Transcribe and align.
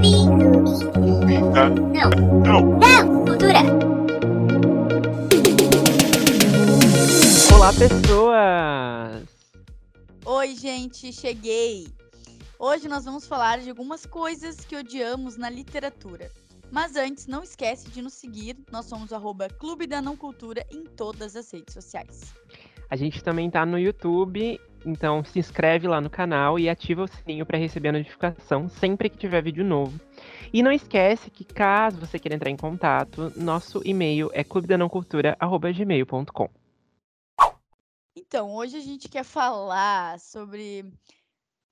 Não. 0.00 0.24
Não. 2.42 2.78
Não. 2.78 3.24
Cultura. 3.26 3.58
Olá, 7.54 7.70
pessoas! 7.74 9.28
Oi, 10.24 10.54
gente, 10.54 11.12
cheguei! 11.12 11.86
Hoje 12.58 12.88
nós 12.88 13.04
vamos 13.04 13.26
falar 13.26 13.58
de 13.60 13.68
algumas 13.68 14.06
coisas 14.06 14.64
que 14.64 14.74
odiamos 14.74 15.36
na 15.36 15.50
literatura. 15.50 16.30
Mas 16.70 16.96
antes, 16.96 17.26
não 17.26 17.42
esquece 17.42 17.90
de 17.90 18.00
nos 18.00 18.14
seguir. 18.14 18.56
Nós 18.72 18.86
somos 18.86 19.12
arroba 19.12 19.48
Clube 19.50 19.86
da 19.86 20.00
Não 20.00 20.16
Cultura 20.16 20.64
em 20.70 20.82
todas 20.84 21.36
as 21.36 21.52
redes 21.52 21.74
sociais. 21.74 22.32
A 22.88 22.96
gente 22.96 23.22
também 23.22 23.50
tá 23.50 23.66
no 23.66 23.78
YouTube, 23.78 24.58
então 24.84 25.24
se 25.24 25.38
inscreve 25.38 25.86
lá 25.86 26.00
no 26.00 26.10
canal 26.10 26.58
e 26.58 26.68
ativa 26.68 27.04
o 27.04 27.08
sininho 27.08 27.46
para 27.46 27.58
receber 27.58 27.90
a 27.90 27.92
notificação 27.92 28.68
sempre 28.68 29.08
que 29.08 29.18
tiver 29.18 29.42
vídeo 29.42 29.64
novo. 29.64 30.00
E 30.52 30.62
não 30.62 30.72
esquece 30.72 31.30
que 31.30 31.44
caso 31.44 32.00
você 32.00 32.18
queira 32.18 32.34
entrar 32.34 32.50
em 32.50 32.56
contato, 32.56 33.32
nosso 33.36 33.80
e-mail 33.84 34.30
é 34.32 34.42
clubedanãocultura@gmail.com. 34.42 36.48
Então, 38.16 38.54
hoje 38.54 38.76
a 38.76 38.80
gente 38.80 39.08
quer 39.08 39.24
falar 39.24 40.18
sobre 40.18 40.84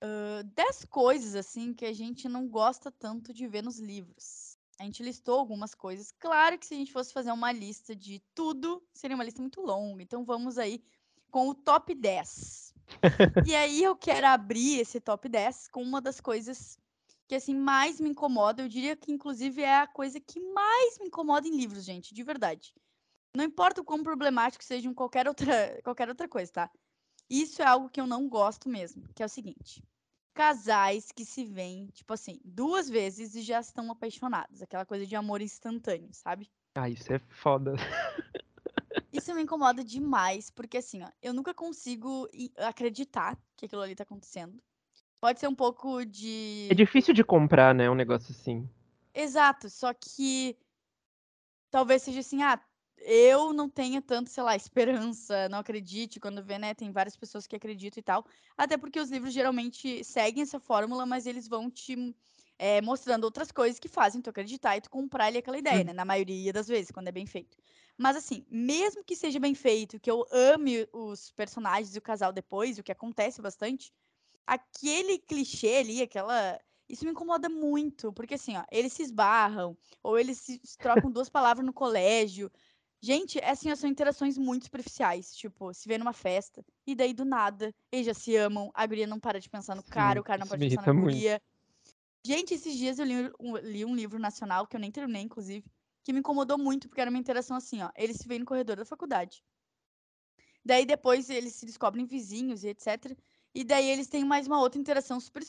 uh, 0.02 0.45
10 0.55 0.85
coisas 0.87 1.35
assim 1.35 1.75
que 1.75 1.85
a 1.85 1.93
gente 1.93 2.29
não 2.29 2.49
gosta 2.49 2.91
tanto 2.91 3.33
de 3.33 3.47
ver 3.47 3.63
nos 3.63 3.79
livros. 3.79 4.57
A 4.79 4.85
gente 4.85 5.02
listou 5.02 5.38
algumas 5.38 5.75
coisas. 5.75 6.13
Claro 6.13 6.57
que 6.57 6.65
se 6.65 6.75
a 6.75 6.77
gente 6.77 6.93
fosse 6.93 7.13
fazer 7.13 7.33
uma 7.33 7.51
lista 7.51 7.97
de 7.97 8.23
tudo, 8.35 8.83
seria 8.93 9.16
uma 9.16 9.25
lista 9.25 9.43
muito 9.43 9.61
longa. 9.61 10.02
Então 10.02 10.25
vamos 10.25 10.57
aí 10.57 10.83
com 11.30 11.49
o 11.49 11.55
top 11.55 11.95
10. 11.95 12.68
E 13.47 13.55
aí 13.55 13.83
eu 13.83 13.97
quero 13.97 14.27
abrir 14.27 14.80
esse 14.80 15.01
top 15.01 15.29
10 15.29 15.69
com 15.69 15.83
uma 15.83 16.01
das 16.01 16.20
coisas 16.20 16.79
que 17.27 17.34
assim 17.34 17.55
mais 17.55 18.01
me 18.01 18.09
incomoda. 18.10 18.62
Eu 18.62 18.69
diria 18.69 18.96
que 18.96 19.12
inclusive 19.12 19.62
é 19.62 19.80
a 19.80 19.87
coisa 19.87 20.19
que 20.19 20.41
mais 20.41 20.98
me 20.98 21.07
incomoda 21.07 21.46
em 21.46 21.57
livros, 21.57 21.85
gente, 21.85 22.15
de 22.15 22.23
verdade. 22.23 22.73
Não 23.37 23.45
importa 23.45 23.80
o 23.80 23.85
quão 23.85 24.02
problemático 24.02 24.65
seja 24.65 24.93
qualquer 24.95 25.29
outra, 25.29 25.80
qualquer 25.85 26.09
outra 26.09 26.26
coisa, 26.26 26.51
tá? 26.51 26.71
Isso 27.29 27.60
é 27.60 27.66
algo 27.66 27.90
que 27.90 28.01
eu 28.01 28.07
não 28.07 28.29
gosto 28.29 28.68
mesmo, 28.68 29.07
que 29.15 29.23
é 29.23 29.26
o 29.26 29.29
seguinte: 29.29 29.85
casais 30.35 31.13
que 31.13 31.24
se 31.24 31.45
veem, 31.45 31.88
tipo 31.88 32.13
assim, 32.15 32.41
duas 32.43 32.88
vezes 32.88 33.35
e 33.35 33.43
já 33.43 33.60
estão 33.60 33.91
apaixonados. 33.93 34.63
Aquela 34.63 34.87
coisa 34.87 35.07
de 35.07 35.15
amor 35.15 35.43
instantâneo, 35.43 36.09
sabe? 36.13 36.51
Ah, 36.74 36.88
isso 36.88 37.13
é 37.13 37.18
foda. 37.18 37.74
Isso 39.19 39.35
me 39.35 39.43
incomoda 39.43 39.85
demais, 39.85 40.51
porque 40.51 40.79
assim, 40.79 41.02
ó, 41.02 41.09
eu 41.23 41.33
nunca 41.33 41.52
consigo 41.52 42.29
acreditar 42.57 43.37
que 43.57 43.66
aquilo 43.66 43.83
ali 43.83 43.95
tá 43.95 44.05
acontecendo. 44.05 44.60
Pode 45.21 45.41
ser 45.41 45.49
um 45.49 45.55
pouco 45.55 46.05
de. 46.05 46.69
É 46.71 46.75
difícil 46.75 47.13
de 47.13 47.25
comprar, 47.25 47.75
né? 47.75 47.91
Um 47.91 47.95
negócio 47.95 48.33
assim. 48.33 48.69
Exato, 49.13 49.69
só 49.69 49.93
que 49.93 50.57
talvez 51.71 52.02
seja 52.02 52.21
assim, 52.21 52.43
ah, 52.43 52.60
eu 52.99 53.52
não 53.52 53.69
tenho 53.69 54.01
tanto, 54.02 54.30
sei 54.30 54.43
lá, 54.43 54.57
esperança, 54.57 55.49
não 55.49 55.59
acredite 55.59 56.21
quando 56.21 56.43
vê, 56.43 56.59
né? 56.59 56.75
Tem 56.75 56.91
várias 56.91 57.16
pessoas 57.16 57.47
que 57.47 57.57
acreditam 57.57 58.01
e 58.01 58.03
tal. 58.03 58.25
Até 58.57 58.77
porque 58.77 59.01
os 59.01 59.10
livros 59.10 59.32
geralmente 59.32 60.05
seguem 60.05 60.43
essa 60.43 60.60
fórmula, 60.60 61.07
mas 61.07 61.27
eles 61.27 61.49
vão 61.49 61.71
te 61.71 62.15
é, 62.59 62.80
mostrando 62.82 63.24
outras 63.24 63.52
coisas 63.52 63.78
que 63.78 63.88
fazem 63.88 64.20
tu 64.20 64.31
acreditar 64.31 64.76
e 64.76 64.81
tu 64.81 64.91
comprar 64.91 65.26
ali 65.26 65.38
aquela 65.38 65.59
ideia, 65.59 65.82
hum. 65.82 65.87
né? 65.87 65.92
Na 65.92 66.04
maioria 66.04 66.53
das 66.53 66.66
vezes, 66.66 66.91
quando 66.91 67.09
é 67.09 67.12
bem 67.12 67.26
feito. 67.26 67.56
Mas 67.97 68.16
assim, 68.16 68.44
mesmo 68.50 69.04
que 69.04 69.14
seja 69.14 69.38
bem 69.38 69.54
feito, 69.54 70.00
que 70.00 70.10
eu 70.10 70.26
ame 70.31 70.88
os 70.92 71.31
personagens 71.31 71.94
e 71.94 71.98
o 71.98 72.03
casal 72.03 72.32
depois, 72.32 72.78
o 72.78 72.82
que 72.82 72.92
acontece 72.92 73.41
bastante, 73.41 73.92
aquele 74.47 75.19
clichê 75.19 75.76
ali, 75.76 76.03
aquela. 76.03 76.60
Isso 76.88 77.04
me 77.04 77.10
incomoda 77.10 77.50
muito, 77.50 78.12
porque 78.14 78.34
assim, 78.34 78.56
ó, 78.56 78.64
eles 78.72 78.94
se 78.94 79.03
esbarram, 79.03 79.76
ou 80.03 80.19
eles 80.19 80.38
se 80.38 80.78
trocam 80.78 81.10
duas 81.10 81.28
palavras 81.28 81.64
no 81.64 81.72
colégio. 81.72 82.50
Gente, 83.00 83.38
é 83.38 83.50
assim, 83.50 83.75
são 83.76 83.88
interações 83.88 84.38
muito 84.38 84.64
superficiais. 84.64 85.34
Tipo, 85.36 85.72
se 85.74 85.86
vê 85.86 85.98
numa 85.98 86.14
festa, 86.14 86.64
e 86.86 86.94
daí 86.94 87.12
do 87.12 87.24
nada, 87.24 87.74
eles 87.92 88.06
já 88.06 88.14
se 88.14 88.34
amam, 88.36 88.70
a 88.74 88.86
guria 88.86 89.06
não 89.06 89.20
para 89.20 89.38
de 89.38 89.50
pensar 89.50 89.76
no 89.76 89.82
cara, 89.82 90.14
Sim, 90.14 90.20
o 90.20 90.24
cara 90.24 90.41
não 90.41 90.48
para 90.48 90.56
de 90.56 90.68
pensar 90.76 90.94
na 90.94 91.00
guria. 91.00 91.42
Gente, 92.24 92.54
esses 92.54 92.76
dias 92.76 92.98
eu 92.98 93.04
li 93.04 93.32
um, 93.40 93.56
li 93.58 93.84
um 93.84 93.94
livro 93.94 94.18
nacional, 94.18 94.66
que 94.66 94.76
eu 94.76 94.80
nem 94.80 94.90
terminei, 94.90 95.22
inclusive, 95.22 95.64
que 96.02 96.12
me 96.12 96.18
incomodou 96.20 96.58
muito, 96.58 96.88
porque 96.88 97.00
era 97.00 97.10
uma 97.10 97.18
interação 97.18 97.56
assim, 97.56 97.82
ó. 97.82 97.90
Eles 97.96 98.16
se 98.16 98.28
veem 98.28 98.40
no 98.40 98.46
corredor 98.46 98.76
da 98.76 98.84
faculdade. 98.84 99.42
Daí 100.64 100.84
depois 100.84 101.30
eles 101.30 101.54
se 101.54 101.64
descobrem 101.64 102.04
vizinhos 102.04 102.64
e 102.64 102.68
etc. 102.68 103.16
E 103.54 103.64
daí 103.64 103.88
eles 103.88 104.08
têm 104.08 104.24
mais 104.24 104.46
uma 104.46 104.60
outra 104.60 104.80
interação 104.80 105.18
super, 105.20 105.42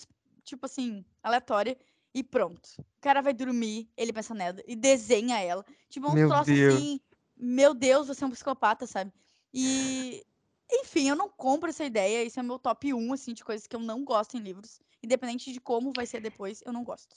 tipo 0.43 0.65
assim, 0.65 1.03
aleatória. 1.21 1.77
E 2.13 2.23
pronto. 2.23 2.67
O 2.79 3.01
cara 3.01 3.21
vai 3.21 3.33
dormir, 3.33 3.89
ele 3.95 4.13
pensa 4.13 4.33
nela 4.33 4.63
e 4.67 4.75
desenha 4.75 5.39
ela. 5.39 5.65
Tipo, 5.89 6.07
uns 6.07 6.23
troços 6.27 6.49
assim. 6.59 6.99
Meu 7.37 7.73
Deus, 7.73 8.07
você 8.07 8.23
é 8.23 8.27
um 8.27 8.31
psicopata, 8.31 8.87
sabe? 8.87 9.13
E. 9.53 10.25
Enfim, 10.71 11.09
eu 11.09 11.15
não 11.15 11.29
compro 11.29 11.69
essa 11.69 11.83
ideia. 11.83 12.23
Isso 12.23 12.39
é 12.39 12.43
meu 12.43 12.59
top 12.59 12.93
1, 12.93 13.13
assim, 13.13 13.33
de 13.33 13.43
coisas 13.43 13.67
que 13.67 13.75
eu 13.75 13.79
não 13.79 14.03
gosto 14.03 14.37
em 14.37 14.39
livros. 14.39 14.79
Independente 15.03 15.51
de 15.51 15.59
como 15.59 15.93
vai 15.95 16.05
ser 16.05 16.21
depois, 16.21 16.61
eu 16.65 16.73
não 16.73 16.83
gosto. 16.83 17.15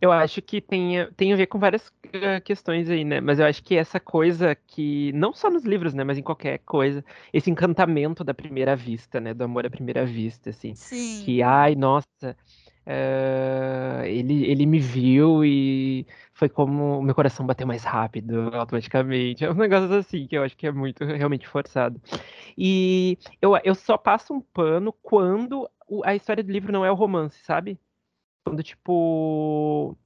Eu 0.00 0.12
acho 0.12 0.42
que 0.42 0.60
tem, 0.60 1.10
tem 1.16 1.32
a 1.32 1.36
ver 1.36 1.46
com 1.46 1.58
várias 1.58 1.86
uh, 1.88 2.40
questões 2.44 2.90
aí, 2.90 3.04
né? 3.04 3.20
Mas 3.20 3.38
eu 3.38 3.46
acho 3.46 3.62
que 3.62 3.74
essa 3.74 3.98
coisa 3.98 4.54
que, 4.54 5.12
não 5.12 5.32
só 5.32 5.50
nos 5.50 5.64
livros, 5.64 5.94
né? 5.94 6.04
Mas 6.04 6.18
em 6.18 6.22
qualquer 6.22 6.58
coisa, 6.58 7.04
esse 7.32 7.50
encantamento 7.50 8.22
da 8.22 8.34
primeira 8.34 8.76
vista, 8.76 9.20
né? 9.20 9.34
Do 9.34 9.44
amor 9.44 9.66
à 9.66 9.70
primeira 9.70 10.04
vista, 10.04 10.50
assim. 10.50 10.74
Sim. 10.74 11.22
Que, 11.24 11.42
ai, 11.42 11.74
nossa, 11.74 12.36
uh, 12.86 14.04
ele, 14.04 14.44
ele 14.44 14.66
me 14.66 14.78
viu 14.78 15.44
e 15.44 16.06
foi 16.32 16.48
como 16.48 17.02
meu 17.02 17.14
coração 17.14 17.46
bateu 17.46 17.66
mais 17.66 17.84
rápido 17.84 18.54
automaticamente. 18.54 19.44
É 19.44 19.50
um 19.50 19.54
negócio 19.54 19.92
assim 19.94 20.26
que 20.26 20.36
eu 20.36 20.42
acho 20.42 20.56
que 20.56 20.66
é 20.66 20.72
muito 20.72 21.04
realmente 21.04 21.46
forçado. 21.46 22.00
E 22.56 23.18
eu, 23.40 23.56
eu 23.64 23.74
só 23.74 23.96
passo 23.96 24.34
um 24.34 24.40
pano 24.40 24.92
quando 25.02 25.68
a 26.04 26.14
história 26.14 26.42
do 26.42 26.52
livro 26.52 26.72
não 26.72 26.84
é 26.84 26.90
o 26.90 26.96
romance, 26.96 27.38
sabe? 27.44 27.78
Quando, 28.44 28.62
tipo. 28.62 29.96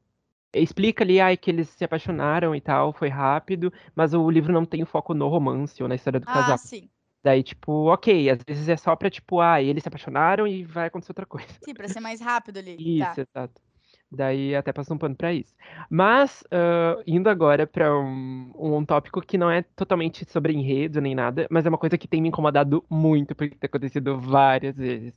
Explica 0.55 1.05
ali 1.05 1.21
ai, 1.21 1.37
que 1.37 1.51
eles 1.51 1.69
se 1.69 1.85
apaixonaram 1.85 2.55
e 2.55 2.61
tal, 2.63 2.91
foi 2.91 3.09
rápido, 3.09 3.71
mas 3.95 4.15
o 4.15 4.31
livro 4.31 4.55
não 4.55 4.65
tem 4.65 4.83
o 4.83 4.87
foco 4.87 5.13
no 5.13 5.29
romance 5.29 5.83
ou 5.83 5.89
na 5.89 5.97
história 5.97 6.19
do 6.19 6.27
ah, 6.27 6.33
casal. 6.33 6.57
Sim. 6.57 6.89
Daí, 7.27 7.43
tipo, 7.43 7.87
ok, 7.93 8.31
às 8.31 8.39
vezes 8.47 8.69
é 8.69 8.77
só 8.77 8.95
pra, 8.95 9.11
tipo, 9.11 9.41
ah, 9.41 9.61
eles 9.61 9.83
se 9.83 9.89
apaixonaram 9.89 10.47
e 10.47 10.63
vai 10.63 10.87
acontecer 10.87 11.11
outra 11.11 11.27
coisa. 11.27 11.49
Sim, 11.61 11.75
pra 11.75 11.89
ser 11.89 11.99
mais 11.99 12.21
rápido 12.21 12.59
ali. 12.59 12.77
Isso, 12.79 13.17
tá. 13.17 13.21
exato. 13.21 13.61
Daí 14.09 14.55
até 14.55 14.73
passa 14.73 14.95
um 14.95 14.99
pano 14.99 15.17
pra 15.17 15.33
isso. 15.33 15.53
Mas, 15.91 16.43
uh, 16.43 17.03
indo 17.05 17.29
agora 17.29 17.67
pra 17.67 17.93
um, 17.99 18.53
um 18.57 18.85
tópico 18.85 19.21
que 19.21 19.37
não 19.37 19.51
é 19.51 19.63
totalmente 19.75 20.25
sobre 20.31 20.53
enredo 20.53 21.01
nem 21.01 21.17
nada, 21.17 21.49
mas 21.51 21.67
é 21.67 21.69
uma 21.69 21.77
coisa 21.79 21.99
que 21.99 22.07
tem 22.07 22.23
me 22.23 22.29
incomodado 22.29 22.85
muito, 22.89 23.35
porque 23.35 23.57
tem 23.57 23.67
acontecido 23.67 24.21
várias 24.21 24.77
vezes. 24.77 25.13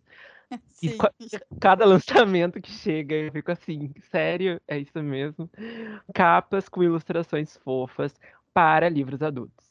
E 0.82 0.98
cada 1.60 1.86
lançamento 1.86 2.60
que 2.60 2.72
chega, 2.72 3.14
eu 3.14 3.32
fico 3.32 3.52
assim, 3.52 3.94
sério? 4.10 4.60
É 4.68 4.80
isso 4.80 4.98
mesmo? 5.04 5.48
Capas 6.12 6.68
com 6.68 6.82
ilustrações 6.82 7.56
fofas 7.58 8.16
para 8.52 8.90
livros 8.90 9.22
adultos. 9.22 9.69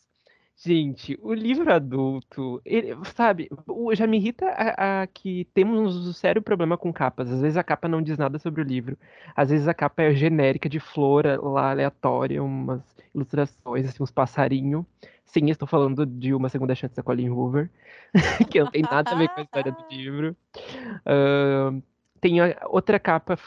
Gente, 0.60 1.16
o 1.22 1.32
livro 1.32 1.72
adulto, 1.72 2.60
ele, 2.64 2.92
sabe, 3.14 3.48
já 3.92 4.08
me 4.08 4.16
irrita 4.16 4.44
a, 4.48 5.02
a, 5.02 5.06
que 5.06 5.44
temos 5.54 6.08
um 6.08 6.12
sério 6.12 6.42
problema 6.42 6.76
com 6.76 6.92
capas. 6.92 7.30
Às 7.30 7.40
vezes 7.40 7.56
a 7.56 7.62
capa 7.62 7.86
não 7.86 8.02
diz 8.02 8.18
nada 8.18 8.40
sobre 8.40 8.60
o 8.60 8.64
livro. 8.64 8.98
Às 9.36 9.50
vezes 9.50 9.68
a 9.68 9.74
capa 9.74 10.02
é 10.02 10.14
genérica 10.14 10.68
de 10.68 10.80
flora 10.80 11.40
lá 11.40 11.70
aleatória, 11.70 12.42
umas 12.42 12.82
ilustrações, 13.14 13.86
assim, 13.86 14.02
uns 14.02 14.10
passarinhos. 14.10 14.84
Sim, 15.24 15.48
estou 15.48 15.68
falando 15.68 16.04
de 16.04 16.34
Uma 16.34 16.48
Segunda 16.48 16.74
Chance 16.74 16.96
da 16.96 17.04
Colin 17.04 17.30
Hoover, 17.30 17.70
que 18.50 18.58
não 18.58 18.68
tem 18.68 18.82
nada 18.82 19.12
a 19.12 19.14
ver 19.14 19.28
com 19.28 19.40
a 19.40 19.44
história 19.44 19.70
do 19.70 19.84
livro. 19.94 20.36
Uh, 21.06 21.80
tem 22.20 22.40
a, 22.40 22.56
outra 22.66 22.98
capa, 22.98 23.38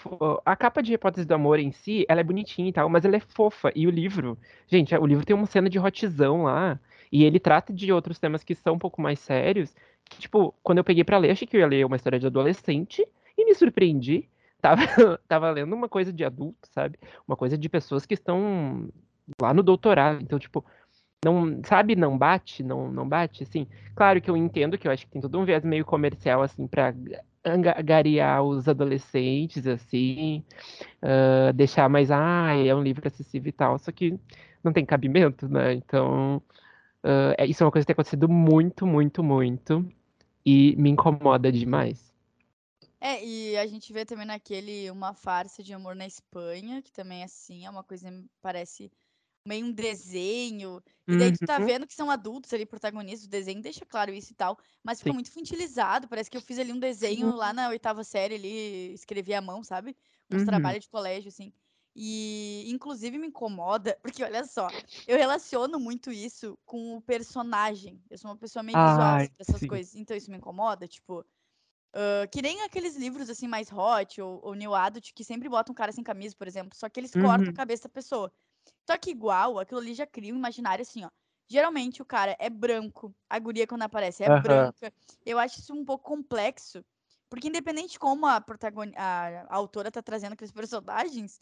a 0.45 0.55
capa 0.55 0.81
de 0.81 0.93
Hipótese 0.93 1.27
do 1.27 1.33
Amor 1.33 1.59
em 1.59 1.71
si, 1.71 2.05
ela 2.07 2.21
é 2.21 2.23
bonitinha 2.23 2.69
e 2.69 2.73
tal, 2.73 2.89
mas 2.89 3.05
ela 3.05 3.15
é 3.15 3.19
fofa. 3.19 3.71
E 3.75 3.87
o 3.87 3.89
livro, 3.89 4.37
gente, 4.67 4.95
o 4.95 5.05
livro 5.05 5.25
tem 5.25 5.35
uma 5.35 5.45
cena 5.45 5.69
de 5.69 5.77
rotzão 5.77 6.43
lá, 6.43 6.79
e 7.11 7.23
ele 7.23 7.39
trata 7.39 7.73
de 7.73 7.91
outros 7.91 8.19
temas 8.19 8.43
que 8.43 8.55
são 8.55 8.75
um 8.75 8.79
pouco 8.79 9.01
mais 9.01 9.19
sérios, 9.19 9.75
que, 10.05 10.19
tipo, 10.19 10.53
quando 10.63 10.79
eu 10.79 10.83
peguei 10.83 11.03
para 11.03 11.17
ler, 11.17 11.31
achei 11.31 11.47
que 11.47 11.55
eu 11.55 11.61
ia 11.61 11.67
ler 11.67 11.85
uma 11.85 11.95
história 11.95 12.19
de 12.19 12.27
adolescente, 12.27 13.05
e 13.37 13.45
me 13.45 13.55
surpreendi. 13.55 14.29
Tava, 14.61 14.81
tava 15.27 15.49
lendo 15.51 15.75
uma 15.75 15.89
coisa 15.89 16.13
de 16.13 16.23
adulto, 16.23 16.67
sabe? 16.71 16.97
Uma 17.27 17.35
coisa 17.35 17.57
de 17.57 17.67
pessoas 17.67 18.05
que 18.05 18.13
estão 18.13 18.89
lá 19.41 19.53
no 19.53 19.63
doutorado. 19.63 20.21
Então, 20.21 20.37
tipo, 20.37 20.63
não, 21.23 21.61
sabe, 21.63 21.95
não 21.95 22.17
bate, 22.17 22.63
não, 22.63 22.91
não 22.91 23.07
bate, 23.07 23.43
assim. 23.43 23.67
Claro 23.95 24.21
que 24.21 24.29
eu 24.29 24.37
entendo 24.37 24.77
que 24.77 24.87
eu 24.87 24.91
acho 24.91 25.05
que 25.05 25.11
tem 25.11 25.21
todo 25.21 25.39
um 25.39 25.45
viés 25.45 25.63
meio 25.63 25.85
comercial, 25.85 26.41
assim, 26.41 26.67
para 26.67 26.93
angariar 27.45 28.43
os 28.43 28.67
adolescentes, 28.67 29.65
assim, 29.67 30.43
uh, 31.03 31.53
deixar 31.53 31.89
mais, 31.89 32.11
ah, 32.11 32.53
é 32.55 32.73
um 32.73 32.83
livro 32.83 33.07
acessível 33.07 33.49
e 33.49 33.51
tal, 33.51 33.79
só 33.79 33.91
que 33.91 34.19
não 34.63 34.71
tem 34.71 34.85
cabimento, 34.85 35.47
né? 35.47 35.73
Então, 35.73 36.37
uh, 37.03 37.43
isso 37.47 37.63
é 37.63 37.65
uma 37.65 37.71
coisa 37.71 37.83
que 37.83 37.87
tem 37.87 37.93
acontecido 37.93 38.29
muito, 38.29 38.85
muito, 38.85 39.23
muito, 39.23 39.85
e 40.45 40.75
me 40.75 40.89
incomoda 40.89 41.51
demais. 41.51 42.11
É, 42.99 43.25
e 43.25 43.57
a 43.57 43.65
gente 43.65 43.91
vê 43.91 44.05
também 44.05 44.27
naquele 44.27 44.91
Uma 44.91 45.13
Farsa 45.13 45.63
de 45.63 45.73
Amor 45.73 45.95
na 45.95 46.05
Espanha, 46.05 46.83
que 46.83 46.91
também 46.91 47.21
é 47.21 47.25
assim, 47.25 47.65
é 47.65 47.69
uma 47.69 47.83
coisa, 47.83 48.07
parece 48.43 48.91
meio 49.45 49.65
um 49.65 49.71
desenho. 49.71 50.81
E 51.09 51.17
daí 51.17 51.31
tu 51.31 51.41
tá 51.43 51.59
Uhum. 51.59 51.71
vendo 51.71 51.85
que 51.87 51.93
são 51.93 52.09
adultos 52.11 52.53
ali, 52.53 52.65
protagonistas, 52.65 53.25
o 53.27 53.29
desenho 53.29 53.61
deixa 53.61 53.85
claro 53.85 54.13
isso 54.13 54.31
e 54.31 54.35
tal, 54.35 54.57
mas 54.83 54.99
fica 54.99 55.11
Sim. 55.11 55.13
muito 55.13 55.29
infantilizado. 55.29 56.07
Parece 56.07 56.29
que 56.31 56.37
eu 56.37 56.41
fiz 56.41 56.57
ali 56.59 56.71
um 56.73 56.79
desenho 56.79 57.35
lá 57.35 57.53
na 57.53 57.69
oitava 57.69 58.03
série 58.03 58.35
ali, 58.35 58.93
escrevi 58.93 59.33
à 59.33 59.41
mão, 59.41 59.63
sabe? 59.63 59.95
Uns 60.29 60.43
Uhum. 60.43 60.43
trabalhos 60.43 60.83
de 60.85 60.89
colégio, 60.89 61.29
assim. 61.29 61.53
E 61.95 62.65
inclusive 62.69 63.17
me 63.17 63.27
incomoda, 63.27 63.97
porque 64.01 64.23
olha 64.23 64.43
só, 64.45 64.73
eu 65.05 65.17
relaciono 65.17 65.79
muito 65.79 66.11
isso 66.11 66.57
com 66.65 66.95
o 66.97 67.01
personagem. 67.01 68.01
Eu 68.09 68.17
sou 68.17 68.29
uma 68.31 68.37
pessoa 68.37 68.63
meio 68.63 68.79
visual 68.79 69.17
Ai, 69.17 69.27
essas 69.37 69.65
sim. 69.65 69.65
coisas, 69.65 69.95
então 69.95 70.15
isso 70.15 70.31
me 70.31 70.37
incomoda, 70.37 70.87
tipo. 70.87 71.25
ah, 71.93 72.27
que 72.31 72.41
nem 72.41 72.61
aqueles 72.63 72.95
livros 72.95 73.29
assim 73.29 73.47
mais 73.47 73.71
hot 73.71 74.21
ou, 74.21 74.39
ou 74.43 74.53
new 74.55 74.73
adult 74.75 75.13
que 75.13 75.23
sempre 75.23 75.49
botam 75.49 75.71
um 75.73 75.75
cara 75.75 75.91
sem 75.91 76.03
camisa, 76.03 76.35
por 76.37 76.47
exemplo, 76.47 76.77
só 76.77 76.89
que 76.89 76.99
eles 76.99 77.15
cortam 77.15 77.51
a 77.51 77.53
Uhum. 77.53 77.55
cabeça 77.55 77.83
da 77.83 77.89
pessoa. 77.89 78.33
Só 78.89 78.97
que 78.97 79.11
igual, 79.11 79.59
aquilo 79.59 79.79
ali 79.79 79.93
já 79.93 80.05
cria 80.07 80.33
um 80.33 80.37
imaginário 80.37 80.81
assim, 80.83 81.03
ó. 81.05 81.09
Geralmente 81.49 82.01
o 82.01 82.05
cara 82.05 82.35
é 82.39 82.49
branco, 82.49 83.13
a 83.29 83.37
guria 83.39 83.67
quando 83.67 83.83
aparece 83.83 84.23
é 84.23 84.29
Aham. 84.29 84.41
branca. 84.41 84.93
Eu 85.25 85.37
acho 85.39 85.59
isso 85.59 85.73
um 85.73 85.83
pouco 85.85 86.05
complexo, 86.05 86.83
porque 87.29 87.47
independente 87.49 87.93
de 87.93 87.99
como 87.99 88.25
a, 88.25 88.39
protagoni- 88.41 88.93
a, 88.95 89.43
a 89.49 89.55
autora 89.55 89.91
tá 89.91 90.01
trazendo 90.01 90.33
aqueles 90.33 90.51
personagens, 90.53 91.41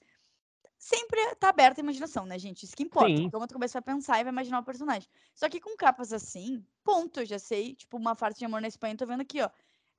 sempre 0.77 1.35
tá 1.35 1.49
aberta 1.49 1.81
a 1.81 1.83
imaginação, 1.83 2.25
né, 2.25 2.39
gente? 2.39 2.63
Isso 2.63 2.75
que 2.75 2.83
importa. 2.83 3.21
Sim. 3.21 3.29
Como 3.31 3.47
tu 3.47 3.53
começa 3.53 3.79
a 3.79 3.81
pensar 3.81 4.19
e 4.19 4.23
vai 4.23 4.31
imaginar 4.33 4.59
o 4.59 4.65
personagem. 4.65 5.09
Só 5.35 5.49
que 5.49 5.59
com 5.59 5.75
capas 5.77 6.13
assim, 6.13 6.65
ponto, 6.83 7.19
eu 7.21 7.25
já 7.25 7.39
sei. 7.39 7.75
Tipo, 7.75 7.97
uma 7.97 8.15
farsa 8.15 8.39
de 8.39 8.45
amor 8.45 8.61
na 8.61 8.67
Espanha, 8.67 8.97
tô 8.97 9.05
vendo 9.05 9.21
aqui, 9.21 9.41
ó. 9.41 9.49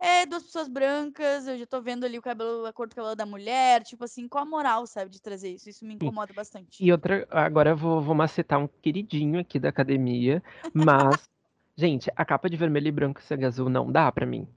É 0.00 0.24
duas 0.24 0.44
pessoas 0.44 0.66
brancas, 0.66 1.46
eu 1.46 1.58
já 1.58 1.66
tô 1.66 1.82
vendo 1.82 2.04
ali 2.04 2.18
o 2.18 2.22
cabelo, 2.22 2.64
a 2.64 2.72
cor 2.72 2.88
do 2.88 2.94
cabelo 2.94 3.14
da 3.14 3.26
mulher. 3.26 3.82
Tipo 3.82 4.04
assim, 4.04 4.26
qual 4.26 4.44
a 4.44 4.46
moral, 4.46 4.86
sabe, 4.86 5.10
de 5.10 5.20
trazer 5.20 5.50
isso? 5.50 5.68
Isso 5.68 5.84
me 5.84 5.94
incomoda 5.94 6.32
bastante. 6.32 6.82
E 6.82 6.90
outra, 6.90 7.28
agora 7.30 7.70
eu 7.70 7.76
vou, 7.76 8.00
vou 8.00 8.14
macetar 8.14 8.58
um 8.58 8.66
queridinho 8.66 9.38
aqui 9.38 9.58
da 9.58 9.68
academia, 9.68 10.42
mas, 10.72 11.28
gente, 11.76 12.10
a 12.16 12.24
capa 12.24 12.48
de 12.48 12.56
vermelho 12.56 12.88
e 12.88 12.92
branco 12.92 13.20
e 13.20 13.22
sangue 13.22 13.44
azul 13.44 13.68
não 13.68 13.92
dá 13.92 14.10
pra 14.10 14.24
mim. 14.24 14.48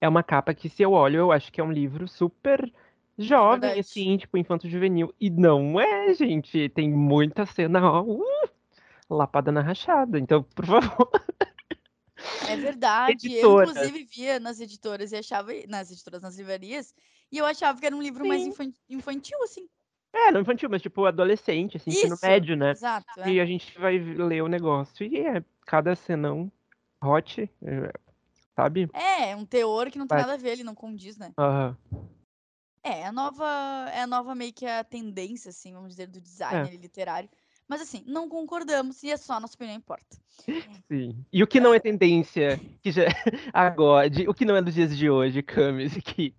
É 0.00 0.08
uma 0.08 0.22
capa 0.22 0.54
que, 0.54 0.68
se 0.68 0.82
eu 0.82 0.92
olho, 0.92 1.16
eu 1.16 1.32
acho 1.32 1.52
que 1.52 1.60
é 1.60 1.64
um 1.64 1.72
livro 1.72 2.06
super 2.06 2.72
jovem, 3.18 3.60
verdade. 3.60 3.80
assim, 3.80 4.16
tipo, 4.16 4.38
infanto-juvenil. 4.38 5.12
E 5.20 5.30
não 5.30 5.80
é, 5.80 6.14
gente. 6.14 6.68
Tem 6.68 6.88
muita 6.88 7.44
cena, 7.44 7.80
ó, 7.82 8.02
uh, 8.02 8.24
lapada 9.10 9.50
na 9.50 9.62
rachada. 9.62 10.18
Então, 10.18 10.42
por 10.42 10.66
favor, 10.66 11.10
É 12.48 12.56
verdade. 12.56 13.26
Eu, 13.26 13.32
editoras. 13.32 13.76
inclusive, 13.76 14.04
via 14.04 14.40
nas 14.40 14.60
editoras 14.60 15.12
e 15.12 15.16
achava. 15.16 15.52
Nas 15.68 15.90
editoras, 15.90 16.22
nas 16.22 16.36
livrarias. 16.36 16.94
E 17.30 17.38
eu 17.38 17.46
achava 17.46 17.78
que 17.78 17.86
era 17.86 17.96
um 17.96 18.02
livro 18.02 18.26
mais 18.26 18.42
Sim. 18.42 18.48
infan- 18.50 18.72
infantil, 18.88 19.42
assim. 19.42 19.68
É, 20.12 20.30
não 20.30 20.40
infantil, 20.40 20.70
mas 20.70 20.80
tipo 20.80 21.04
adolescente, 21.04 21.76
assim, 21.76 21.90
ensino 21.90 22.16
médio, 22.22 22.56
né? 22.56 22.70
Exato. 22.70 23.20
é. 23.20 23.32
E 23.32 23.40
a 23.40 23.44
gente 23.44 23.78
vai 23.78 23.98
ler 23.98 24.42
o 24.42 24.48
negócio 24.48 25.04
e 25.06 25.18
é 25.18 25.44
cada 25.66 25.94
cenão 25.94 26.50
hot, 27.02 27.42
é, 27.62 27.92
sabe? 28.54 28.88
É, 28.94 29.36
um 29.36 29.44
teor 29.44 29.90
que 29.90 29.98
não 29.98 30.06
tem 30.06 30.16
Vai. 30.16 30.22
nada 30.22 30.34
a 30.34 30.38
ver, 30.38 30.52
ele 30.52 30.64
não 30.64 30.74
condiz, 30.74 31.18
né? 31.18 31.32
Aham. 31.36 31.76
É, 32.82 33.00
é 33.00 33.06
a 33.06 33.12
nova, 33.12 33.44
é 33.92 34.02
a 34.02 34.06
nova 34.06 34.34
meio 34.34 34.52
que 34.52 34.64
a 34.64 34.82
tendência, 34.84 35.50
assim, 35.50 35.72
vamos 35.72 35.90
dizer, 35.90 36.06
do 36.06 36.20
design 36.20 36.68
É. 36.68 36.76
literário. 36.76 37.28
Mas 37.68 37.80
assim, 37.80 38.02
não 38.06 38.28
concordamos 38.28 39.02
e 39.02 39.10
é 39.10 39.16
só 39.16 39.34
a 39.34 39.40
nossa 39.40 39.54
opinião 39.54 39.76
importa. 39.76 40.16
Sim. 40.90 41.24
E 41.32 41.42
o 41.42 41.46
que 41.46 41.58
não 41.60 41.74
é 41.74 41.80
tendência, 41.80 42.60
que 42.80 42.92
já 42.92 43.02
agora, 43.52 44.08
de- 44.08 44.28
o 44.28 44.34
que 44.34 44.44
não 44.44 44.56
é 44.56 44.62
dos 44.62 44.74
dias 44.74 44.96
de 44.96 45.10
hoje, 45.10 45.42
Camis, 45.42 45.92
que 46.04 46.34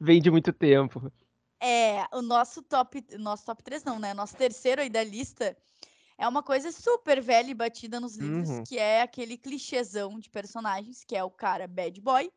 vem 0.00 0.20
de 0.20 0.30
muito 0.30 0.52
tempo. 0.52 1.12
É, 1.60 2.06
o 2.12 2.22
nosso 2.22 2.62
top, 2.62 3.04
nosso 3.18 3.44
top 3.44 3.62
3 3.62 3.84
não, 3.84 3.98
né? 3.98 4.12
Nosso 4.14 4.36
terceiro 4.36 4.80
aí 4.82 4.90
da 4.90 5.02
lista 5.02 5.56
é 6.18 6.26
uma 6.28 6.42
coisa 6.42 6.70
super 6.72 7.20
velha 7.20 7.50
e 7.50 7.54
batida 7.54 7.98
nos 8.00 8.16
livros, 8.16 8.48
Uhum. 8.50 8.64
que 8.64 8.78
é 8.78 9.02
aquele 9.02 9.36
clichêzão 9.36 10.18
de 10.18 10.28
personagens, 10.30 11.04
que 11.04 11.16
é 11.16 11.22
o 11.24 11.30
cara 11.30 11.66
bad 11.66 12.00
boy 12.00 12.30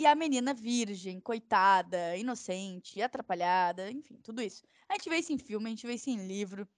e 0.00 0.06
a 0.06 0.14
menina 0.14 0.52
virgem, 0.52 1.20
coitada, 1.20 2.16
inocente, 2.16 3.00
atrapalhada, 3.00 3.90
enfim, 3.90 4.18
tudo 4.22 4.42
isso. 4.42 4.62
A 4.88 4.94
gente 4.94 5.08
vê 5.08 5.16
isso 5.18 5.32
em 5.32 5.38
filme, 5.38 5.66
a 5.66 5.70
gente 5.70 5.86
vê 5.86 5.94
isso 5.94 6.10
em 6.10 6.26
livro. 6.26 6.68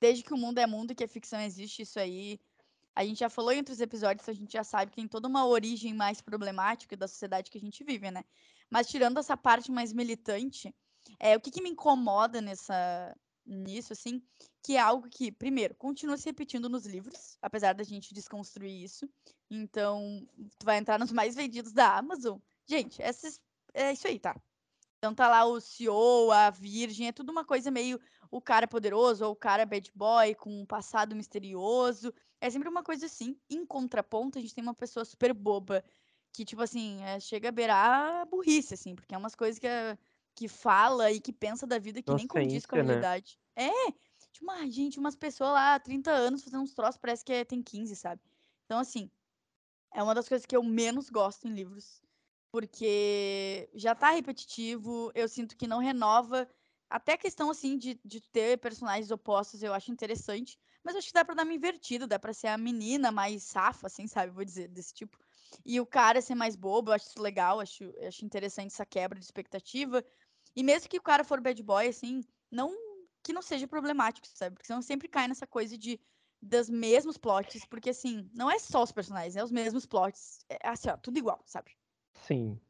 Desde 0.00 0.22
que 0.22 0.34
o 0.34 0.36
mundo 0.36 0.58
é 0.58 0.66
mundo 0.66 0.92
e 0.92 0.94
que 0.94 1.04
a 1.04 1.08
ficção 1.08 1.40
existe, 1.40 1.82
isso 1.82 1.98
aí. 1.98 2.38
A 2.94 3.04
gente 3.04 3.18
já 3.20 3.28
falou 3.28 3.52
em 3.52 3.58
outros 3.58 3.80
episódios, 3.80 4.22
então 4.22 4.32
a 4.32 4.36
gente 4.36 4.52
já 4.52 4.64
sabe 4.64 4.90
que 4.90 4.96
tem 4.96 5.08
toda 5.08 5.28
uma 5.28 5.46
origem 5.46 5.92
mais 5.92 6.20
problemática 6.20 6.96
da 6.96 7.06
sociedade 7.06 7.50
que 7.50 7.58
a 7.58 7.60
gente 7.60 7.84
vive, 7.84 8.10
né? 8.10 8.24
Mas 8.70 8.88
tirando 8.88 9.18
essa 9.18 9.36
parte 9.36 9.70
mais 9.70 9.92
militante, 9.92 10.74
é, 11.18 11.36
o 11.36 11.40
que, 11.40 11.50
que 11.50 11.62
me 11.62 11.70
incomoda 11.70 12.40
nessa, 12.40 13.14
nisso, 13.44 13.92
assim, 13.92 14.22
que 14.62 14.76
é 14.76 14.80
algo 14.80 15.08
que, 15.08 15.30
primeiro, 15.30 15.74
continua 15.74 16.16
se 16.16 16.26
repetindo 16.26 16.68
nos 16.68 16.86
livros, 16.86 17.38
apesar 17.40 17.74
da 17.74 17.84
gente 17.84 18.12
desconstruir 18.12 18.82
isso. 18.82 19.08
Então, 19.50 20.26
tu 20.58 20.64
vai 20.64 20.78
entrar 20.78 20.98
nos 20.98 21.12
mais 21.12 21.36
vendidos 21.36 21.72
da 21.72 21.96
Amazon. 21.96 22.38
Gente, 22.66 23.00
essas, 23.00 23.40
é 23.72 23.92
isso 23.92 24.08
aí, 24.08 24.18
tá? 24.18 24.34
Então 24.98 25.14
tá 25.14 25.28
lá 25.28 25.44
o 25.44 25.60
CEO, 25.60 26.32
a 26.32 26.50
Virgem, 26.50 27.06
é 27.08 27.12
tudo 27.12 27.30
uma 27.30 27.44
coisa 27.44 27.70
meio 27.70 28.00
o 28.30 28.40
cara 28.40 28.66
poderoso 28.68 29.24
ou 29.24 29.32
o 29.32 29.36
cara 29.36 29.66
bad 29.66 29.90
boy 29.94 30.34
com 30.34 30.62
um 30.62 30.66
passado 30.66 31.14
misterioso. 31.16 32.12
É 32.40 32.50
sempre 32.50 32.68
uma 32.68 32.82
coisa 32.82 33.06
assim. 33.06 33.38
Em 33.50 33.64
contraponto, 33.66 34.38
a 34.38 34.42
gente 34.42 34.54
tem 34.54 34.62
uma 34.62 34.74
pessoa 34.74 35.04
super 35.04 35.32
boba 35.34 35.84
que, 36.32 36.44
tipo 36.44 36.62
assim, 36.62 37.02
é, 37.02 37.18
chega 37.20 37.48
a 37.48 37.52
beirar 37.52 38.22
a 38.22 38.24
burrice, 38.26 38.74
assim, 38.74 38.94
porque 38.94 39.14
é 39.14 39.18
umas 39.18 39.34
coisas 39.34 39.58
que, 39.58 39.66
é- 39.66 39.96
que 40.34 40.48
fala 40.48 41.10
e 41.10 41.20
que 41.20 41.32
pensa 41.32 41.66
da 41.66 41.78
vida 41.78 42.02
que 42.02 42.12
nem 42.12 42.26
condiz 42.26 42.66
com 42.66 42.76
a 42.76 42.78
né? 42.78 42.84
realidade. 42.84 43.38
É, 43.56 43.70
tipo, 44.32 44.50
ah, 44.50 44.66
gente, 44.68 44.98
umas 44.98 45.16
pessoas 45.16 45.50
lá 45.52 45.74
há 45.74 45.80
30 45.80 46.10
anos 46.10 46.44
fazendo 46.44 46.62
uns 46.62 46.74
troços, 46.74 46.98
parece 46.98 47.24
que 47.24 47.32
é- 47.32 47.44
tem 47.44 47.62
15, 47.62 47.96
sabe? 47.96 48.20
Então, 48.66 48.78
assim, 48.78 49.10
é 49.94 50.02
uma 50.02 50.14
das 50.14 50.28
coisas 50.28 50.46
que 50.46 50.56
eu 50.56 50.62
menos 50.62 51.10
gosto 51.10 51.46
em 51.48 51.52
livros. 51.52 52.02
Porque 52.50 53.68
já 53.74 53.94
tá 53.94 54.10
repetitivo, 54.10 55.10
eu 55.14 55.28
sinto 55.28 55.56
que 55.56 55.66
não 55.66 55.78
renova. 55.78 56.48
Até 56.88 57.14
a 57.14 57.18
questão, 57.18 57.50
assim, 57.50 57.76
de, 57.76 58.00
de 58.04 58.20
ter 58.20 58.58
personagens 58.58 59.10
opostos 59.10 59.62
eu 59.62 59.74
acho 59.74 59.90
interessante. 59.90 60.58
Mas 60.84 60.94
acho 60.94 61.08
que 61.08 61.12
dá 61.12 61.24
pra 61.24 61.34
dar 61.34 61.42
uma 61.42 61.52
invertida, 61.52 62.06
dá 62.06 62.18
pra 62.18 62.32
ser 62.32 62.46
a 62.46 62.56
menina 62.56 63.10
mais 63.10 63.42
safa, 63.42 63.88
assim, 63.88 64.06
sabe? 64.06 64.32
Vou 64.32 64.44
dizer, 64.44 64.68
desse 64.68 64.94
tipo. 64.94 65.18
E 65.64 65.80
o 65.80 65.86
cara 65.86 66.20
ser 66.22 66.36
mais 66.36 66.54
bobo, 66.54 66.90
eu 66.90 66.94
acho 66.94 67.08
isso 67.08 67.20
legal, 67.20 67.58
acho, 67.60 67.92
acho 68.06 68.24
interessante 68.24 68.72
essa 68.72 68.86
quebra 68.86 69.18
de 69.18 69.24
expectativa. 69.24 70.04
E 70.54 70.62
mesmo 70.62 70.88
que 70.88 70.98
o 70.98 71.02
cara 71.02 71.24
for 71.24 71.40
bad 71.40 71.60
boy, 71.62 71.88
assim, 71.88 72.20
não 72.50 72.72
que 73.22 73.32
não 73.32 73.42
seja 73.42 73.66
problemático, 73.66 74.26
sabe? 74.28 74.54
Porque 74.54 74.68
senão 74.68 74.80
sempre 74.80 75.08
cai 75.08 75.26
nessa 75.26 75.46
coisa 75.46 75.76
de 75.76 76.00
dos 76.40 76.70
mesmos 76.70 77.18
plots, 77.18 77.64
porque 77.64 77.90
assim, 77.90 78.30
não 78.32 78.48
é 78.48 78.58
só 78.58 78.82
os 78.82 78.92
personagens, 78.92 79.34
é 79.34 79.42
os 79.42 79.50
mesmos 79.50 79.84
plots. 79.86 80.38
É 80.48 80.68
assim, 80.68 80.88
ó, 80.88 80.96
tudo 80.96 81.18
igual, 81.18 81.42
sabe? 81.44 81.72
Sim. 82.12 82.60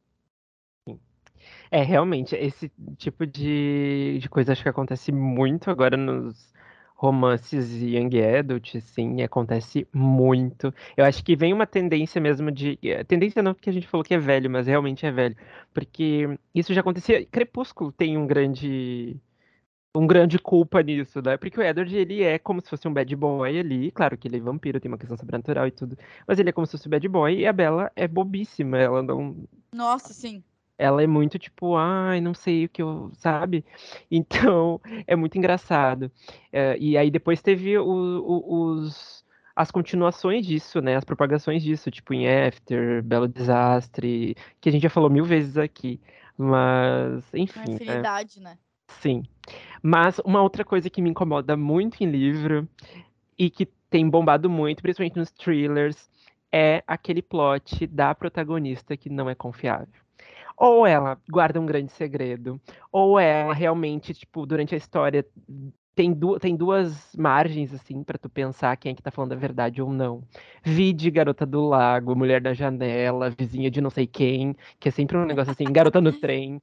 É, 1.71 1.83
realmente, 1.83 2.35
esse 2.37 2.71
tipo 2.97 3.27
de, 3.27 4.19
de 4.21 4.29
coisa 4.29 4.53
acho 4.53 4.63
que 4.63 4.69
acontece 4.69 5.13
muito 5.13 5.71
agora 5.71 5.97
nos 5.97 6.55
romances 6.97 7.71
young 7.83 8.11
adult, 8.39 8.81
sim, 8.81 9.23
acontece 9.23 9.87
muito. 9.93 10.73
Eu 10.97 11.05
acho 11.05 11.23
que 11.25 11.37
vem 11.37 11.53
uma 11.53 11.67
tendência 11.67 12.21
mesmo 12.21 12.51
de. 12.51 12.79
eh, 12.83 13.05
Tendência 13.05 13.43
não 13.43 13.53
porque 13.55 13.69
a 13.71 13.73
gente 13.73 13.87
falou 13.87 14.03
que 14.05 14.15
é 14.15 14.19
velho, 14.19 14.51
mas 14.51 14.67
realmente 14.67 15.05
é 15.07 15.13
velho. 15.13 15.37
Porque 15.75 16.39
isso 16.55 16.73
já 16.75 16.81
acontecia. 16.81 17.25
Crepúsculo 17.27 17.93
tem 17.93 18.17
um 18.17 18.27
grande. 18.27 19.17
Um 19.95 20.07
grande 20.07 20.39
culpa 20.39 20.83
nisso, 20.83 21.23
né? 21.23 21.39
Porque 21.39 21.59
o 21.59 21.63
Edward, 21.63 21.95
ele 21.97 22.23
é 22.23 22.39
como 22.39 22.61
se 22.61 22.69
fosse 22.69 22.87
um 22.87 22.93
bad 22.93 23.15
boy 23.17 23.59
ali. 23.59 23.91
Claro 23.91 24.17
que 24.19 24.29
ele 24.29 24.37
é 24.37 24.41
vampiro, 24.41 24.79
tem 24.79 24.91
uma 24.91 24.99
questão 24.99 25.17
sobrenatural 25.17 25.67
e 25.67 25.71
tudo. 25.71 25.97
Mas 26.27 26.39
ele 26.39 26.51
é 26.51 26.53
como 26.53 26.67
se 26.67 26.73
fosse 26.73 26.87
um 26.87 26.91
bad 26.91 27.09
boy 27.09 27.35
e 27.35 27.47
a 27.47 27.53
Bella 27.53 27.91
é 27.97 28.07
bobíssima. 28.07 28.77
Ela 28.79 29.03
não, 29.03 29.49
Nossa, 29.73 30.13
sim. 30.13 30.45
Ela 30.79 31.03
é 31.03 31.07
muito 31.07 31.39
tipo, 31.39 31.77
ai, 31.77 32.21
não 32.21 32.35
sei 32.35 32.65
o 32.67 32.69
que 32.69 32.83
eu, 32.83 33.11
sabe? 33.15 33.65
Então, 34.11 34.81
é 35.07 35.17
muito 35.17 35.37
engraçado. 35.39 36.11
É, 36.53 36.77
e 36.79 36.97
aí 36.97 37.11
depois 37.11 37.41
teve 37.43 37.79
o- 37.79 37.85
o- 37.87 38.55
os, 38.75 39.25
as 39.55 39.71
continuações 39.71 40.47
disso, 40.47 40.81
né? 40.81 40.97
As 40.97 41.05
propagações 41.05 41.63
disso, 41.63 41.91
tipo 41.91 42.13
em 42.15 42.27
After, 42.29 43.03
Belo 43.03 43.27
Desastre, 43.29 44.37
que 44.61 44.69
a 44.69 44.73
gente 44.73 44.83
já 44.83 44.91
falou 44.91 45.11
mil 45.11 45.25
vezes 45.25 45.57
aqui. 45.57 46.01
Mas, 46.37 47.25
Uma 47.33 47.43
enfim, 47.43 47.59
né? 47.71 47.75
afinidade, 47.77 48.41
né? 48.41 48.59
Sim. 49.01 49.23
Mas 49.83 50.19
uma 50.25 50.43
outra 50.43 50.65
coisa 50.65 50.91
que 50.91 51.01
me 51.03 51.11
incomoda 51.11 51.57
muito 51.57 52.03
em 52.03 52.07
livro 52.11 52.69
e 53.39 53.49
que 53.51 53.67
tem 53.91 54.09
bombado 54.09 54.49
muito, 54.51 54.83
principalmente 54.83 55.17
nos 55.17 55.31
thrillers, 55.31 56.11
é 56.53 56.83
aquele 56.87 57.23
plot 57.23 57.87
da 57.87 58.15
protagonista 58.15 58.97
que 58.97 59.09
não 59.11 59.29
é 59.31 59.35
confiável. 59.35 60.06
Ou 60.57 60.87
ela 60.87 61.19
guarda 61.29 61.61
um 61.61 61.67
grande 61.67 61.93
segredo, 61.93 62.61
ou 62.91 63.19
ela 63.19 63.53
realmente, 63.53 64.15
tipo, 64.15 64.47
durante 64.47 64.75
a 64.75 64.79
história 64.79 65.25
tem, 65.97 66.13
du 66.13 66.39
tem 66.39 66.55
duas 66.55 67.11
margens, 67.17 67.73
assim, 67.73 68.05
para 68.05 68.19
tu 68.19 68.29
pensar 68.29 68.77
quem 68.77 68.93
é 68.93 68.95
que 68.95 69.03
tá 69.03 69.11
falando 69.11 69.33
a 69.33 69.37
verdade 69.37 69.81
ou 69.81 69.91
não. 69.91 70.23
Vide 70.63 71.11
Garota 71.11 71.47
do 71.47 71.67
Lago, 71.67 72.15
Mulher 72.15 72.41
da 72.41 72.53
Janela, 72.53 73.31
Vizinha 73.31 73.71
de 73.71 73.81
não 73.81 73.89
sei 73.89 74.07
quem, 74.07 74.55
que 74.79 74.89
é 74.91 74.93
sempre 74.93 75.17
um 75.17 75.25
negócio 75.25 75.53
assim, 75.53 75.65
Garota 75.65 76.01
no 76.01 76.13
Trem. 76.13 76.61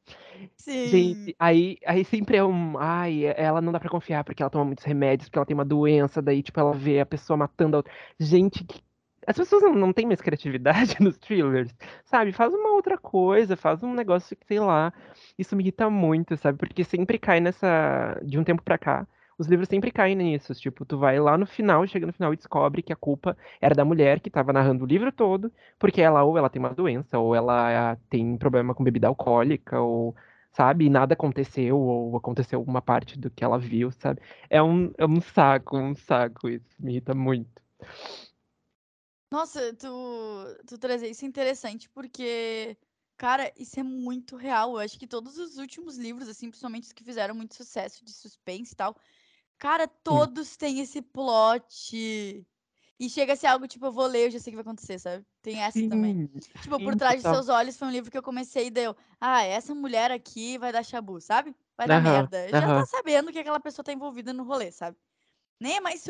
Sim. 0.55 0.87
Gente, 0.87 1.35
aí, 1.39 1.77
aí 1.85 2.05
sempre 2.05 2.37
é 2.37 2.43
um. 2.43 2.77
Ai, 2.77 3.25
ela 3.35 3.59
não 3.59 3.71
dá 3.71 3.79
pra 3.79 3.89
confiar 3.89 4.23
porque 4.23 4.43
ela 4.43 4.51
toma 4.51 4.65
muitos 4.65 4.83
remédios, 4.85 5.27
porque 5.29 5.39
ela 5.39 5.45
tem 5.45 5.55
uma 5.55 5.65
doença, 5.65 6.21
daí, 6.21 6.43
tipo, 6.43 6.59
ela 6.59 6.73
vê 6.73 6.99
a 6.99 7.05
pessoa 7.05 7.35
matando 7.35 7.75
a 7.75 7.79
outra. 7.79 7.91
Gente, 8.19 8.63
que 8.63 8.81
as 9.27 9.37
pessoas 9.37 9.63
não, 9.63 9.73
não 9.73 9.93
têm 9.93 10.05
mais 10.05 10.21
criatividade 10.21 10.97
nos 11.01 11.17
thrillers, 11.17 11.73
sabe? 12.05 12.31
Faz 12.31 12.53
uma 12.53 12.71
outra 12.73 12.97
coisa, 12.97 13.55
faz 13.55 13.83
um 13.83 13.93
negócio 13.93 14.35
que, 14.35 14.45
sei 14.45 14.59
lá. 14.59 14.93
Isso 15.37 15.55
me 15.55 15.63
irrita 15.63 15.89
muito, 15.89 16.35
sabe? 16.37 16.57
Porque 16.57 16.83
sempre 16.83 17.17
cai 17.19 17.39
nessa. 17.39 18.19
De 18.23 18.37
um 18.39 18.43
tempo 18.43 18.61
pra 18.63 18.77
cá, 18.77 19.07
os 19.37 19.47
livros 19.47 19.67
sempre 19.69 19.91
caem 19.91 20.15
nisso. 20.15 20.53
Tipo, 20.53 20.85
tu 20.85 20.97
vai 20.97 21.19
lá 21.19 21.37
no 21.37 21.45
final, 21.45 21.85
chega 21.87 22.05
no 22.05 22.13
final 22.13 22.33
e 22.33 22.37
descobre 22.37 22.81
que 22.81 22.93
a 22.93 22.95
culpa 22.95 23.37
era 23.61 23.75
da 23.75 23.85
mulher 23.85 24.19
que 24.19 24.29
tava 24.29 24.53
narrando 24.53 24.83
o 24.83 24.87
livro 24.87 25.11
todo, 25.11 25.51
porque 25.79 26.01
ela 26.01 26.23
ou 26.23 26.37
ela 26.37 26.49
tem 26.49 26.59
uma 26.59 26.73
doença, 26.73 27.17
ou 27.19 27.35
ela 27.35 27.97
tem 28.09 28.37
problema 28.37 28.73
com 28.73 28.83
bebida 28.83 29.07
alcoólica, 29.07 29.79
ou. 29.81 30.15
Sabe? 30.51 30.85
E 30.85 30.89
nada 30.89 31.13
aconteceu, 31.15 31.79
ou 31.79 32.15
aconteceu 32.15 32.61
uma 32.61 32.79
parte 32.81 33.17
do 33.17 33.27
que 33.31 33.43
ela 33.43 33.57
viu, 33.57 33.91
sabe? 33.91 34.21
É 34.49 34.61
um, 34.61 34.93
é 34.99 35.05
um 35.05 35.19
saco, 35.19 35.75
um 35.77 35.95
saco 35.95 36.47
isso. 36.47 36.75
Me 36.79 36.91
irrita 36.91 37.15
muito. 37.15 37.49
Nossa, 39.33 39.73
tu, 39.73 39.87
tu 40.67 40.77
trazer 40.77 41.09
isso 41.09 41.25
é 41.25 41.27
interessante 41.27 41.89
porque, 41.89 42.77
cara, 43.17 43.51
isso 43.57 43.79
é 43.79 43.83
muito 43.83 44.35
real. 44.35 44.73
Eu 44.73 44.77
acho 44.77 44.99
que 44.99 45.07
todos 45.07 45.39
os 45.39 45.57
últimos 45.57 45.97
livros, 45.97 46.27
assim, 46.29 46.51
principalmente 46.51 46.83
os 46.83 46.91
que 46.91 47.03
fizeram 47.03 47.33
muito 47.33 47.55
sucesso 47.55 48.05
de 48.05 48.13
suspense 48.13 48.73
e 48.73 48.75
tal, 48.75 48.95
cara, 49.57 49.87
todos 49.87 50.55
têm 50.55 50.81
esse 50.81 51.01
plot. 51.01 52.45
E 52.99 53.09
chega 53.09 53.33
a 53.33 53.35
ser 53.35 53.47
algo 53.47 53.67
tipo, 53.67 53.83
eu 53.87 53.91
vou 53.91 54.05
ler, 54.05 54.27
eu 54.27 54.31
já 54.31 54.39
sei 54.39 54.51
o 54.51 54.55
que 54.55 54.63
vai 54.63 54.71
acontecer, 54.71 54.99
sabe? 54.99 55.25
Tem 55.41 55.61
essa 55.63 55.79
também. 55.89 56.15
Sim, 56.15 56.29
Tipo, 56.61 56.79
Por 56.79 56.95
Trás 56.95 57.23
de. 57.23 57.27
Seus 57.27 57.49
Olhos 57.49 57.75
foi 57.75 57.87
um 57.87 57.91
livro 57.91 58.11
que 58.11 58.17
eu 58.19 58.21
comecei 58.23 58.67
e 58.67 58.69
deu. 58.69 58.95
Ah, 59.19 59.41
essa 59.41 59.73
mulher 59.73 60.11
aqui 60.11 60.59
vai 60.59 60.71
dar 60.71 60.83
chabu, 60.83 61.19
sabe? 61.19 61.55
Vai 61.75 61.87
dar 61.87 61.95
Aham, 61.95 62.29
merda. 62.29 62.53
Já 62.55 62.69
tá 62.71 62.85
sabendo 62.85 63.31
que 63.31 63.39
aquela 63.39 63.59
pessoa 63.59 63.83
tá 63.83 63.91
envolvida 63.91 64.31
no 64.31 64.43
rolê, 64.43 64.71
sabe? 64.71 64.95
Nem 65.59 65.77
é 65.77 65.81
mais 65.81 66.01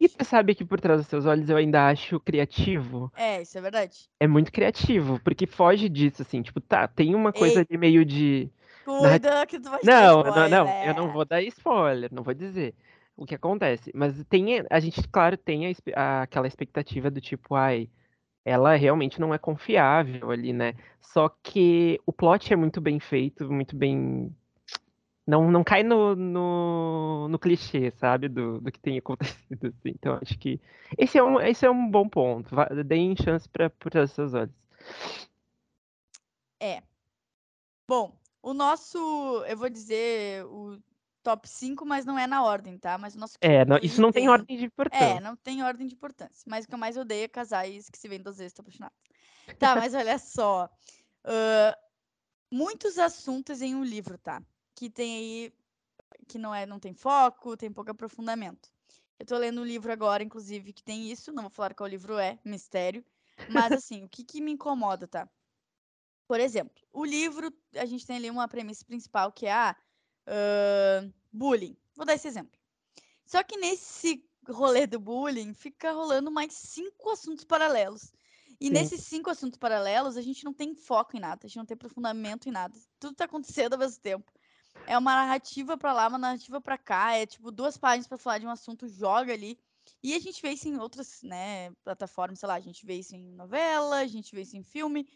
E 0.00 0.08
surpreendente. 0.08 0.08
tu 0.08 0.24
sabe 0.24 0.54
que 0.54 0.64
por 0.64 0.80
trás 0.80 1.00
dos 1.00 1.08
seus 1.08 1.26
olhos 1.26 1.48
eu 1.50 1.56
ainda 1.56 1.88
acho 1.88 2.18
criativo. 2.20 3.12
É, 3.14 3.42
isso 3.42 3.58
é 3.58 3.60
verdade. 3.60 4.08
É 4.20 4.26
muito 4.26 4.50
criativo, 4.52 5.18
porque 5.20 5.46
foge 5.46 5.88
disso, 5.88 6.22
assim, 6.22 6.42
tipo, 6.42 6.60
tá, 6.60 6.88
tem 6.88 7.14
uma 7.14 7.32
coisa 7.32 7.60
Ei, 7.60 7.66
ali 7.68 7.76
meio 7.78 8.04
de. 8.04 8.50
cuida 8.84 9.46
que 9.46 9.60
tu 9.60 9.68
vai 9.70 9.80
te 9.84 9.90
dar 9.92 10.04
Não, 10.04 10.22
não, 10.32 10.48
não, 10.48 10.76
eu 10.80 10.94
não 10.94 11.08
spoiler. 11.08 11.12
vou 11.12 11.24
dar 11.24 11.42
spoiler, 11.42 12.12
não 12.12 12.22
vou 12.22 12.34
dizer 12.34 12.74
o 13.16 13.24
que 13.24 13.34
acontece. 13.34 13.90
Mas 13.94 14.22
tem, 14.24 14.46
a 14.70 14.80
gente, 14.80 15.06
claro, 15.08 15.36
tem 15.36 15.66
a 15.68 15.72
a- 15.94 16.22
aquela 16.22 16.46
expectativa 16.46 17.10
do 17.10 17.20
tipo, 17.20 17.54
ai, 17.54 17.88
ela 18.44 18.76
realmente 18.76 19.20
não 19.20 19.34
é 19.34 19.38
confiável 19.38 20.30
ali, 20.30 20.52
né? 20.52 20.74
Só 21.00 21.28
que 21.28 22.00
o 22.06 22.12
plot 22.12 22.52
é 22.52 22.56
muito 22.56 22.80
bem 22.80 23.00
feito, 23.00 23.50
muito 23.52 23.76
bem. 23.76 24.34
Não, 25.26 25.50
não 25.50 25.64
cai 25.64 25.82
no, 25.82 26.14
no, 26.14 27.28
no 27.28 27.38
clichê, 27.38 27.90
sabe? 27.90 28.28
Do, 28.28 28.60
do 28.60 28.70
que 28.70 28.78
tem 28.78 28.96
acontecido, 28.98 29.66
assim. 29.66 29.88
Então, 29.88 30.18
acho 30.22 30.38
que 30.38 30.60
esse 30.96 31.18
é 31.18 31.22
um, 31.24 31.40
esse 31.40 31.66
é 31.66 31.70
um 31.70 31.90
bom 31.90 32.08
ponto. 32.08 32.54
Deem 32.84 33.16
chance 33.16 33.48
trás 33.48 33.72
dos 33.92 34.12
seus 34.12 34.34
olhos. 34.34 34.54
É. 36.60 36.82
Bom, 37.88 38.16
o 38.42 38.54
nosso, 38.54 38.98
eu 39.48 39.56
vou 39.56 39.68
dizer 39.68 40.44
o 40.46 40.78
top 41.22 41.48
5, 41.48 41.84
mas 41.84 42.04
não 42.04 42.16
é 42.16 42.26
na 42.26 42.44
ordem, 42.44 42.78
tá? 42.78 42.96
Mas 42.96 43.16
o 43.16 43.18
nosso 43.18 43.36
É, 43.40 43.64
não- 43.64 43.78
isso 43.82 44.00
não 44.00 44.12
tem 44.12 44.28
ordem 44.28 44.56
de 44.56 44.64
É, 44.64 44.66
importância. 44.66 45.20
não 45.20 45.36
tem 45.36 45.62
ordem 45.64 45.86
de 45.88 45.94
importância. 45.94 46.44
Mas 46.46 46.64
o 46.64 46.68
que 46.68 46.74
eu 46.74 46.78
mais 46.78 46.96
odeio 46.96 47.24
é 47.24 47.28
casais 47.28 47.90
que 47.90 47.98
se 47.98 48.06
veem 48.06 48.22
duas 48.22 48.38
vezes, 48.38 48.52
tô 48.52 48.62
apaixonada. 48.62 48.94
Tá, 49.58 49.74
mas 49.74 49.92
olha 49.92 50.18
só. 50.18 50.70
ãh, 51.24 51.76
muitos 52.52 52.96
assuntos 52.98 53.60
em 53.60 53.74
um 53.74 53.82
livro, 53.84 54.16
tá? 54.18 54.40
Que 54.76 54.88
tem 54.88 55.16
aí. 55.16 55.52
Que 56.28 56.38
não, 56.38 56.54
é, 56.54 56.64
não 56.64 56.78
tem 56.78 56.94
foco, 56.94 57.56
tem 57.56 57.72
pouco 57.72 57.90
aprofundamento. 57.90 58.70
Eu 59.18 59.26
tô 59.26 59.36
lendo 59.36 59.60
um 59.60 59.64
livro 59.64 59.90
agora, 59.90 60.22
inclusive, 60.22 60.72
que 60.72 60.84
tem 60.84 61.10
isso. 61.10 61.32
Não 61.32 61.42
vou 61.42 61.50
falar 61.50 61.74
qual 61.74 61.88
livro 61.88 62.16
é, 62.18 62.38
mistério. 62.44 63.04
Mas 63.50 63.72
assim, 63.82 64.04
o 64.04 64.08
que, 64.08 64.22
que 64.22 64.40
me 64.40 64.52
incomoda, 64.52 65.08
tá? 65.08 65.28
Por 66.28 66.38
exemplo, 66.38 66.76
o 66.92 67.04
livro, 67.04 67.52
a 67.74 67.86
gente 67.86 68.06
tem 68.06 68.16
ali 68.16 68.30
uma 68.30 68.46
premissa 68.46 68.84
principal 68.84 69.32
que 69.32 69.46
é 69.46 69.52
a 69.52 69.76
bullying. 71.32 71.76
Vou 71.94 72.04
dar 72.04 72.14
esse 72.14 72.28
exemplo. 72.28 72.58
Só 73.24 73.42
que 73.42 73.56
nesse 73.56 74.24
rolê 74.48 74.86
do 74.86 75.00
bullying 75.00 75.54
fica 75.54 75.92
rolando 75.92 76.30
mais 76.30 76.52
cinco 76.52 77.10
assuntos 77.10 77.44
paralelos. 77.44 78.12
E 78.60 78.66
Sim. 78.66 78.72
nesses 78.72 79.02
cinco 79.02 79.30
assuntos 79.30 79.58
paralelos, 79.58 80.16
a 80.16 80.22
gente 80.22 80.44
não 80.44 80.52
tem 80.52 80.74
foco 80.74 81.16
em 81.16 81.20
nada, 81.20 81.40
a 81.44 81.48
gente 81.48 81.58
não 81.58 81.66
tem 81.66 81.74
aprofundamento 81.74 82.48
em 82.48 82.52
nada. 82.52 82.78
Tudo 82.98 83.14
tá 83.14 83.24
acontecendo 83.24 83.74
ao 83.74 83.78
mesmo 83.78 84.00
tempo. 84.00 84.32
É 84.84 84.96
uma 84.96 85.14
narrativa 85.14 85.76
pra 85.76 85.92
lá, 85.92 86.08
uma 86.08 86.18
narrativa 86.18 86.60
pra 86.60 86.78
cá, 86.78 87.14
é 87.14 87.26
tipo 87.26 87.50
duas 87.50 87.76
páginas 87.76 88.06
pra 88.06 88.18
falar 88.18 88.38
de 88.38 88.46
um 88.46 88.50
assunto, 88.50 88.88
joga 88.88 89.32
ali. 89.32 89.58
E 90.02 90.14
a 90.14 90.18
gente 90.18 90.40
vê 90.42 90.50
isso 90.50 90.68
em 90.68 90.78
outras, 90.78 91.22
né, 91.22 91.70
plataformas, 91.84 92.38
sei 92.38 92.48
lá, 92.48 92.54
a 92.54 92.60
gente 92.60 92.84
vê 92.84 92.94
isso 92.94 93.14
em 93.14 93.32
novela, 93.34 93.98
a 93.98 94.06
gente 94.06 94.34
vê 94.34 94.42
isso 94.42 94.56
em 94.56 94.62
filme, 94.62 95.08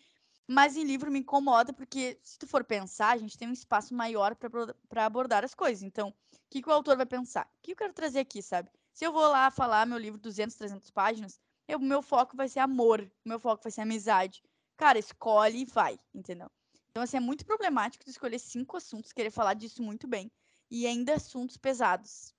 mas 0.49 0.77
em 0.77 0.85
livro 0.85 1.11
me 1.11 1.21
incomoda 1.21 1.73
porque 1.73 2.19
se 2.23 2.39
tu 2.39 2.47
for 2.47 2.65
pensar, 2.65 3.11
a 3.11 3.19
gente 3.19 3.39
tem 3.39 3.49
um 3.49 3.53
espaço 3.53 3.95
maior 3.95 4.35
para 4.35 5.05
abordar 5.05 5.45
as 5.45 5.55
coisas. 5.55 5.83
Então, 5.83 6.09
o 6.09 6.15
que, 6.51 6.63
que 6.63 6.69
o 6.69 6.73
autor 6.73 6.97
vai 6.97 7.07
pensar? 7.07 7.47
O 7.47 7.63
que 7.63 7.73
eu 7.73 7.77
quero 7.77 7.93
trazer 7.93 8.21
aqui, 8.21 8.43
sabe? 8.43 8.71
Se 8.93 9.05
eu 9.05 9.13
vou 9.13 9.29
lá 9.29 9.51
falar 9.51 9.87
meu 9.87 9.99
livro 9.99 10.19
200, 10.19 10.57
300 10.57 10.91
páginas, 10.91 11.41
o 11.69 11.79
meu 11.79 12.03
foco 12.03 12.37
vai 12.37 12.49
ser 12.49 12.59
amor, 12.59 13.09
meu 13.25 13.39
foco 13.39 13.63
vai 13.63 13.71
ser 13.71 13.83
amizade. 13.83 14.43
Cara, 14.77 14.99
escolhe 14.99 15.61
e 15.61 15.65
vai, 15.65 15.99
entendeu? 16.13 16.51
Então, 16.91 17.03
assim, 17.03 17.17
é 17.17 17.21
muito 17.21 17.45
problemático 17.45 18.05
tu 18.05 18.11
escolher 18.11 18.39
cinco 18.39 18.77
assuntos, 18.77 19.13
querer 19.13 19.31
falar 19.31 19.55
disso 19.55 19.83
muito 19.83 20.09
bem, 20.09 20.31
e 20.71 20.87
ainda 20.87 21.15
assuntos 21.15 21.57
pesados. 21.57 22.35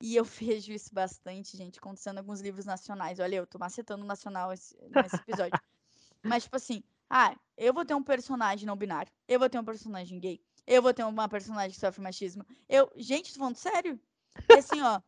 E 0.00 0.16
eu 0.16 0.24
vejo 0.24 0.72
isso 0.72 0.92
bastante, 0.94 1.56
gente, 1.56 1.78
acontecendo 1.78 2.16
em 2.16 2.20
alguns 2.20 2.40
livros 2.40 2.66
nacionais. 2.66 3.18
Olha, 3.20 3.36
eu 3.36 3.46
tô 3.46 3.58
macetando 3.58 4.04
o 4.04 4.06
nacional 4.06 4.52
esse, 4.52 4.76
nesse 4.90 5.20
episódio. 5.20 5.60
Mas, 6.22 6.44
tipo 6.44 6.56
assim, 6.56 6.82
ah, 7.10 7.36
eu 7.56 7.72
vou 7.74 7.84
ter 7.84 7.94
um 7.94 8.02
personagem 8.02 8.66
não 8.66 8.76
binário, 8.76 9.12
eu 9.28 9.38
vou 9.38 9.48
ter 9.48 9.58
um 9.58 9.64
personagem 9.64 10.20
gay, 10.20 10.40
eu 10.66 10.82
vou 10.82 10.92
ter 10.94 11.04
uma 11.04 11.28
personagem 11.28 11.72
que 11.72 11.80
sofre 11.80 12.02
machismo. 12.02 12.44
Eu, 12.68 12.90
gente, 12.96 13.32
tô 13.32 13.38
falando 13.40 13.56
sério? 13.56 14.00
E 14.48 14.56
assim, 14.56 14.80
ó, 14.82 14.98
o 14.98 15.02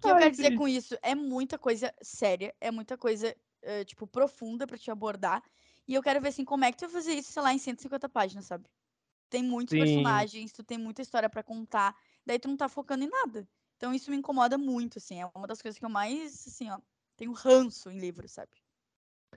que 0.00 0.10
eu 0.10 0.14
Ai, 0.14 0.18
quero 0.18 0.30
dizer 0.32 0.52
com 0.52 0.68
isso 0.68 0.96
é 1.02 1.14
muita 1.14 1.58
coisa 1.58 1.94
séria, 2.02 2.54
é 2.60 2.70
muita 2.70 2.96
coisa, 2.98 3.36
eh, 3.62 3.84
tipo, 3.84 4.06
profunda 4.06 4.66
pra 4.66 4.78
te 4.78 4.90
abordar. 4.90 5.42
E 5.86 5.94
eu 5.94 6.02
quero 6.02 6.20
ver, 6.20 6.28
assim, 6.28 6.44
como 6.44 6.64
é 6.64 6.70
que 6.72 6.78
tu 6.78 6.82
vai 6.82 6.90
fazer 6.90 7.14
isso, 7.14 7.32
sei 7.32 7.42
lá, 7.42 7.52
em 7.52 7.58
150 7.58 8.08
páginas, 8.08 8.46
sabe? 8.46 8.64
Tem 9.30 9.42
muitos 9.42 9.74
Sim. 9.74 9.78
personagens, 9.78 10.52
tu 10.52 10.64
tem 10.64 10.78
muita 10.78 11.02
história 11.02 11.28
pra 11.30 11.42
contar, 11.42 11.96
daí 12.26 12.38
tu 12.38 12.48
não 12.48 12.56
tá 12.56 12.68
focando 12.68 13.04
em 13.04 13.08
nada. 13.10 13.48
Então 13.76 13.94
isso 13.94 14.10
me 14.10 14.16
incomoda 14.16 14.58
muito, 14.58 14.98
assim, 14.98 15.20
é 15.22 15.30
uma 15.34 15.46
das 15.46 15.62
coisas 15.62 15.78
que 15.78 15.84
eu 15.84 15.90
mais, 15.90 16.46
assim, 16.46 16.70
ó, 16.70 16.78
tenho 17.16 17.32
ranço 17.32 17.90
em 17.90 17.98
livros, 17.98 18.32
sabe? 18.32 18.50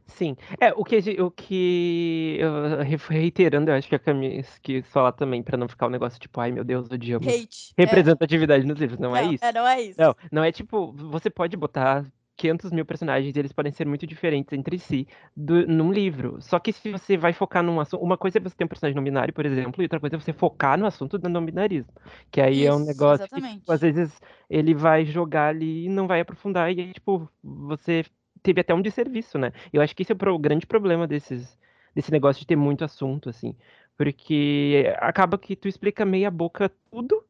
Sim. 0.08 0.36
É, 0.60 0.74
o 0.74 0.84
que, 0.84 0.98
o 1.22 1.32
que 1.32 2.38
eu 2.40 2.84
re- 2.84 2.98
reiterando, 3.10 3.72
eu 3.72 3.76
acho 3.76 3.88
que 3.88 3.96
a 3.96 4.00
Camila 4.00 4.44
quis 4.62 4.86
falar 4.88 5.14
também, 5.14 5.42
pra 5.42 5.58
não 5.58 5.68
ficar 5.68 5.88
um 5.88 5.90
negócio 5.90 6.20
tipo, 6.20 6.40
ai 6.42 6.52
meu 6.52 6.64
Deus, 6.64 6.90
odiamos 6.92 7.28
Hate. 7.34 7.74
É, 7.78 7.84
representatividade 7.84 8.66
nos 8.66 8.78
livros. 8.78 9.00
Não, 9.00 9.16
é 9.16 9.24
isso. 9.24 9.44
é, 9.46 9.54
não 9.54 9.68
é 9.68 9.82
isso. 9.82 10.00
Não, 10.00 10.16
não 10.32 10.44
é 10.44 10.52
tipo, 10.52 10.92
você 10.94 11.30
pode 11.30 11.56
botar 11.56 12.06
500 12.36 12.72
mil 12.72 12.86
personagens 12.86 13.36
eles 13.36 13.54
podem 13.54 13.72
ser 13.72 13.86
muito 13.88 14.08
diferentes 14.08 14.52
entre 14.54 14.80
si 14.80 15.08
do- 15.36 15.68
num 15.68 15.92
livro. 15.92 16.42
Só 16.42 16.60
que 16.60 16.74
se 16.74 16.92
você 16.92 17.16
vai 17.18 17.34
focar 17.34 17.64
num 17.64 17.80
assunto. 17.80 18.04
Uma 18.04 18.18
coisa 18.18 18.38
é 18.40 18.42
você 18.42 18.56
ter 18.56 18.64
um 18.66 18.68
personagem 18.68 18.96
não 18.96 19.04
binário, 19.04 19.34
por 19.34 19.46
exemplo, 19.46 19.82
e 19.82 19.86
outra 19.86 20.00
coisa 20.00 20.16
é 20.16 20.20
você 20.20 20.34
focar 20.34 20.78
no 20.78 20.86
assunto 20.86 21.18
do 21.18 21.30
não 21.30 21.46
binarismo. 21.46 21.92
Que 22.32 22.42
aí 22.42 22.66
é 22.66 22.74
um 22.74 22.80
Isso, 22.80 22.86
negócio 22.86 23.26
que, 23.30 23.42
exatamente. 23.42 23.60
tipo, 23.60 23.72
às 23.72 23.82
vezes, 23.82 24.20
ele 24.50 24.74
vai 24.74 25.06
jogar 25.06 25.50
ali 25.50 25.86
e 25.86 25.90
não 25.90 26.08
vai 26.08 26.20
aprofundar, 26.22 26.72
e 26.72 26.82
aí, 26.82 26.94
tipo, 26.94 27.30
você 27.44 28.04
teve 28.42 28.62
até 28.62 28.74
um 28.74 28.82
desserviço, 28.82 29.38
né? 29.38 29.52
Eu 29.72 29.82
acho 29.82 29.96
que 29.96 30.04
esse 30.04 30.12
é 30.12 30.16
o 30.16 30.40
grande 30.40 30.66
problema 30.66 31.08
desses, 31.08 31.58
desse 31.96 32.12
negócio 32.12 32.40
de 32.42 32.48
ter 32.48 32.56
muito 32.56 32.84
assunto, 32.84 33.30
assim. 33.30 33.56
Porque 33.98 34.92
acaba 35.00 35.38
que 35.38 35.56
tu 35.56 35.68
explica 35.68 36.04
meia 36.06 36.30
boca 36.32 36.70
tudo 36.92 37.24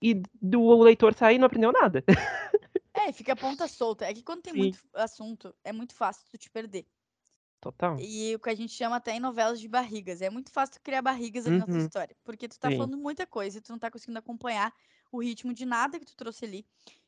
e 0.00 0.22
do 0.40 0.82
leitor 0.82 1.14
sair 1.14 1.36
e 1.36 1.38
não 1.38 1.46
aprendeu 1.46 1.72
nada. 1.72 2.04
É, 2.94 3.12
fica 3.12 3.32
a 3.32 3.36
ponta 3.36 3.68
solta. 3.68 4.04
É 4.06 4.14
que 4.14 4.22
quando 4.22 4.42
tem 4.42 4.52
Sim. 4.52 4.54
muito 4.54 4.78
assunto, 4.94 5.54
é 5.64 5.72
muito 5.72 5.94
fácil 5.94 6.24
tu 6.30 6.38
te 6.38 6.50
perder. 6.50 6.86
Total. 7.60 8.06
E 8.06 8.34
o 8.34 8.40
que 8.40 8.50
a 8.50 8.54
gente 8.54 8.72
chama 8.72 8.96
até 8.96 9.12
em 9.12 9.20
novelas 9.20 9.60
de 9.60 9.68
barrigas. 9.68 10.20
É 10.20 10.28
muito 10.28 10.50
fácil 10.50 10.74
tu 10.76 10.82
criar 10.82 11.00
barrigas 11.02 11.46
ali 11.46 11.56
na 11.56 11.66
tua 11.68 11.78
Uhum. 11.78 11.78
história. 11.78 12.16
Porque 12.24 12.48
tu 12.48 12.58
tá 12.58 12.70
Sim. 12.70 12.72
falando 12.72 12.96
muita 12.98 13.26
coisa 13.26 13.58
e 13.58 13.60
tu 13.60 13.70
não 13.70 13.78
tá 13.78 13.90
conseguindo 13.90 14.18
acompanhar 14.18 14.72
o 15.12 15.22
ritmo 15.22 15.52
de 15.54 15.64
nada 15.64 15.98
que 15.98 16.04
tu 16.06 16.16
trouxe 16.16 16.44
ali. 16.44 16.66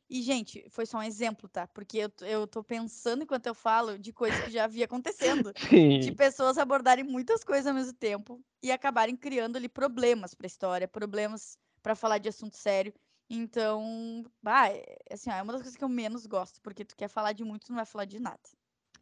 E, 0.09 0.23
gente, 0.23 0.65
foi 0.71 0.87
só 0.87 0.99
um 0.99 1.03
exemplo, 1.03 1.49
tá? 1.49 1.67
Porque 1.67 1.99
eu, 1.99 2.09
tô- 2.09 2.25
eu 2.25 2.47
tô 2.47 2.63
pensando 2.63 3.25
enquanto 3.25 3.47
eu 3.49 3.55
falo 3.55 3.99
de 3.99 4.13
coisas 4.13 4.41
que 4.41 4.51
já 4.51 4.65
havia 4.65 4.85
acontecendo. 4.85 5.53
De 5.99 6.13
Sim. 6.13 6.13
pessoas 6.13 6.57
abordarem 6.59 7.05
muitas 7.05 7.43
coisas 7.43 7.67
ao 7.67 7.75
mesmo 7.75 7.95
tempo 7.95 8.41
e 8.63 8.71
acabarem 8.71 9.17
criando 9.17 9.57
ali 9.57 9.69
problemas 9.69 10.35
pra 10.35 10.47
história, 10.47 10.87
problemas 10.87 11.59
pra 11.83 11.97
falar 11.97 12.19
de 12.19 12.29
assunto 12.29 12.57
sério. 12.57 12.95
Então, 13.29 14.25
bah, 14.43 14.69
é, 14.69 14.99
assim, 15.11 15.31
ó, 15.31 15.35
é 15.35 15.43
uma 15.43 15.53
das 15.53 15.63
coisas 15.63 15.77
que 15.77 15.85
eu 15.85 15.89
menos 15.89 16.27
gosto, 16.27 16.61
porque 16.63 16.85
tu 16.85 16.97
quer 16.97 17.09
falar 17.09 17.33
de 17.33 17.45
muito, 17.45 17.67
tu 17.67 17.71
não 17.71 17.77
vai 17.77 17.87
falar 17.87 18.05
de 18.05 18.21
nada. 18.21 18.39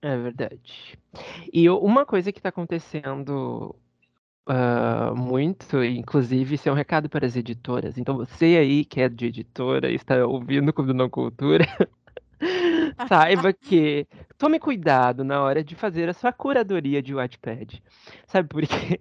É 0.00 0.16
verdade. 0.16 0.98
E 1.52 1.68
uma 1.68 2.04
coisa 2.04 2.32
que 2.32 2.40
tá 2.40 2.48
acontecendo 2.50 3.74
ah, 4.46 5.12
muito, 5.16 5.82
inclusive, 5.82 6.54
isso 6.54 6.68
é 6.68 6.72
um 6.72 6.74
recado 6.74 7.08
para 7.08 7.26
as 7.26 7.36
editoras. 7.36 7.96
Então, 7.96 8.16
você 8.16 8.56
aí 8.56 8.84
que 8.84 9.00
é 9.00 9.08
de 9.08 9.26
editora 9.26 9.90
e 9.90 9.94
está 9.94 10.26
ouvindo 10.26 10.72
Clube 10.72 10.92
Não 10.92 11.08
Cultura, 11.08 11.64
saiba 13.08 13.52
que 13.52 14.06
tome 14.36 14.58
cuidado 14.60 15.24
na 15.24 15.42
hora 15.42 15.64
de 15.64 15.74
fazer 15.74 16.08
a 16.10 16.12
sua 16.12 16.32
curadoria 16.32 17.02
de 17.02 17.14
Wattpad. 17.14 17.82
Sabe 18.26 18.48
por 18.48 18.66
quê? 18.66 19.00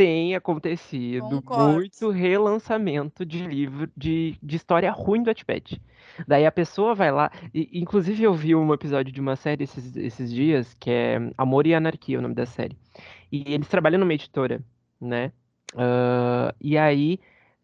Tem 0.00 0.34
acontecido 0.34 1.28
Concordo. 1.28 1.72
muito 1.74 2.08
relançamento 2.08 3.26
de 3.26 3.46
livro 3.46 3.86
de, 3.94 4.34
de 4.42 4.56
história 4.56 4.90
ruim 4.90 5.22
do 5.22 5.26
Wattpad. 5.26 5.78
Daí 6.26 6.46
a 6.46 6.50
pessoa 6.50 6.94
vai 6.94 7.12
lá. 7.12 7.30
e- 7.52 7.68
inclusive, 7.74 8.22
eu 8.22 8.32
vi 8.32 8.54
um 8.54 8.72
episódio 8.72 9.12
de 9.12 9.20
uma 9.20 9.36
série 9.36 9.64
esses, 9.64 9.94
esses 9.96 10.32
dias, 10.32 10.72
que 10.80 10.90
é 10.90 11.18
Amor 11.36 11.66
e 11.66 11.74
Anarquia, 11.74 12.18
o 12.18 12.22
nome 12.22 12.34
da 12.34 12.46
série. 12.46 12.78
E 13.30 13.44
eles 13.52 13.68
trabalham 13.68 14.00
numa 14.00 14.14
editora, 14.14 14.62
né? 14.98 15.32
Ah, 15.76 16.54
e 16.58 16.78
aí 16.78 17.20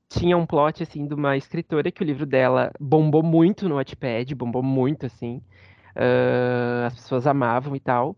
tinha 0.06 0.36
um 0.36 0.44
plot, 0.44 0.82
assim, 0.82 1.06
de 1.06 1.14
uma 1.14 1.38
escritora 1.38 1.90
que 1.90 2.02
o 2.02 2.04
livro 2.04 2.26
dela 2.26 2.70
bombou 2.78 3.22
muito 3.22 3.66
no 3.66 3.76
Wattpad, 3.76 4.34
bombou 4.34 4.62
muito, 4.62 5.06
assim. 5.06 5.40
Ah, 5.94 6.84
as 6.88 6.94
pessoas 6.96 7.26
amavam 7.26 7.74
e 7.74 7.80
tal. 7.80 8.14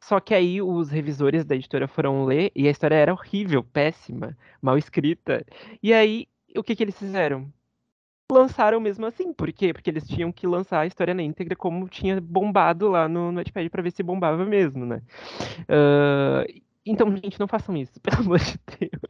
Só 0.00 0.18
que 0.18 0.34
aí 0.34 0.62
os 0.62 0.90
revisores 0.90 1.44
da 1.44 1.54
editora 1.54 1.86
foram 1.86 2.24
ler 2.24 2.50
e 2.54 2.66
a 2.66 2.70
história 2.70 2.94
era 2.94 3.12
horrível, 3.12 3.62
péssima, 3.62 4.36
mal 4.60 4.78
escrita. 4.78 5.44
E 5.82 5.92
aí, 5.92 6.26
o 6.56 6.62
que 6.62 6.74
que 6.74 6.82
eles 6.82 6.98
fizeram? 6.98 7.52
Lançaram 8.32 8.80
mesmo 8.80 9.06
assim. 9.06 9.32
Por 9.32 9.52
quê? 9.52 9.72
Porque 9.72 9.90
eles 9.90 10.06
tinham 10.06 10.32
que 10.32 10.46
lançar 10.46 10.80
a 10.80 10.86
história 10.86 11.12
na 11.12 11.22
íntegra 11.22 11.56
como 11.56 11.88
tinha 11.88 12.20
bombado 12.20 12.88
lá 12.88 13.08
no, 13.08 13.30
no 13.32 13.38
Wattpad 13.38 13.68
pra 13.70 13.82
ver 13.82 13.92
se 13.92 14.02
bombava 14.02 14.44
mesmo, 14.44 14.86
né? 14.86 15.02
Ah, 15.68 16.44
então, 16.84 17.14
gente, 17.16 17.38
não 17.38 17.46
façam 17.48 17.76
isso, 17.76 18.00
pelo 18.02 18.20
amor 18.22 18.38
de 18.38 18.58
Deus. 18.78 19.02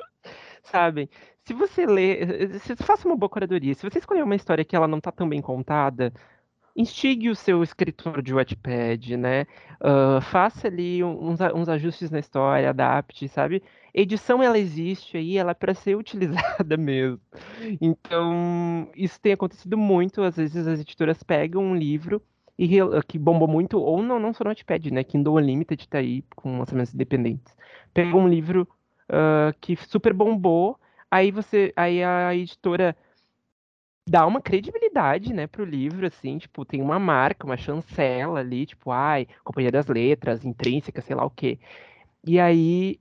Sabem? 0.63 1.09
Se 1.45 1.55
você 1.55 1.87
lê, 1.87 2.59
se 2.61 2.77
faça 2.77 3.09
uma 3.09 3.17
boa 3.17 3.29
curadoria. 3.31 3.75
Se 3.75 3.89
você 3.89 3.99
escolher 3.99 4.23
uma 4.23 4.35
história 4.37 4.65
que 4.65 4.77
ela 4.77 4.89
não 4.89 5.01
tá 5.01 5.11
tão 5.13 5.29
bem 5.29 5.41
contada, 5.41 6.13
instigue 6.77 7.29
o 7.31 7.35
seu 7.37 7.63
escritor 7.63 8.23
de 8.23 8.33
Wattpad, 8.35 9.17
né? 9.17 9.47
Ah, 9.81 10.21
faça 10.21 10.69
ali 10.69 11.03
uns, 11.05 11.41
uns 11.55 11.69
ajustes 11.69 12.11
na 12.11 12.19
história, 12.19 12.71
adapte, 12.71 13.29
sabe? 13.29 13.63
Edição, 13.95 14.43
ela 14.43 14.59
existe 14.59 15.17
aí, 15.17 15.37
ela 15.37 15.51
é 15.53 15.55
para 15.55 15.75
ser 15.75 15.97
utilizada 15.97 16.77
mesmo. 16.77 17.21
Então, 17.81 18.91
isso 18.95 19.21
tem 19.21 19.33
acontecido 19.33 19.77
muito. 19.77 20.23
Às 20.23 20.37
vezes 20.37 20.67
as 20.67 20.81
editoras 20.81 21.23
pegam 21.23 21.63
um 21.63 21.75
livro 21.77 22.23
e 22.59 22.67
re- 22.67 23.03
que 23.09 23.19
bombou 23.19 23.49
muito, 23.49 23.79
ou 23.81 24.03
não, 24.03 24.19
não 24.21 24.33
só 24.35 24.45
no 24.45 24.51
Wattpad, 24.51 24.91
né? 24.93 25.05
Kindle 25.05 25.37
Unlimited 25.37 25.89
tá 25.89 25.99
aí 25.99 26.23
com 26.37 26.59
lançamentos 26.59 26.95
independentes. 26.95 27.55
Pega 27.95 28.17
um 28.17 28.29
livro 28.29 28.69
ah, 29.09 29.55
que 29.61 29.77
super 29.77 30.13
bombou, 30.13 30.79
aí 31.11 31.31
você, 31.31 31.73
aí 31.77 32.03
a 32.05 32.35
editora 32.35 32.97
dá 34.09 34.27
uma 34.27 34.41
credibilidade, 34.41 35.33
né, 35.33 35.47
pro 35.47 35.65
livro, 35.65 36.07
assim, 36.07 36.39
tipo, 36.39 36.65
tem 36.65 36.83
uma 36.83 36.99
marca, 36.99 37.47
uma 37.47 37.57
chancela 37.57 38.41
ali, 38.41 38.67
tipo, 38.67 38.91
ai, 38.91 39.27
Companhia 39.45 39.71
das 39.71 39.87
Letras, 39.87 40.45
Intrínseca, 40.45 41.01
sei 41.03 41.15
lá 41.17 41.25
o 41.25 41.31
quê. 41.31 41.59
E 42.27 42.41
aí 42.41 42.99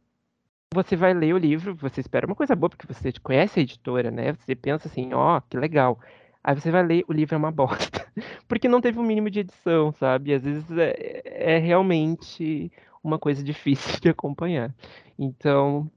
você 0.74 0.96
vai 0.96 1.14
ler 1.14 1.34
o 1.34 1.38
livro, 1.38 1.76
você 1.76 2.00
espera 2.02 2.28
uma 2.28 2.36
coisa 2.36 2.56
boa, 2.56 2.70
porque 2.70 2.86
você 2.92 3.12
conhece 3.24 3.60
a 3.60 3.64
editora, 3.64 4.12
né? 4.12 4.34
Você 4.34 4.56
pensa 4.56 4.88
assim, 4.88 5.14
ó, 5.14 5.42
que 5.42 5.58
legal. 5.58 6.00
Aí 6.44 6.56
você 6.56 6.72
vai 6.72 6.84
ler, 6.84 7.04
o 7.08 7.14
livro 7.14 7.36
é 7.36 7.38
uma 7.38 7.52
bosta. 7.52 8.08
Porque 8.48 8.68
não 8.70 8.82
teve 8.82 9.00
um 9.00 9.04
mínimo 9.04 9.30
de 9.30 9.40
edição, 9.42 9.92
sabe? 9.94 10.34
Às 10.34 10.44
vezes 10.44 10.70
é, 10.72 11.56
é 11.56 11.58
realmente 11.58 12.72
uma 13.04 13.18
coisa 13.20 13.44
difícil 13.44 14.00
de 14.00 14.10
acompanhar. 14.10 14.74
Então, 15.18 15.90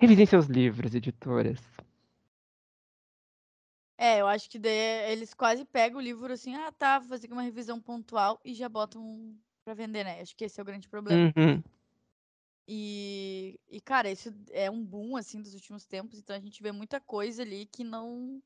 revisem 0.00 0.26
seus 0.26 0.46
livros, 0.46 0.94
editoras. 0.94 1.71
É, 4.02 4.20
eu 4.20 4.26
acho 4.26 4.50
que 4.50 4.58
daí 4.58 5.12
eles 5.12 5.32
quase 5.32 5.64
pegam 5.64 5.98
o 5.98 6.02
livro 6.02 6.32
assim, 6.32 6.56
ah, 6.56 6.72
tá, 6.72 6.98
vou 6.98 7.08
fazer 7.08 7.30
uma 7.32 7.42
revisão 7.42 7.80
pontual 7.80 8.40
e 8.44 8.52
já 8.52 8.68
botam 8.68 9.32
pra 9.64 9.74
vender, 9.74 10.02
né? 10.02 10.20
Acho 10.20 10.34
que 10.34 10.44
esse 10.44 10.58
é 10.58 10.62
o 10.62 10.66
grande 10.66 10.88
problema. 10.88 11.32
Uhum. 11.36 11.62
E, 12.66 13.60
e, 13.68 13.80
cara, 13.80 14.10
isso 14.10 14.34
é 14.50 14.68
um 14.68 14.84
boom, 14.84 15.16
assim, 15.16 15.40
dos 15.40 15.54
últimos 15.54 15.86
tempos, 15.86 16.18
então 16.18 16.34
a 16.34 16.40
gente 16.40 16.60
vê 16.60 16.72
muita 16.72 17.00
coisa 17.00 17.42
ali 17.42 17.64
que 17.66 17.84
não. 17.84 18.42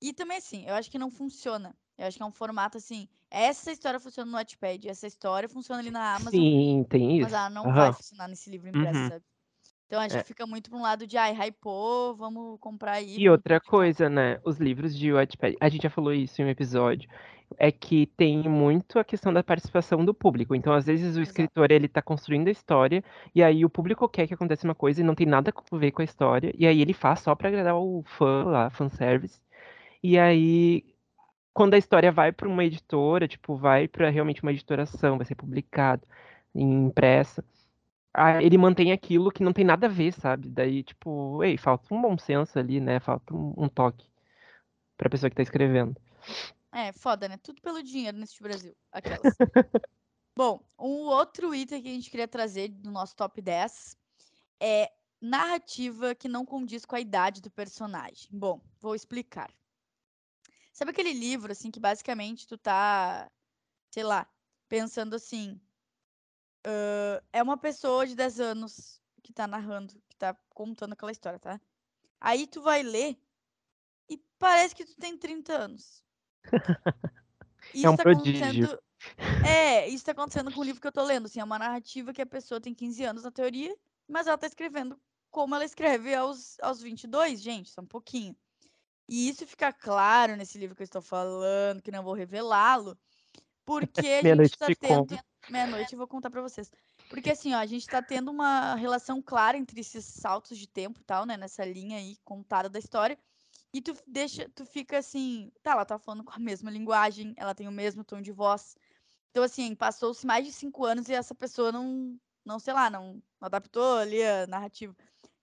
E 0.00 0.12
também, 0.12 0.36
assim, 0.38 0.64
eu 0.66 0.74
acho 0.76 0.88
que 0.88 0.98
não 1.00 1.10
funciona. 1.10 1.76
Eu 1.98 2.06
acho 2.06 2.16
que 2.16 2.22
é 2.22 2.26
um 2.26 2.30
formato 2.30 2.78
assim. 2.78 3.08
Essa 3.28 3.72
história 3.72 3.98
funciona 3.98 4.30
no 4.30 4.36
Wattpad, 4.36 4.88
essa 4.88 5.08
história 5.08 5.48
funciona 5.48 5.80
ali 5.80 5.90
na 5.90 6.14
Amazon, 6.14 6.44
Sim, 6.44 6.84
tem 6.84 7.20
mas 7.20 7.32
isso. 7.32 7.34
ela 7.34 7.50
não 7.50 7.66
Aham. 7.70 7.74
vai 7.74 7.92
funcionar 7.92 8.28
nesse 8.28 8.50
livro 8.50 8.68
impresso, 8.68 9.02
Uhum. 9.02 9.08
sabe? 9.08 9.24
Então 9.90 10.00
acho 10.00 10.16
É. 10.16 10.20
que 10.22 10.26
fica 10.26 10.46
muito 10.46 10.68
pra 10.68 10.78
um 10.78 10.82
lado 10.82 11.06
de, 11.06 11.16
ai, 11.16 11.32
hypou, 11.32 12.14
vamos 12.16 12.58
comprar 12.60 12.92
aí. 12.94 13.16
E 13.18 13.28
outra 13.30 13.60
coisa, 13.60 14.08
né? 14.10 14.38
Os 14.44 14.58
livros 14.58 14.96
de 14.96 15.12
Wattpad, 15.12 15.56
a 15.60 15.68
gente 15.68 15.82
já 15.84 15.90
falou 15.90 16.12
isso 16.12 16.40
em 16.42 16.44
um 16.44 16.48
episódio, 16.48 17.08
é 17.56 17.70
que 17.72 18.06
tem 18.16 18.42
muito 18.48 18.98
a 18.98 19.04
questão 19.04 19.32
da 19.32 19.42
participação 19.42 20.04
do 20.04 20.12
público. 20.12 20.54
Então, 20.54 20.72
às 20.72 20.86
vezes, 20.86 21.16
o 21.16 21.22
Exato. 21.22 21.22
escritor, 21.22 21.70
ele 21.70 21.88
tá 21.88 22.02
construindo 22.02 22.48
a 22.48 22.50
história, 22.50 23.02
e 23.34 23.42
aí 23.42 23.64
o 23.64 23.70
público 23.70 24.08
quer 24.08 24.26
que 24.26 24.34
aconteça 24.34 24.66
uma 24.66 24.74
coisa 24.74 25.00
e 25.00 25.04
não 25.04 25.14
tem 25.14 25.26
nada 25.26 25.52
a 25.72 25.76
ver 25.76 25.92
com 25.92 26.02
a 26.02 26.04
história, 26.04 26.52
e 26.58 26.66
aí 26.66 26.80
ele 26.82 26.92
faz 26.92 27.20
só 27.20 27.34
pra 27.34 27.48
agradar 27.48 27.76
o 27.76 28.02
fã 28.04 28.44
lá, 28.44 28.68
fanservice. 28.70 29.40
E 30.02 30.18
aí, 30.18 30.84
quando 31.54 31.74
a 31.74 31.78
história 31.78 32.12
vai 32.12 32.32
pra 32.32 32.48
uma 32.48 32.64
editora, 32.64 33.28
tipo, 33.28 33.56
vai 33.56 33.88
pra 33.88 34.10
realmente 34.10 34.42
uma 34.42 34.52
editoração, 34.52 35.16
vai 35.18 35.26
ser 35.26 35.36
publicado, 35.36 36.06
em 36.54 36.86
impressa, 36.86 37.44
ele 38.42 38.56
mantém 38.56 38.92
aquilo 38.92 39.30
que 39.30 39.42
não 39.42 39.52
tem 39.52 39.64
nada 39.64 39.86
a 39.86 39.90
ver, 39.90 40.12
sabe? 40.12 40.48
Daí, 40.48 40.82
tipo, 40.82 41.42
ei, 41.42 41.56
falta 41.58 41.94
um 41.94 42.00
bom 42.00 42.16
senso 42.16 42.58
ali, 42.58 42.80
né? 42.80 42.98
Falta 43.00 43.34
um, 43.34 43.54
um 43.56 43.68
toque 43.68 44.08
pra 44.96 45.10
pessoa 45.10 45.28
que 45.28 45.36
tá 45.36 45.42
escrevendo. 45.42 45.94
É, 46.72 46.92
foda, 46.92 47.28
né? 47.28 47.36
Tudo 47.38 47.60
pelo 47.62 47.82
dinheiro 47.82 48.18
nesse 48.18 48.42
Brasil. 48.42 48.74
Aquelas. 48.92 49.20
Bom, 50.36 50.62
um 50.78 51.06
outro 51.06 51.54
item 51.54 51.82
que 51.82 51.88
a 51.88 51.92
gente 51.92 52.10
queria 52.10 52.28
trazer 52.28 52.68
do 52.68 52.90
nosso 52.90 53.16
top 53.16 53.40
10 53.40 53.96
é 54.60 54.92
narrativa 55.20 56.14
que 56.14 56.28
não 56.28 56.44
condiz 56.44 56.84
com 56.84 56.94
a 56.94 57.00
idade 57.00 57.40
do 57.40 57.50
personagem. 57.50 58.28
Bom, 58.30 58.60
vou 58.80 58.94
explicar. 58.94 59.50
Sabe 60.72 60.90
aquele 60.90 61.14
livro, 61.14 61.50
assim, 61.50 61.70
que 61.70 61.80
basicamente 61.80 62.46
tu 62.46 62.58
tá, 62.58 63.30
sei 63.90 64.04
lá, 64.04 64.26
pensando 64.68 65.16
assim. 65.16 65.58
"Ah, 66.66 67.22
é 67.32 67.42
uma 67.42 67.56
pessoa 67.56 68.06
de 68.06 68.14
10 68.14 68.40
anos 68.40 69.00
que 69.22 69.32
tá 69.32 69.46
narrando, 69.46 69.94
que 70.08 70.16
tá 70.16 70.36
contando 70.50 70.92
aquela 70.92 71.12
história, 71.12 71.38
tá? 71.38 71.60
Aí 72.20 72.46
tu 72.46 72.60
vai 72.62 72.82
ler 72.82 73.16
e 74.08 74.18
parece 74.38 74.74
que 74.74 74.84
tu 74.84 74.96
tem 74.96 75.16
30 75.16 75.52
anos. 75.52 76.02
Isso 77.74 77.90
um 77.90 77.96
tá 77.96 78.02
prodígio. 78.02 78.44
acontecendo. 78.44 78.82
É, 79.46 79.88
isso 79.88 80.04
tá 80.04 80.12
acontecendo 80.12 80.52
com 80.52 80.60
o 80.60 80.64
livro 80.64 80.80
que 80.80 80.86
eu 80.86 80.92
tô 80.92 81.02
lendo. 81.02 81.26
Assim, 81.26 81.40
é 81.40 81.44
uma 81.44 81.58
narrativa 81.58 82.12
que 82.12 82.22
a 82.22 82.26
pessoa 82.26 82.60
tem 82.60 82.72
15 82.72 83.04
anos 83.04 83.24
na 83.24 83.30
teoria, 83.30 83.76
mas 84.08 84.26
ela 84.26 84.38
tá 84.38 84.46
escrevendo 84.46 84.98
como 85.30 85.54
ela 85.54 85.64
escreve 85.64 86.14
aos, 86.14 86.58
aos 86.60 86.80
22, 86.80 87.40
gente, 87.42 87.68
só 87.68 87.82
um 87.82 87.86
pouquinho. 87.86 88.34
E 89.08 89.28
isso 89.28 89.46
fica 89.46 89.72
claro 89.72 90.36
nesse 90.36 90.58
livro 90.58 90.74
que 90.74 90.82
eu 90.82 90.86
estou 90.86 91.02
falando, 91.02 91.82
que 91.82 91.90
não 91.90 92.02
vou 92.02 92.14
revelá-lo, 92.14 92.96
porque 93.64 94.00
a 94.06 94.22
gente 94.44 94.58
tá 94.58 94.66
te 94.66 94.76
tendo. 94.76 95.18
Meia-noite 95.48 95.92
eu 95.92 95.98
vou 95.98 96.08
contar 96.08 96.30
pra 96.30 96.42
vocês. 96.42 96.70
Porque 97.08 97.30
assim, 97.30 97.54
ó, 97.54 97.58
a 97.58 97.66
gente 97.66 97.88
tá 97.88 98.02
tendo 98.02 98.30
uma 98.30 98.74
relação 98.74 99.22
clara 99.22 99.56
entre 99.56 99.80
esses 99.80 100.04
saltos 100.04 100.58
de 100.58 100.66
tempo 100.66 101.00
e 101.00 101.04
tal, 101.04 101.24
né? 101.24 101.36
Nessa 101.36 101.64
linha 101.64 101.98
aí 101.98 102.16
contada 102.24 102.68
da 102.68 102.78
história. 102.78 103.18
E 103.72 103.80
tu 103.80 103.94
deixa, 104.06 104.48
tu 104.54 104.64
fica 104.64 104.98
assim, 104.98 105.52
tá, 105.62 105.72
ela 105.72 105.84
tá 105.84 105.98
falando 105.98 106.24
com 106.24 106.32
a 106.32 106.38
mesma 106.38 106.70
linguagem, 106.70 107.34
ela 107.36 107.54
tem 107.54 107.68
o 107.68 107.72
mesmo 107.72 108.02
tom 108.02 108.20
de 108.20 108.32
voz. 108.32 108.76
Então, 109.30 109.44
assim, 109.44 109.74
passou-se 109.74 110.26
mais 110.26 110.46
de 110.46 110.52
cinco 110.52 110.84
anos 110.84 111.08
e 111.08 111.12
essa 111.12 111.34
pessoa 111.34 111.70
não, 111.70 112.18
não 112.44 112.58
sei 112.58 112.72
lá, 112.72 112.88
não, 112.88 113.22
não 113.38 113.46
adaptou 113.46 113.98
ali 113.98 114.22
a 114.24 114.46
narrativa. 114.46 114.96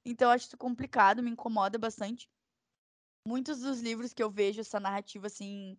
Então, 0.04 0.30
eu 0.30 0.34
acho 0.34 0.48
isso 0.48 0.58
complicado, 0.58 1.22
me 1.22 1.30
incomoda 1.30 1.78
bastante. 1.78 2.30
Muitos 3.28 3.60
dos 3.60 3.82
livros 3.82 4.14
que 4.14 4.24
eu 4.24 4.32
vejo 4.32 4.62
essa 4.62 4.80
narrativa, 4.80 5.28
assim, 5.28 5.78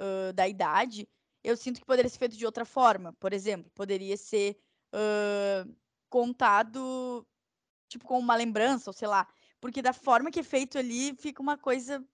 hã, 0.00 0.32
da 0.32 0.48
idade, 0.48 1.08
eu 1.46 1.56
sinto 1.56 1.80
que 1.80 1.86
poderia 1.86 2.08
ser 2.10 2.18
feito 2.18 2.36
de 2.36 2.46
outra 2.46 2.64
forma. 2.64 3.12
Por 3.14 3.32
exemplo, 3.32 3.70
poderia 3.74 4.16
ser 4.16 4.58
hã, 4.92 5.66
contado, 6.08 7.26
tipo, 7.88 8.06
com 8.06 8.18
uma 8.18 8.36
lembrança, 8.36 8.90
ou 8.90 8.94
sei 8.94 9.08
lá. 9.08 9.28
Porque 9.60 9.82
da 9.82 9.92
forma 9.92 10.30
que 10.30 10.40
é 10.40 10.44
feito 10.44 10.78
ali, 10.78 11.14
fica 11.16 11.42
uma 11.42 11.58
coisa 11.58 12.04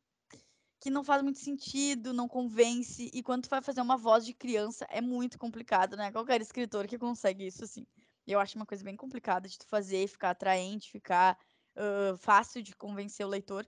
que 0.81 0.90
não 0.90 1.05
faz 1.05 1.23
muito 1.23 1.38
sentido, 1.38 2.12
não 2.12 2.29
convence. 2.29 3.11
E 3.14 3.23
quando 3.23 3.45
tu 3.45 3.51
vai 3.51 3.62
fazer 3.62 3.81
uma 3.81 3.97
voz 3.97 4.27
de 4.27 4.35
criança, 4.35 4.87
é 4.90 5.01
muito 5.01 5.38
complicado, 5.38 5.97
né? 5.97 6.11
Qualquer 6.12 6.40
escritor 6.40 6.87
que 6.88 6.99
consegue 6.99 7.47
isso, 7.47 7.64
assim. 7.64 7.87
Eu 8.27 8.40
acho 8.40 8.57
uma 8.57 8.66
coisa 8.66 8.85
bem 8.85 8.97
complicada 8.97 9.49
de 9.49 9.59
tu 9.59 9.66
fazer, 9.68 10.09
ficar 10.09 10.31
atraente, 10.31 10.90
ficar 10.90 11.38
hã, 11.77 12.16
fácil 12.18 12.62
de 12.62 12.75
convencer 12.75 13.25
o 13.25 13.29
leitor. 13.29 13.66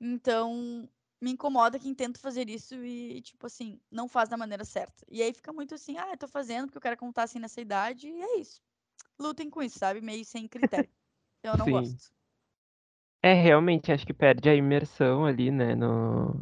Então, 0.00 0.88
me 1.26 1.32
incomoda 1.32 1.76
quem 1.76 1.92
tenta 1.92 2.20
fazer 2.20 2.48
isso 2.48 2.76
e, 2.76 3.20
tipo 3.20 3.46
assim, 3.46 3.80
não 3.90 4.06
faz 4.08 4.28
da 4.28 4.36
maneira 4.36 4.64
certa. 4.64 5.04
E 5.10 5.20
aí 5.20 5.34
fica 5.34 5.52
muito 5.52 5.74
assim, 5.74 5.98
ah, 5.98 6.10
eu 6.12 6.16
tô 6.16 6.28
fazendo 6.28 6.66
porque 6.66 6.78
eu 6.78 6.82
quero 6.82 6.96
contar 6.96 7.24
assim 7.24 7.40
nessa 7.40 7.60
idade, 7.60 8.06
e 8.06 8.22
é 8.22 8.38
isso. 8.38 8.62
Lutem 9.18 9.50
com 9.50 9.60
isso, 9.60 9.76
sabe? 9.76 10.00
Meio 10.00 10.24
sem 10.24 10.46
critério. 10.46 10.88
Eu 11.42 11.56
não 11.56 11.64
Sim. 11.64 11.72
gosto. 11.72 12.12
É, 13.22 13.32
realmente, 13.32 13.90
acho 13.90 14.06
que 14.06 14.12
perde 14.12 14.48
a 14.48 14.54
imersão 14.54 15.26
ali, 15.26 15.50
né, 15.50 15.74
no, 15.74 16.36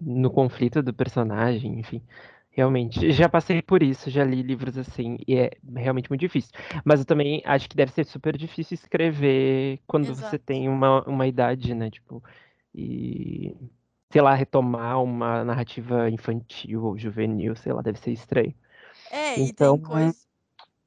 no 0.00 0.30
conflito 0.30 0.82
do 0.82 0.94
personagem, 0.94 1.78
enfim. 1.78 2.02
Realmente, 2.50 3.12
já 3.12 3.28
passei 3.28 3.60
por 3.60 3.82
isso, 3.82 4.08
já 4.08 4.24
li 4.24 4.42
livros 4.42 4.78
assim, 4.78 5.18
e 5.26 5.36
é 5.36 5.50
realmente 5.76 6.08
muito 6.08 6.22
difícil. 6.22 6.52
Mas 6.86 7.00
eu 7.00 7.06
também 7.06 7.42
acho 7.44 7.68
que 7.68 7.76
deve 7.76 7.92
ser 7.92 8.06
super 8.06 8.34
difícil 8.34 8.76
escrever 8.76 9.78
quando 9.86 10.06
você 10.14 10.36
Exato. 10.36 10.44
tem 10.46 10.68
uma, 10.70 11.02
uma 11.06 11.26
idade, 11.26 11.74
né, 11.74 11.90
tipo, 11.90 12.22
e, 12.74 13.54
sei 14.12 14.20
lá, 14.22 14.34
retomar 14.34 15.02
uma 15.02 15.42
narrativa 15.44 16.10
infantil 16.10 16.84
ou 16.84 16.98
juvenil, 16.98 17.56
sei 17.56 17.72
lá, 17.72 17.82
deve 17.82 17.98
ser 17.98 18.12
estranho. 18.12 18.54
É, 19.10 19.38
e 19.38 19.42
Então, 19.48 19.78
tem 19.78 19.86
coisa. 19.86 20.14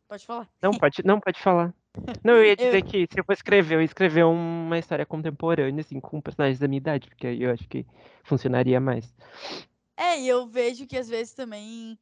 Pode 0.08 0.26
falar. 0.26 0.50
não 0.62 0.72
pode, 0.80 1.04
não 1.04 1.20
pode 1.20 1.42
falar. 1.42 1.74
Não, 2.24 2.34
eu 2.36 2.46
ia 2.46 2.52
Eu- 2.52 2.58
dizer 2.58 2.84
que 2.84 3.08
se 3.12 3.20
eu 3.20 3.24
for 3.24 3.34
escrever, 3.34 3.76
eu 3.76 3.82
ia 3.82 3.86
escrever 3.86 4.24
uma 4.26 4.78
história 4.78 5.06
contemporânea, 5.06 5.82
assim, 5.82 6.00
com 6.00 6.22
personagens 6.22 6.60
da 6.60 6.68
minha 6.68 6.78
idade, 6.78 7.08
porque 7.10 7.28
aí 7.28 7.42
eu 7.42 7.52
acho 7.52 7.68
que 7.68 7.86
funcionaria 8.24 8.80
mais. 8.80 9.14
É, 9.98 10.20
e 10.20 10.28
eu 10.28 10.46
vejo 10.48 10.86
que 10.86 10.98
às 10.98 11.08
vezes 11.08 11.34
também 11.34 11.98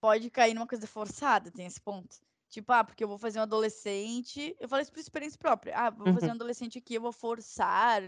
pode 0.00 0.30
cair 0.30 0.54
numa 0.54 0.66
coisa 0.66 0.86
forçada, 0.86 1.50
tem 1.50 1.66
esse 1.66 1.80
ponto. 1.80 2.16
Tipo, 2.54 2.70
ah, 2.72 2.84
porque 2.84 3.02
eu 3.02 3.08
vou 3.08 3.18
fazer 3.18 3.40
um 3.40 3.42
adolescente. 3.42 4.54
Eu 4.60 4.68
falo 4.68 4.80
isso 4.80 4.92
por 4.92 5.00
experiência 5.00 5.36
própria. 5.36 5.76
Ah, 5.76 5.90
vou 5.90 6.06
fazer 6.12 6.26
Uhum. 6.26 6.32
um 6.32 6.34
adolescente 6.36 6.78
aqui, 6.78 6.94
eu 6.94 7.00
vou 7.00 7.10
forçar 7.10 8.00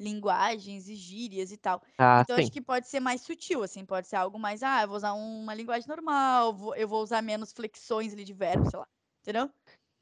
linguagens 0.00 0.88
e 0.88 0.96
gírias 0.96 1.52
e 1.52 1.56
tal. 1.56 1.80
Ah, 1.96 2.22
então, 2.24 2.34
sim. 2.34 2.42
acho 2.42 2.50
que 2.50 2.60
pode 2.60 2.88
ser 2.88 2.98
mais 2.98 3.20
sutil, 3.20 3.62
assim, 3.62 3.84
pode 3.86 4.08
ser 4.08 4.16
algo 4.16 4.36
mais, 4.36 4.64
ah, 4.64 4.82
eu 4.82 4.88
vou 4.88 4.96
usar 4.96 5.12
uma 5.12 5.54
linguagem 5.54 5.86
normal, 5.88 6.52
vou- 6.52 6.74
eu 6.74 6.88
vou 6.88 7.00
usar 7.04 7.22
menos 7.22 7.52
flexões 7.52 8.12
ali 8.12 8.24
de 8.24 8.32
verbo, 8.32 8.68
sei 8.68 8.80
lá. 8.80 8.86
Entendeu? 9.22 9.48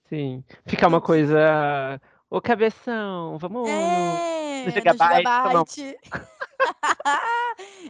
Sim. 0.08 0.42
Ficar 0.66 0.88
uma 0.88 1.00
coisa. 1.02 2.00
Ô, 2.30 2.40
cabeção, 2.40 3.36
vamos 3.36 3.60
no, 3.62 3.68
É, 3.68 4.60
no 4.60 4.64
no 4.64 4.70
Gigabyte 4.70 5.28
um 5.28 5.64
gigabyte. 5.64 5.96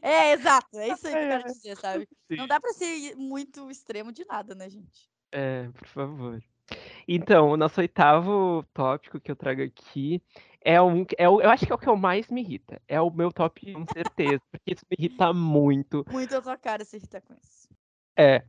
é, 0.02 0.32
exato. 0.32 0.78
É 0.80 0.88
isso 0.88 1.06
aí 1.06 1.12
que 1.14 1.18
eu 1.20 1.28
quero 1.28 1.44
dizer, 1.54 1.76
sabe? 1.76 2.08
Não 2.28 2.44
sim. 2.44 2.48
dá 2.48 2.60
pra 2.60 2.72
ser 2.72 3.14
muito 3.14 3.70
extremo 3.70 4.10
de 4.10 4.24
nada, 4.24 4.52
né, 4.52 4.68
gente? 4.68 5.11
É, 5.32 5.68
por 5.74 5.88
favor. 5.88 6.42
Então, 7.08 7.50
o 7.50 7.56
nosso 7.56 7.80
oitavo 7.80 8.64
tópico 8.72 9.18
que 9.18 9.30
eu 9.30 9.36
trago 9.36 9.62
aqui 9.62 10.22
é 10.60 10.80
um. 10.80 11.04
É 11.18 11.28
o, 11.28 11.40
eu 11.40 11.50
acho 11.50 11.66
que 11.66 11.72
é 11.72 11.74
o 11.74 11.78
que 11.78 11.88
eu 11.88 11.96
mais 11.96 12.28
me 12.28 12.40
irrita. 12.40 12.80
É 12.86 13.00
o 13.00 13.10
meu 13.10 13.32
top 13.32 13.74
1, 13.74 13.86
certeza, 13.92 14.42
porque 14.50 14.72
isso 14.72 14.84
me 14.90 14.96
irrita 14.98 15.32
muito. 15.32 16.04
Muito 16.10 16.36
a 16.36 16.40
tua 16.40 16.56
cara 16.56 16.84
se 16.84 16.96
irritar 16.96 17.20
com 17.22 17.34
isso. 17.34 17.68
É, 18.16 18.44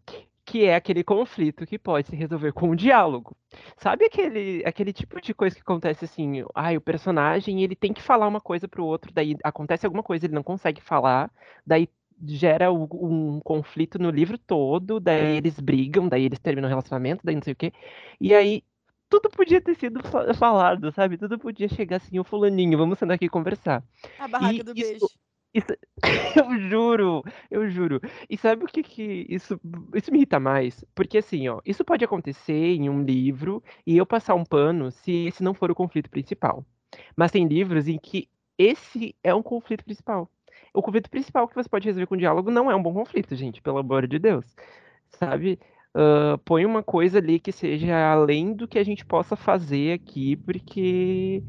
que 0.46 0.66
é 0.66 0.76
aquele 0.76 1.04
conflito 1.04 1.66
que 1.66 1.80
pode 1.80 2.10
se 2.10 2.16
resolver 2.16 2.52
com 2.52 2.70
um 2.70 2.76
diálogo. 2.76 3.36
Sabe 3.78 4.06
aquele, 4.06 4.62
aquele 4.66 4.92
tipo 4.92 5.20
de 5.22 5.34
coisa 5.34 5.56
que 5.56 5.62
acontece 5.62 6.06
assim, 6.06 6.44
ai, 6.54 6.76
o 6.76 6.82
personagem, 6.82 7.64
ele 7.64 7.76
tem 7.76 7.94
que 7.94 8.02
falar 8.02 8.28
uma 8.28 8.42
coisa 8.42 8.68
pro 8.68 8.86
outro, 8.86 9.12
daí 9.14 9.38
acontece 9.44 9.86
alguma 9.86 10.04
coisa, 10.04 10.26
ele 10.26 10.36
não 10.36 10.44
consegue 10.44 10.82
falar, 10.82 11.32
daí 11.66 11.88
gera 12.26 12.72
um 12.72 13.40
conflito 13.44 14.00
no 14.00 14.10
livro 14.10 14.38
todo, 14.38 15.00
daí 15.00 15.38
eles 15.38 15.60
brigam, 15.60 16.08
daí 16.08 16.24
eles 16.26 16.40
terminam 16.40 16.68
o 16.68 16.70
relacionamento, 16.70 17.22
daí 17.24 17.36
não 17.36 17.42
sei 17.44 17.54
o 17.54 17.56
quê. 17.56 17.72
E 18.20 18.34
aí 18.34 18.64
tudo 19.10 19.30
podia 19.30 19.62
ter 19.62 19.76
sido 19.76 20.02
fa- 20.04 20.34
falado, 20.34 20.92
sabe? 20.92 21.18
Tudo 21.18 21.38
podia 21.38 21.68
chegar 21.70 21.98
assim, 21.98 22.18
o 22.20 22.24
fulaninho, 22.24 22.78
vamos 22.78 22.98
sentar 22.98 23.16
aqui 23.16 23.26
e 23.26 23.30
conversar. 23.30 23.84
A 24.18 24.28
barraca 24.28 24.56
E 24.56 24.64
do 24.64 24.74
isso- 24.76 24.90
beijo. 24.92 25.08
Isso, 25.56 25.68
eu 26.36 26.60
juro, 26.68 27.22
eu 27.52 27.70
juro. 27.70 28.02
E 28.28 28.36
sabe 28.36 28.64
o 28.64 28.68
que 28.68 28.82
que 28.82 29.24
isso, 29.30 29.60
isso 29.94 30.12
me 30.12 30.18
irrita 30.18 30.40
mais? 30.40 30.84
Porque 30.96 31.20
assim, 31.20 31.48
ó, 31.48 31.62
isso 31.64 31.86
pode 31.86 32.04
acontecer 32.04 32.54
em 32.76 32.90
um 32.90 33.04
livro 33.04 33.62
e 33.86 33.96
eu 33.96 34.04
passar 34.06 34.34
um 34.34 34.44
pano 34.44 34.90
se 34.90 35.28
esse 35.28 35.44
não 35.44 35.54
for 35.54 35.70
o 35.70 35.76
conflito 35.76 36.10
principal. 36.10 36.66
Mas 37.16 37.32
tem 37.32 37.48
livros 37.48 37.88
em 37.88 38.00
que 38.00 38.28
esse 38.58 39.16
é 39.24 39.34
um 39.36 39.44
conflito 39.44 39.86
principal. 39.86 40.28
O 40.74 40.82
conflito 40.82 41.10
principal 41.10 41.48
que 41.48 41.56
você 41.56 41.70
pode 41.70 41.86
resolver 41.86 42.08
com 42.08 42.18
diálogo 42.18 42.50
não 42.52 42.70
é 42.72 42.76
um 42.76 42.82
bom 42.84 42.94
conflito, 42.94 43.36
gente, 43.36 43.62
pelo 43.62 43.78
amor 43.78 44.08
de 44.08 44.20
Deus. 44.20 44.46
Sabe? 45.10 45.60
Ah, 45.96 46.40
põe 46.44 46.66
uma 46.66 46.84
coisa 46.84 47.20
ali 47.20 47.40
que 47.40 47.52
seja 47.52 47.96
além 48.12 48.54
do 48.54 48.68
que 48.68 48.80
a 48.80 48.84
gente 48.84 49.06
possa 49.06 49.36
fazer 49.36 49.94
aqui, 49.94 50.36
porque 50.38 51.44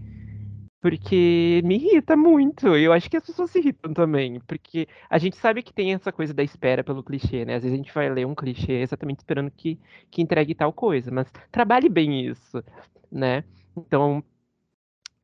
porque 0.80 1.62
me 1.64 1.76
irrita 1.76 2.14
muito. 2.16 2.76
E 2.76 2.84
eu 2.84 2.92
acho 2.92 3.08
que 3.10 3.16
as 3.16 3.24
pessoas 3.24 3.50
se 3.50 3.58
irritam 3.58 3.94
também. 3.94 4.38
Porque 4.40 4.86
a 5.08 5.16
gente 5.18 5.36
sabe 5.36 5.62
que 5.62 5.72
tem 5.72 5.94
essa 5.94 6.12
coisa 6.12 6.34
da 6.34 6.42
espera 6.42 6.84
pelo 6.84 7.02
clichê, 7.02 7.44
né? 7.46 7.54
Às 7.54 7.62
vezes 7.62 7.74
a 7.74 7.76
gente 7.82 7.94
vai 7.94 8.10
ler 8.10 8.26
um 8.26 8.34
clichê 8.34 8.82
exatamente 8.82 9.20
esperando 9.20 9.50
que, 9.50 9.80
que 10.10 10.20
entregue 10.20 10.54
tal 10.54 10.72
coisa. 10.74 11.10
Mas 11.10 11.26
trabalhe 11.50 11.88
bem 11.88 12.26
isso, 12.26 12.62
né? 13.10 13.44
Então, 13.74 14.22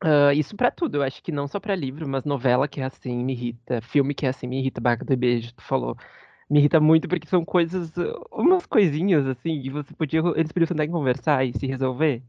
ah, 0.01 0.33
isso 0.35 0.57
pra 0.57 0.71
tudo. 0.71 0.97
Eu 0.97 1.03
acho 1.03 1.23
que 1.23 1.33
não 1.33 1.47
só 1.47 1.61
pra 1.61 1.75
livro, 1.75 2.09
mas 2.09 2.25
novela 2.25 2.67
que 2.69 2.81
é 2.81 2.85
assim 2.85 3.17
me 3.25 3.33
irrita. 3.33 3.81
Filme 3.83 4.15
que 4.15 4.27
é 4.27 4.31
assim 4.31 4.47
me 4.47 4.59
irrita. 4.59 4.81
Barca 4.81 5.05
do 5.05 5.17
Beijo, 5.17 5.53
tu 5.55 5.63
falou. 5.63 5.97
Me 6.49 6.59
irrita 6.59 6.81
muito 6.81 7.09
porque 7.09 7.29
são 7.29 7.45
coisas, 7.45 7.97
uh, 7.97 8.27
umas 8.33 8.67
coisinhas 8.67 9.25
assim, 9.27 9.63
que 9.63 9.71
você 9.71 9.95
podia, 9.95 10.21
eles 10.35 10.51
podiam 10.51 10.67
sentar 10.67 10.85
e 10.85 10.91
conversar 10.91 11.45
e 11.45 11.53
se 11.57 11.67
resolver. 11.67 12.23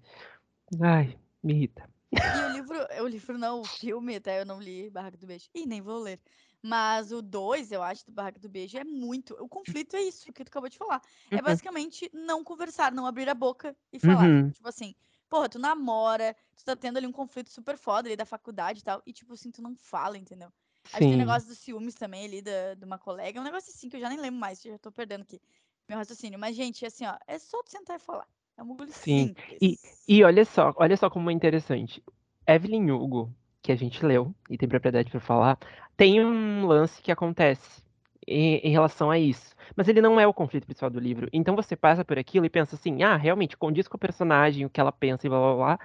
Ai, 0.79 1.17
me 1.43 1.53
irrita. 1.53 1.89
E 2.11 2.43
o 2.43 2.47
livro, 2.49 2.77
o 3.01 3.07
livro 3.07 3.37
não, 3.37 3.61
o 3.61 3.65
filme, 3.65 4.17
até 4.17 4.41
eu 4.41 4.45
não 4.45 4.61
li 4.61 4.89
Barraca 4.89 5.17
do 5.17 5.25
Beijo. 5.25 5.49
Ih, 5.55 5.65
nem 5.65 5.81
vou 5.81 5.97
ler. 5.97 6.19
Mas 6.61 7.11
o 7.11 7.21
2, 7.21 7.71
eu 7.71 7.81
acho, 7.81 8.05
do 8.05 8.11
Barraca 8.11 8.39
do 8.39 8.47
Beijo 8.49 8.77
é 8.77 8.83
muito. 8.83 9.33
O 9.39 9.47
conflito 9.49 9.95
é 9.95 10.01
isso 10.01 10.31
que 10.31 10.43
tu 10.43 10.49
acabou 10.49 10.69
de 10.69 10.77
falar. 10.77 11.01
É 11.31 11.37
Uhum. 11.37 11.41
basicamente 11.41 12.11
não 12.13 12.43
conversar, 12.43 12.91
não 12.91 13.07
abrir 13.07 13.27
a 13.29 13.33
boca 13.33 13.75
e 13.91 13.99
falar. 13.99 14.27
Uhum. 14.27 14.51
Tipo 14.51 14.67
assim, 14.67 14.93
porra, 15.31 15.47
tu 15.47 15.57
namora, 15.57 16.35
tu 16.57 16.65
tá 16.65 16.75
tendo 16.75 16.97
ali 16.97 17.07
um 17.07 17.11
conflito 17.11 17.49
super 17.49 17.77
foda 17.77 18.09
ali 18.09 18.17
da 18.17 18.25
faculdade 18.25 18.81
e 18.81 18.83
tal. 18.83 19.01
E 19.05 19.13
tipo 19.13 19.33
assim, 19.33 19.49
tu 19.49 19.61
não 19.61 19.73
fala, 19.77 20.17
entendeu? 20.17 20.51
Acho 20.83 20.93
que 20.93 20.99
tem 20.99 21.09
Sim. 21.11 21.15
um 21.15 21.19
negócio 21.19 21.47
dos 21.47 21.57
ciúmes 21.57 21.95
também 21.95 22.25
ali 22.25 22.41
da, 22.41 22.73
de 22.73 22.83
uma 22.83 22.99
colega. 22.99 23.39
É 23.39 23.41
um 23.41 23.45
negócio 23.45 23.71
assim 23.73 23.87
que 23.87 23.95
eu 23.95 24.01
já 24.01 24.09
nem 24.09 24.19
lembro 24.19 24.37
mais, 24.37 24.61
já 24.61 24.77
tô 24.77 24.91
perdendo 24.91 25.21
aqui 25.21 25.41
meu 25.87 25.97
raciocínio. 25.97 26.37
Mas, 26.37 26.53
gente, 26.53 26.85
assim, 26.85 27.05
ó, 27.05 27.17
é 27.25 27.39
só 27.39 27.63
tu 27.63 27.71
sentar 27.71 27.95
e 27.95 27.99
falar. 27.99 28.27
É 28.57 28.61
um 28.61 28.67
bagulho 28.67 28.91
Sim, 28.91 29.33
simples. 29.33 30.03
E 30.05 30.23
olha 30.23 30.43
só, 30.43 30.73
olha 30.75 30.97
só 30.97 31.09
como 31.09 31.29
é 31.29 31.33
interessante. 31.33 32.03
Evelyn 32.45 32.91
Hugo, 32.91 33.33
que 33.61 33.71
a 33.71 33.75
gente 33.75 34.05
leu 34.05 34.35
e 34.49 34.57
tem 34.57 34.67
propriedade 34.67 35.09
para 35.09 35.21
falar, 35.21 35.57
tem 35.95 36.23
um 36.25 36.65
lance 36.65 37.01
que 37.01 37.11
acontece 37.11 37.81
em, 38.27 38.57
em 38.57 38.71
relação 38.71 39.09
a 39.11 39.17
isso. 39.19 39.55
Mas 39.75 39.87
ele 39.87 40.01
não 40.01 40.19
é 40.19 40.27
o 40.27 40.33
conflito 40.33 40.65
principal 40.65 40.89
do 40.89 40.99
livro. 40.99 41.29
Então 41.31 41.55
você 41.55 41.75
passa 41.75 42.03
por 42.05 42.17
aquilo 42.19 42.45
e 42.45 42.49
pensa 42.49 42.75
assim, 42.75 43.03
ah, 43.03 43.15
realmente 43.15 43.57
condiz 43.57 43.87
com 43.87 43.97
o 43.97 43.99
personagem, 43.99 44.65
o 44.65 44.69
que 44.69 44.79
ela 44.81 44.91
pensa 44.91 45.25
e 45.25 45.29
blá 45.29 45.39
blá 45.39 45.55
blá. 45.55 45.79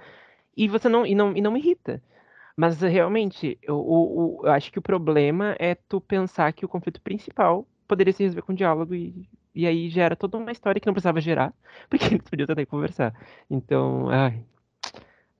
E 0.55 0.67
você 0.67 0.89
não, 0.89 1.05
e 1.05 1.13
não, 1.15 1.35
e 1.35 1.41
não 1.41 1.51
me 1.51 1.59
irrita. 1.59 2.01
Mas 2.55 2.81
realmente, 2.81 3.57
eu, 3.61 3.77
o- 3.77 4.41
eu 4.43 4.51
acho 4.51 4.71
que 4.71 4.79
o 4.79 4.81
problema 4.81 5.55
é 5.59 5.75
tu 5.75 6.01
pensar 6.01 6.51
que 6.53 6.65
o 6.65 6.69
conflito 6.69 6.99
principal 7.01 7.67
poderia 7.87 8.11
se 8.11 8.23
resolver 8.23 8.41
com 8.41 8.53
diálogo 8.53 8.95
e, 8.95 9.29
e 9.53 9.67
aí 9.67 9.89
gera 9.89 10.15
toda 10.15 10.37
uma 10.37 10.51
história 10.51 10.79
que 10.81 10.87
não 10.87 10.93
precisava 10.93 11.21
gerar, 11.21 11.53
porque 11.89 12.05
eles 12.05 12.27
podiam 12.29 12.47
tentar 12.47 12.65
conversar. 12.65 13.13
Então, 13.49 14.09
ai, 14.09 14.43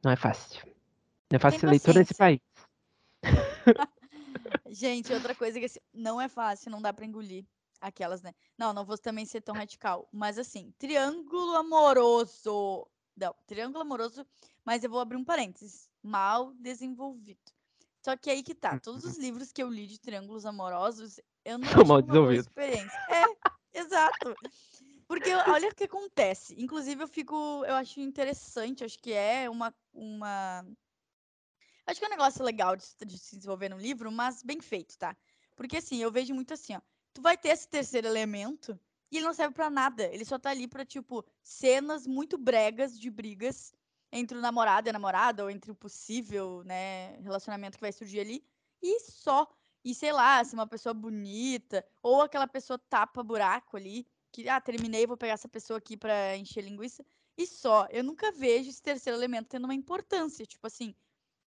não 0.04 0.12
é 0.12 0.16
fácil. 0.16 0.64
Não 1.32 1.38
é 1.38 1.40
fácil 1.40 1.60
ser 1.60 1.68
leitor 1.68 1.96
nesse 1.96 2.14
país. 2.14 2.40
Gente, 4.70 5.14
outra 5.14 5.34
coisa 5.36 5.60
que 5.60 5.66
assim, 5.66 5.80
não 5.94 6.20
é 6.20 6.28
fácil, 6.28 6.72
não 6.72 6.82
dá 6.82 6.94
pra 6.94 7.06
engolir 7.06 7.46
aquelas, 7.80 8.22
né? 8.22 8.34
Não, 8.58 8.74
não 8.74 8.86
vou 8.86 8.98
também 8.98 9.26
ser 9.26 9.42
tão 9.42 9.56
radical, 9.56 10.08
mas 10.12 10.38
assim, 10.38 10.74
triângulo 10.78 11.56
amoroso. 11.56 12.88
Não, 13.16 13.36
triângulo 13.46 13.82
amoroso, 13.82 14.26
mas 14.64 14.84
eu 14.84 14.90
vou 14.90 15.00
abrir 15.00 15.18
um 15.18 15.26
parênteses. 15.26 15.90
Mal 16.04 16.54
desenvolvido. 16.56 17.40
Só 18.04 18.16
que 18.16 18.30
aí 18.30 18.42
que 18.42 18.56
tá, 18.56 18.80
todos 18.80 19.04
os 19.04 19.18
livros 19.18 19.52
que 19.52 19.62
eu 19.62 19.70
li 19.70 19.86
de 19.86 20.00
triângulos 20.00 20.46
amorosos, 20.46 21.20
eu 21.44 21.58
não 21.58 21.68
São 21.68 21.86
mal 21.86 22.02
desenvolvidos. 22.02 22.46
experiência. 22.46 22.98
É, 23.10 23.80
exato. 23.80 24.36
Porque 25.08 25.34
olha 25.34 25.70
o 25.70 25.76
que 25.76 25.86
acontece. 25.86 26.54
Inclusive, 26.58 27.04
eu 27.04 27.08
fico, 27.08 27.36
eu 27.66 27.76
acho 27.76 28.00
interessante, 28.00 28.84
acho 28.84 29.00
que 29.00 29.14
é 29.14 29.50
uma, 29.50 29.74
uma 29.94 30.66
Acho 31.88 32.00
que 32.00 32.06
é 32.06 32.10
um 32.10 32.12
negócio 32.12 32.44
legal 32.44 32.76
de, 32.76 32.86
de 33.06 33.18
se 33.18 33.38
desenvolver 33.38 33.70
no 33.70 33.78
livro, 33.78 34.12
mas 34.12 34.44
bem 34.44 34.60
feito, 34.60 34.98
tá? 34.98 35.16
Porque 35.56 35.78
assim, 35.78 35.98
eu 35.98 36.12
vejo 36.12 36.36
muito 36.36 36.54
assim, 36.54 36.76
ó. 36.76 36.82
Tu 37.14 37.22
vai 37.22 37.38
ter 37.38 37.50
esse 37.50 37.68
terceiro 37.68 38.08
elemento 38.08 38.78
e 39.10 39.18
ele 39.18 39.26
não 39.26 39.34
serve 39.34 39.54
pra 39.54 39.70
nada. 39.70 40.04
Ele 40.14 40.26
só 40.26 40.38
tá 40.38 40.50
ali 40.50 40.68
pra, 40.68 40.86
tipo, 40.86 41.26
cenas 41.42 42.06
muito 42.06 42.38
bregas 42.38 43.00
de 43.00 43.10
brigas 43.10 43.74
entre 44.12 44.38
o 44.38 44.42
namorado 44.42 44.88
e 44.88 44.92
a 44.92 44.94
namorada, 44.94 45.44
ou 45.44 45.50
entre 45.50 45.72
o 45.72 45.76
possível, 45.76 46.62
né, 46.66 47.18
relacionamento 47.22 47.78
que 47.78 47.82
vai 47.82 47.92
surgir 47.92 48.20
ali. 48.20 48.44
E 48.82 49.00
só. 49.00 49.48
E 49.84 49.96
sei 49.96 50.12
lá, 50.12 50.44
se 50.44 50.54
uma 50.54 50.68
pessoa 50.68 50.94
bonita, 50.94 51.86
ou 52.04 52.22
aquela 52.22 52.48
pessoa 52.48 52.78
tapa 52.78 53.24
buraco 53.24 53.78
ali, 53.78 54.06
que, 54.32 54.48
ah, 54.50 54.60
terminei, 54.60 55.08
vou 55.08 55.18
pegar 55.18 55.34
essa 55.34 55.48
pessoa 55.48 55.78
aqui 55.78 55.96
pra 55.96 56.36
encher 56.36 56.64
linguiça. 56.64 57.06
E 57.38 57.48
só. 57.48 57.88
Eu 57.92 58.04
nunca 58.04 58.32
vejo 58.32 58.70
esse 58.70 58.82
terceiro 58.82 59.18
elemento 59.18 59.48
tendo 59.48 59.66
uma 59.66 59.74
importância. 59.74 60.46
Tipo 60.46 60.68
assim, 60.68 60.94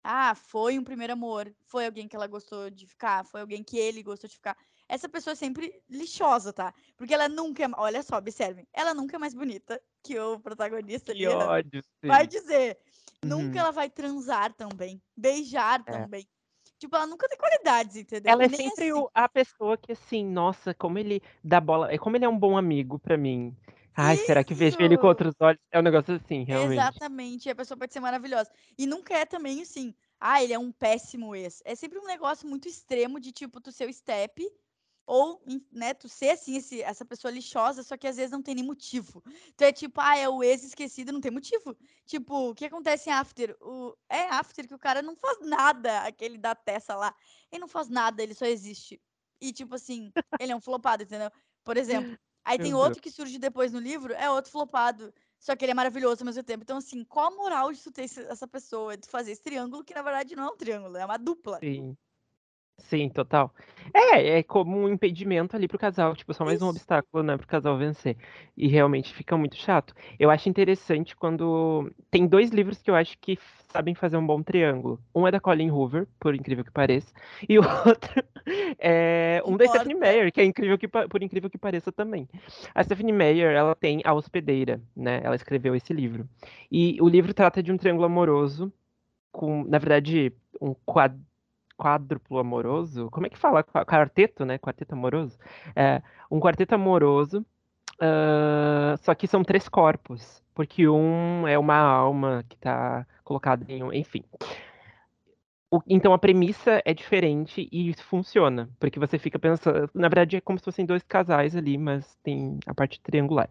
Ah, 0.04 0.34
foi 0.34 0.80
um 0.80 0.84
primeiro 0.84 1.14
amor, 1.14 1.54
foi 1.66 1.86
alguém 1.86 2.08
que 2.08 2.16
ela 2.16 2.28
gostou 2.28 2.70
de 2.70 2.88
ficar, 2.88 3.26
foi 3.26 3.42
alguém 3.42 3.64
que 3.64 3.78
ele 3.78 4.02
gostou 4.02 4.30
de 4.30 4.36
ficar. 4.36 4.56
Essa 4.88 5.08
pessoa 5.10 5.34
é 5.34 5.36
sempre 5.36 5.82
lixosa, 5.90 6.52
tá? 6.54 6.74
Porque 6.98 7.14
ela 7.14 7.28
nunca 7.30 7.64
é. 7.64 7.68
Olha 7.78 8.02
só, 8.02 8.18
observem. 8.18 8.66
Ela 8.74 8.94
nunca 8.94 9.18
é 9.18 9.20
mais 9.20 9.34
bonita 9.34 9.80
que 10.04 10.18
o 10.18 10.40
protagonista 10.40 11.14
Que 11.14 11.26
ali. 11.26 11.36
ódio, 11.36 11.84
Vai 12.04 12.26
dizer. 12.26 12.78
Nunca 13.24 13.50
Uhum. 13.54 13.58
ela 13.60 13.72
vai 13.72 13.90
transar 13.90 14.54
tão 14.54 14.70
bem, 14.70 15.02
beijar 15.16 15.82
É. 15.86 15.92
tão 15.92 16.08
bem. 16.08 16.28
Tipo, 16.80 16.96
ela 16.96 17.06
nunca 17.06 17.28
tem 17.28 17.38
qualidades, 17.38 17.98
entendeu? 17.98 18.32
Ela 18.32 18.46
é 18.46 18.48
nem 18.48 18.70
sempre 18.70 18.86
assim. 18.90 18.94
o- 18.94 19.10
a 19.14 19.28
pessoa 19.28 19.78
que, 19.78 19.92
assim, 19.92 20.26
nossa, 20.26 20.74
como 20.74 20.98
ele 20.98 21.22
dá 21.44 21.60
bola. 21.60 21.92
É 21.92 21.98
como 21.98 22.16
ele 22.16 22.24
é 22.24 22.30
um 22.30 22.40
bom 22.40 22.58
amigo 22.58 22.98
pra 22.98 23.18
mim. 23.18 23.54
Ai, 24.02 24.18
será 24.18 24.44
que 24.44 24.54
vejo 24.54 24.78
ele 24.80 24.96
com 24.96 25.02
Isso! 25.02 25.08
outros 25.08 25.34
olhos? 25.42 25.60
É 25.72 25.80
um 25.80 25.82
negócio 25.82 26.16
assim, 26.16 26.44
realmente. 26.44 26.80
Exatamente, 26.80 27.50
a 27.50 27.56
pessoa 27.56 27.78
pode 27.78 27.92
ser 27.92 28.00
maravilhosa. 28.00 28.50
E 28.78 28.88
nunca 28.88 29.14
é 29.14 29.26
também 29.26 29.62
assim, 29.62 29.94
ah, 30.20 30.42
ele 30.42 30.54
é 30.54 30.60
um 30.60 30.72
péssimo 30.72 31.36
ex. 31.36 31.62
É 31.66 31.76
sempre 31.76 32.00
um 32.00 32.06
negócio 32.06 32.48
muito 32.48 32.68
extremo 32.68 33.20
de 33.20 33.32
tipo, 33.32 33.60
tu 33.60 33.72
ser 33.72 33.90
o 33.90 33.94
step, 33.94 34.50
ou, 35.06 35.42
né, 35.72 35.94
tu 35.94 36.08
ser 36.08 36.30
assim, 36.30 36.56
esse- 36.56 36.82
essa 36.84 37.04
pessoa 37.04 37.32
lixosa, 37.32 37.82
só 37.84 37.98
que 37.98 38.08
às 38.08 38.16
vezes 38.16 38.32
não 38.32 38.42
tem 38.44 38.56
nem 38.56 38.64
motivo. 38.64 39.24
Tu 39.58 39.64
é 39.64 39.72
tipo, 39.74 40.00
ah, 40.00 40.16
é 40.16 40.30
o 40.30 40.44
ex 40.44 40.64
esquecido, 40.64 41.12
não 41.12 41.20
tem 41.20 41.32
motivo. 41.32 41.76
Tipo, 42.06 42.52
o 42.52 42.56
que 42.56 42.66
acontece 42.66 43.10
em 43.10 43.14
After? 43.14 43.58
O, 43.60 43.96
é 44.08 44.22
After 44.30 44.68
que 44.68 44.76
o 44.76 44.80
cara 44.80 45.02
não 45.02 45.16
faz 45.16 45.40
nada, 45.42 46.04
aquele 46.04 46.38
da 46.38 46.54
Tessa 46.56 46.96
lá. 46.96 47.14
Ele 47.52 47.62
não 47.62 47.68
faz 47.68 47.90
nada, 47.90 48.22
ele 48.24 48.34
só 48.36 48.46
existe. 48.46 49.02
E 49.42 49.52
tipo 49.52 49.76
assim, 49.76 50.12
ele 50.40 50.52
é 50.52 50.56
um 50.56 50.62
flopado, 50.62 51.04
entendeu? 51.04 51.32
Por 51.64 51.76
exemplo. 51.76 52.18
Aí 52.46 52.58
Meu 52.58 52.72
tem 52.72 52.74
Deus. 52.74 52.74
outro 52.74 53.02
que 53.02 53.12
surge 53.12 53.38
depois 53.38 53.72
no 53.72 53.80
livro, 53.80 54.14
é 54.14 54.30
outro 54.30 54.52
flopado. 54.52 55.14
Só 55.40 55.56
que 55.56 55.66
ele 55.66 55.72
é 55.72 55.76
maravilhoso 55.76 56.22
ao 56.22 56.26
mesmo 56.26 56.44
tempo. 56.44 56.64
Então, 56.64 56.78
assim, 56.78 57.04
qual 57.06 57.28
a 57.28 57.36
moral 57.36 57.72
de 57.72 57.82
tu 57.82 57.92
ter 57.92 58.04
essa 58.04 58.48
pessoa, 58.48 58.98
de 58.98 59.08
fazer 59.08 59.32
esse 59.32 59.42
triângulo, 59.44 59.84
que 59.84 59.94
na 59.94 60.02
verdade 60.02 60.36
não 60.36 60.46
é 60.46 60.52
um 60.52 60.58
triângulo, 60.58 60.98
é 60.98 61.06
uma 61.06 61.18
dupla. 61.18 61.64
Sim. 61.64 61.98
Sim, 62.80 63.10
total. 63.10 63.54
É, 63.94 64.40
é 64.40 64.44
como 64.44 64.78
um 64.78 64.90
impedimento 64.90 65.56
ali 65.56 65.68
pro 65.68 65.78
casal, 65.78 66.16
tipo, 66.16 66.34
só 66.34 66.46
mais 66.46 66.62
um 66.62 66.66
Isso. 66.66 66.76
obstáculo, 66.76 67.24
né, 67.24 67.38
pro 67.38 67.48
casal 67.48 67.78
vencer. 67.78 68.16
E 68.56 68.68
realmente 68.68 69.14
fica 69.14 69.38
muito 69.38 69.56
chato. 69.56 69.94
Eu 70.20 70.30
acho 70.30 70.50
interessante 70.50 71.16
quando. 71.16 71.92
Tem 72.10 72.26
dois 72.28 72.50
livros 72.52 72.82
que 72.82 72.90
eu 72.90 72.96
acho 72.96 73.18
que 73.20 73.38
sabem 73.70 73.94
fazer 73.94 74.18
um 74.18 74.26
bom 74.26 74.42
triângulo. 74.42 75.00
Um 75.14 75.28
é 75.28 75.32
da 75.32 75.40
Colleen 75.40 75.72
Hoover, 75.72 76.08
por 76.20 76.34
incrível 76.34 76.64
que 76.64 76.72
pareça, 76.72 77.14
e 77.48 77.58
o 77.60 77.64
outro 77.64 78.24
é 78.80 79.42
um 79.46 79.58
da 79.58 79.66
Stephanie. 79.68 79.96
Meyer, 79.96 80.32
que 80.32 80.42
é 80.42 80.46
incrível 80.46 80.78
que, 80.78 80.88
por 80.88 81.22
incrível 81.22 81.50
que 81.50 81.58
pareça 81.58 81.92
também. 81.92 82.28
A 82.74 82.84
Stephanie 82.84 83.14
Meyer, 83.14 83.52
ela 83.52 83.76
tem 83.76 84.02
A 84.04 84.14
Hospedeira, 84.14 84.82
né? 84.96 85.22
Ela 85.24 85.36
escreveu 85.36 85.76
esse 85.76 85.94
livro. 85.94 86.28
E 86.72 86.98
o 87.02 87.08
livro 87.08 87.34
trata 87.34 87.62
de 87.62 87.72
um 87.72 87.78
triângulo 87.78 88.06
amoroso 88.06 88.72
com, 89.32 89.64
na 89.64 89.78
verdade, 89.78 90.34
um 90.60 90.74
quad- 90.86 91.20
quádruplo 91.80 92.40
amoroso. 92.40 93.10
Como 93.10 93.26
é 93.26 93.30
que 93.30 93.38
fala? 93.38 93.64
Qua- 93.64 93.86
Quarteto, 93.86 94.44
né? 94.46 94.58
Quarteto 94.58 94.94
amoroso. 94.94 95.38
É, 95.76 96.02
um 96.30 96.40
quarteto 96.40 96.76
amoroso. 96.76 97.46
ah, 98.02 98.96
só 99.02 99.14
que 99.16 99.28
são 99.28 99.44
três 99.44 99.68
corpos, 99.70 100.44
porque 100.54 100.88
um 100.88 101.48
é 101.48 101.58
uma 101.58 101.76
alma 101.78 102.44
que 102.50 102.58
tá 102.58 103.06
colocada 103.24 103.66
em 103.72 103.84
um, 103.84 103.94
enfim. 103.94 104.24
O- 105.72 105.82
então 105.88 106.14
a 106.14 106.18
premissa 106.18 106.82
é 106.84 106.94
diferente 106.96 107.68
e 107.72 107.90
isso 107.90 108.04
funciona, 108.04 108.68
porque 108.80 109.00
você 109.00 109.20
fica 109.20 109.38
pensando, 109.38 109.88
na 109.94 110.08
verdade 110.08 110.36
é 110.38 110.42
como 110.42 110.58
se 110.58 110.66
fossem 110.66 110.86
dois 110.86 111.04
casais 111.04 111.56
ali, 111.56 111.78
mas 111.78 112.16
tem 112.24 112.58
a 112.66 112.74
parte 112.74 113.00
triangular. 113.02 113.50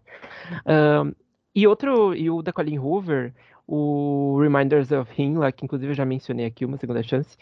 Ahn, 0.65 1.13
e 1.55 1.65
outro, 1.67 2.13
e 2.13 2.29
o 2.29 2.41
da 2.41 2.51
Colleen 2.51 2.77
Hoover, 2.79 3.33
o 3.71 4.39
Reminders 4.41 4.91
of 4.91 5.11
Him, 5.21 5.37
lá, 5.37 5.51
que 5.51 5.63
inclusive 5.63 5.91
eu 5.91 5.95
já 5.95 6.05
mencionei 6.05 6.45
aqui, 6.45 6.65
uma 6.65 6.77
segunda 6.77 7.03
chance. 7.03 7.37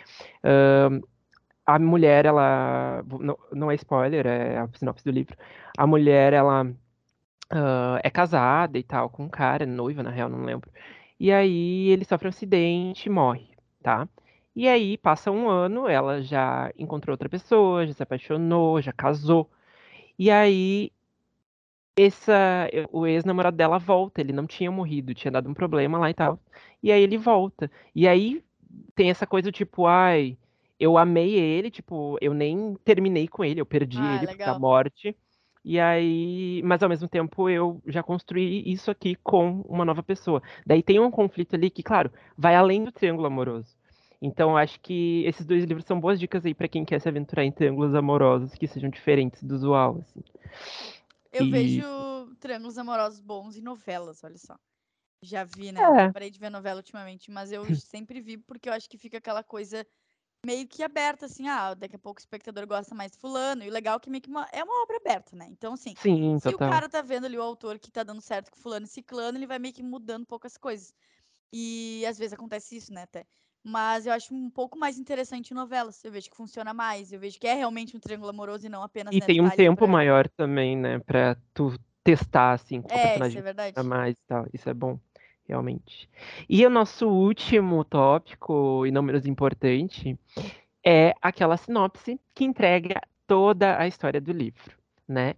a 1.65 1.79
mulher, 1.79 2.25
ela. 2.25 3.03
Não, 3.19 3.37
não 3.51 3.71
é 3.71 3.75
spoiler, 3.75 4.25
é 4.25 4.57
a 4.57 4.67
sinopse 4.73 5.03
do 5.05 5.11
livro. 5.11 5.37
A 5.77 5.85
mulher, 5.87 6.33
ela 6.33 6.65
ah, 7.49 7.99
é 8.03 8.09
casada 8.09 8.77
e 8.77 8.83
tal, 8.83 9.09
com 9.09 9.23
um 9.25 9.29
cara, 9.29 9.65
noiva, 9.65 10.03
na 10.03 10.09
real, 10.11 10.29
não 10.29 10.43
lembro. 10.43 10.71
E 11.19 11.31
aí 11.31 11.89
ele 11.89 12.05
sofre 12.05 12.27
um 12.27 12.29
acidente 12.29 13.07
e 13.07 13.11
morre, 13.11 13.49
tá? 13.81 14.07
E 14.55 14.67
aí 14.67 14.97
passa 14.97 15.31
um 15.31 15.49
ano, 15.49 15.87
ela 15.87 16.21
já 16.21 16.71
encontrou 16.77 17.13
outra 17.13 17.29
pessoa, 17.29 17.85
já 17.87 17.93
se 17.93 18.03
apaixonou, 18.03 18.81
já 18.81 18.91
casou. 18.93 19.49
E 20.19 20.31
aí 20.31 20.91
essa, 21.97 22.69
o 22.91 23.07
ex-namorado 23.07 23.57
dela 23.57 23.79
volta, 23.79 24.21
ele 24.21 24.31
não 24.31 24.45
tinha 24.45 24.71
morrido, 24.71 25.13
tinha 25.13 25.31
dado 25.31 25.49
um 25.49 25.53
problema 25.53 25.97
lá 25.97 26.09
e 26.09 26.13
tal. 26.13 26.39
E 26.81 26.91
aí 26.91 27.01
ele 27.01 27.17
volta. 27.17 27.69
E 27.95 28.07
aí 28.07 28.43
tem 28.95 29.09
essa 29.09 29.25
coisa 29.25 29.51
tipo, 29.51 29.85
ai, 29.87 30.37
eu 30.79 30.97
amei 30.97 31.33
ele, 31.35 31.71
tipo, 31.71 32.17
eu 32.21 32.33
nem 32.33 32.75
terminei 32.85 33.27
com 33.27 33.43
ele, 33.43 33.59
eu 33.61 33.65
perdi 33.65 33.97
Ah, 33.99 34.15
ele 34.15 34.27
da 34.27 34.31
legal. 34.33 34.59
morte. 34.59 35.15
E 35.65 35.79
aí, 35.79 36.61
mas 36.63 36.81
ao 36.81 36.87
mesmo 36.89 37.09
tempo 37.09 37.49
eu 37.49 37.81
já 37.87 38.01
construí 38.01 38.63
isso 38.71 38.89
aqui 38.89 39.15
com 39.15 39.61
uma 39.67 39.83
nova 39.83 40.01
pessoa. 40.03 40.41
Daí 40.65 40.81
tem 40.81 40.99
um 40.99 41.11
conflito 41.11 41.55
ali 41.55 41.69
que, 41.69 41.83
claro, 41.83 42.11
vai 42.37 42.55
além 42.55 42.83
do 42.83 42.91
triângulo 42.91 43.27
amoroso. 43.27 43.75
Então 44.21 44.51
eu 44.51 44.57
acho 44.57 44.79
que 44.79 45.23
esses 45.25 45.45
dois 45.45 45.63
livros 45.65 45.85
são 45.85 45.99
boas 45.99 46.19
dicas 46.19 46.45
aí 46.45 46.53
pra 46.53 46.67
quem 46.67 46.85
quer 46.85 46.99
se 47.01 47.09
aventurar 47.09 47.43
em 47.43 47.51
triângulos 47.51 47.93
amorosos 47.95 48.53
que 48.55 48.67
sejam 48.67 48.89
diferentes 48.89 49.43
do 49.43 49.55
usual, 49.55 49.99
assim. 50.01 50.23
Eu 51.37 51.45
E- 51.45 51.47
vejo 51.47 51.83
triângulos 52.39 52.77
amorosos 52.77 53.19
bons 53.19 53.55
em 53.57 53.61
novelas, 53.61 54.23
olha 54.23 54.37
só. 54.37 54.57
Já 55.23 55.43
vi, 55.43 55.71
né? 55.71 55.93
É. 55.97 56.03
Eu 56.03 56.09
parei 56.11 56.29
de 56.31 56.39
ver 56.39 56.49
novela 56.51 56.79
ultimamente, 56.79 57.31
mas 57.31 57.51
eu 57.51 57.73
sempre 57.73 58.21
vi 58.21 58.37
porque 58.37 58.69
eu 58.69 58.73
acho 58.73 58.89
que 58.89 58.97
fica 58.97 59.17
aquela 59.19 59.43
coisa 59.43 59.85
meio 60.45 60.67
que 60.67 60.83
aberta, 60.83 61.25
assim, 61.27 61.47
ah, 61.49 61.73
daqui 61.73 61.95
a 61.95 61.99
pouco 61.99 62.19
o 62.19 62.23
espectador 62.23 62.67
gosta 62.67 62.95
mais 62.95 63.11
de 63.13 63.19
fulano, 63.19 63.63
e 63.63 63.69
o 63.69 63.73
legal 63.73 63.97
é 63.97 63.99
que 63.99 64.09
meio 64.09 64.21
que 64.23 64.29
uma- 64.29 64.47
é 64.53 64.63
uma 64.63 64.83
obra 64.83 64.97
aberta, 64.97 65.35
né? 65.35 65.47
Então, 65.51 65.73
assim, 65.73 65.97
Sim, 66.01 66.39
se 66.39 66.55
o 66.55 66.59
total. 66.59 66.61
cara 66.61 66.89
tá 66.89 67.01
vendo 67.01 67.25
ali 67.25 67.37
o 67.37 67.41
autor 67.43 67.79
que 67.79 67.91
tá 67.91 68.03
dando 68.03 68.21
certo 68.21 68.51
com 68.51 68.59
fulano 68.59 68.85
e 68.85 68.89
ciclano, 68.89 69.37
ele 69.37 69.47
vai 69.47 69.59
meio 69.59 69.73
que 69.73 69.83
mudando 69.83 70.25
poucas 70.27 70.57
coisas. 70.57 70.93
E 71.53 72.05
às 72.07 72.17
vezes 72.19 72.33
acontece 72.33 72.77
isso, 72.77 72.93
né, 72.93 73.03
até. 73.03 73.25
Mas 73.67 74.05
eu 74.05 74.13
acho 74.13 74.33
um 74.33 74.49
pouco 74.49 74.79
mais 74.79 74.97
interessante 74.97 75.53
novelas. 75.53 76.01
Eu 76.03 76.11
vejo 76.11 76.29
que 76.29 76.37
funciona 76.37 76.73
mais, 76.73 77.11
eu 77.11 77.19
vejo 77.19 77.37
que 77.37 77.45
é 77.45 77.53
realmente 77.53 77.97
um 77.97 77.99
triângulo 77.99 78.29
amoroso 78.29 78.65
e 78.65 78.69
não 78.69 78.81
apenas, 78.81 79.13
E 79.13 79.19
né, 79.19 79.25
tem 79.25 79.41
um 79.41 79.49
tempo 79.49 79.79
pra... 79.79 79.87
maior 79.87 80.29
também, 80.29 80.77
né, 80.77 80.99
pra 80.99 81.35
tu 81.53 81.77
testar, 82.03 82.53
assim, 82.53 82.81
qual 82.81 82.97
É, 82.97 83.01
isso 83.01 83.07
personagem 83.09 83.39
é 83.39 83.41
verdade. 83.41 83.79
a 83.79 83.83
mais 83.83 84.15
e 84.15 84.23
tal. 84.25 84.47
Isso 84.53 84.69
é 84.69 84.73
bom, 84.73 84.97
realmente. 85.45 86.09
E 86.47 86.65
o 86.65 86.69
nosso 86.69 87.09
último 87.09 87.83
tópico, 87.83 88.85
e 88.85 88.91
não 88.91 89.01
menos 89.01 89.25
importante, 89.25 90.17
é 90.81 91.13
aquela 91.21 91.57
sinopse 91.57 92.19
que 92.33 92.45
entrega 92.45 93.01
toda 93.27 93.77
a 93.77 93.85
história 93.85 94.21
do 94.21 94.31
livro, 94.31 94.77
né? 95.05 95.35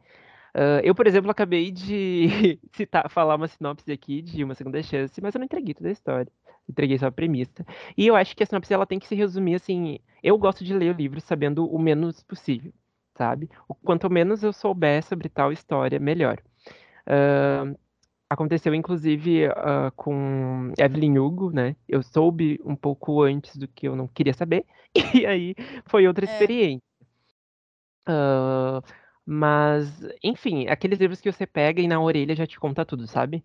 Ah, 0.53 0.81
eu, 0.83 0.93
por 0.95 1.07
exemplo, 1.07 1.29
acabei 1.31 1.71
de 1.71 2.27
citar, 2.73 3.09
falar 3.09 3.35
uma 3.35 3.47
sinopse 3.47 3.91
aqui 3.91 4.21
de 4.21 4.43
Uma 4.43 4.55
Segunda 4.55 4.81
Chance, 4.83 5.21
mas 5.21 5.33
eu 5.33 5.39
não 5.39 5.45
entreguei 5.45 5.73
toda 5.73 5.89
a 5.89 5.91
história. 5.91 6.31
Entreguei 6.69 6.97
só 6.97 7.07
a 7.07 7.11
premissa. 7.11 7.65
E 7.97 8.05
eu 8.05 8.15
acho 8.15 8.35
que 8.35 8.43
a 8.43 8.45
sinopse 8.45 8.73
ela 8.73 8.85
tem 8.85 8.99
que 8.99 9.07
se 9.07 9.15
resumir 9.15 9.55
assim. 9.55 9.99
Eu 10.21 10.37
gosto 10.37 10.63
de 10.63 10.73
ler 10.73 10.93
o 10.93 10.97
livro 10.97 11.19
sabendo 11.19 11.65
o 11.65 11.79
menos 11.79 12.21
possível, 12.23 12.71
sabe? 13.17 13.49
O 13.67 13.73
quanto 13.73 14.09
menos 14.09 14.43
eu 14.43 14.53
souber 14.53 15.03
sobre 15.03 15.29
tal 15.29 15.51
história, 15.51 15.99
melhor. 15.99 16.39
Ah, 17.07 17.73
aconteceu, 18.29 18.75
inclusive, 18.75 19.45
ah, 19.47 19.91
com 19.95 20.71
Evelyn 20.77 21.17
Hugo, 21.17 21.51
né? 21.51 21.75
Eu 21.87 22.03
soube 22.03 22.59
um 22.63 22.75
pouco 22.75 23.23
antes 23.23 23.57
do 23.57 23.67
que 23.67 23.87
eu 23.87 23.95
não 23.95 24.07
queria 24.07 24.33
saber, 24.33 24.65
e 25.15 25.25
aí 25.25 25.55
foi 25.87 26.07
outra 26.07 26.25
É. 26.25 26.31
experiência. 26.31 26.83
Ah, 28.05 28.81
mas, 29.25 30.01
enfim, 30.23 30.67
aqueles 30.67 30.99
livros 30.99 31.21
que 31.21 31.31
você 31.31 31.45
pega 31.45 31.81
e 31.81 31.87
na 31.87 31.99
orelha 32.01 32.35
já 32.35 32.45
te 32.47 32.59
conta 32.59 32.85
tudo, 32.85 33.07
sabe? 33.07 33.43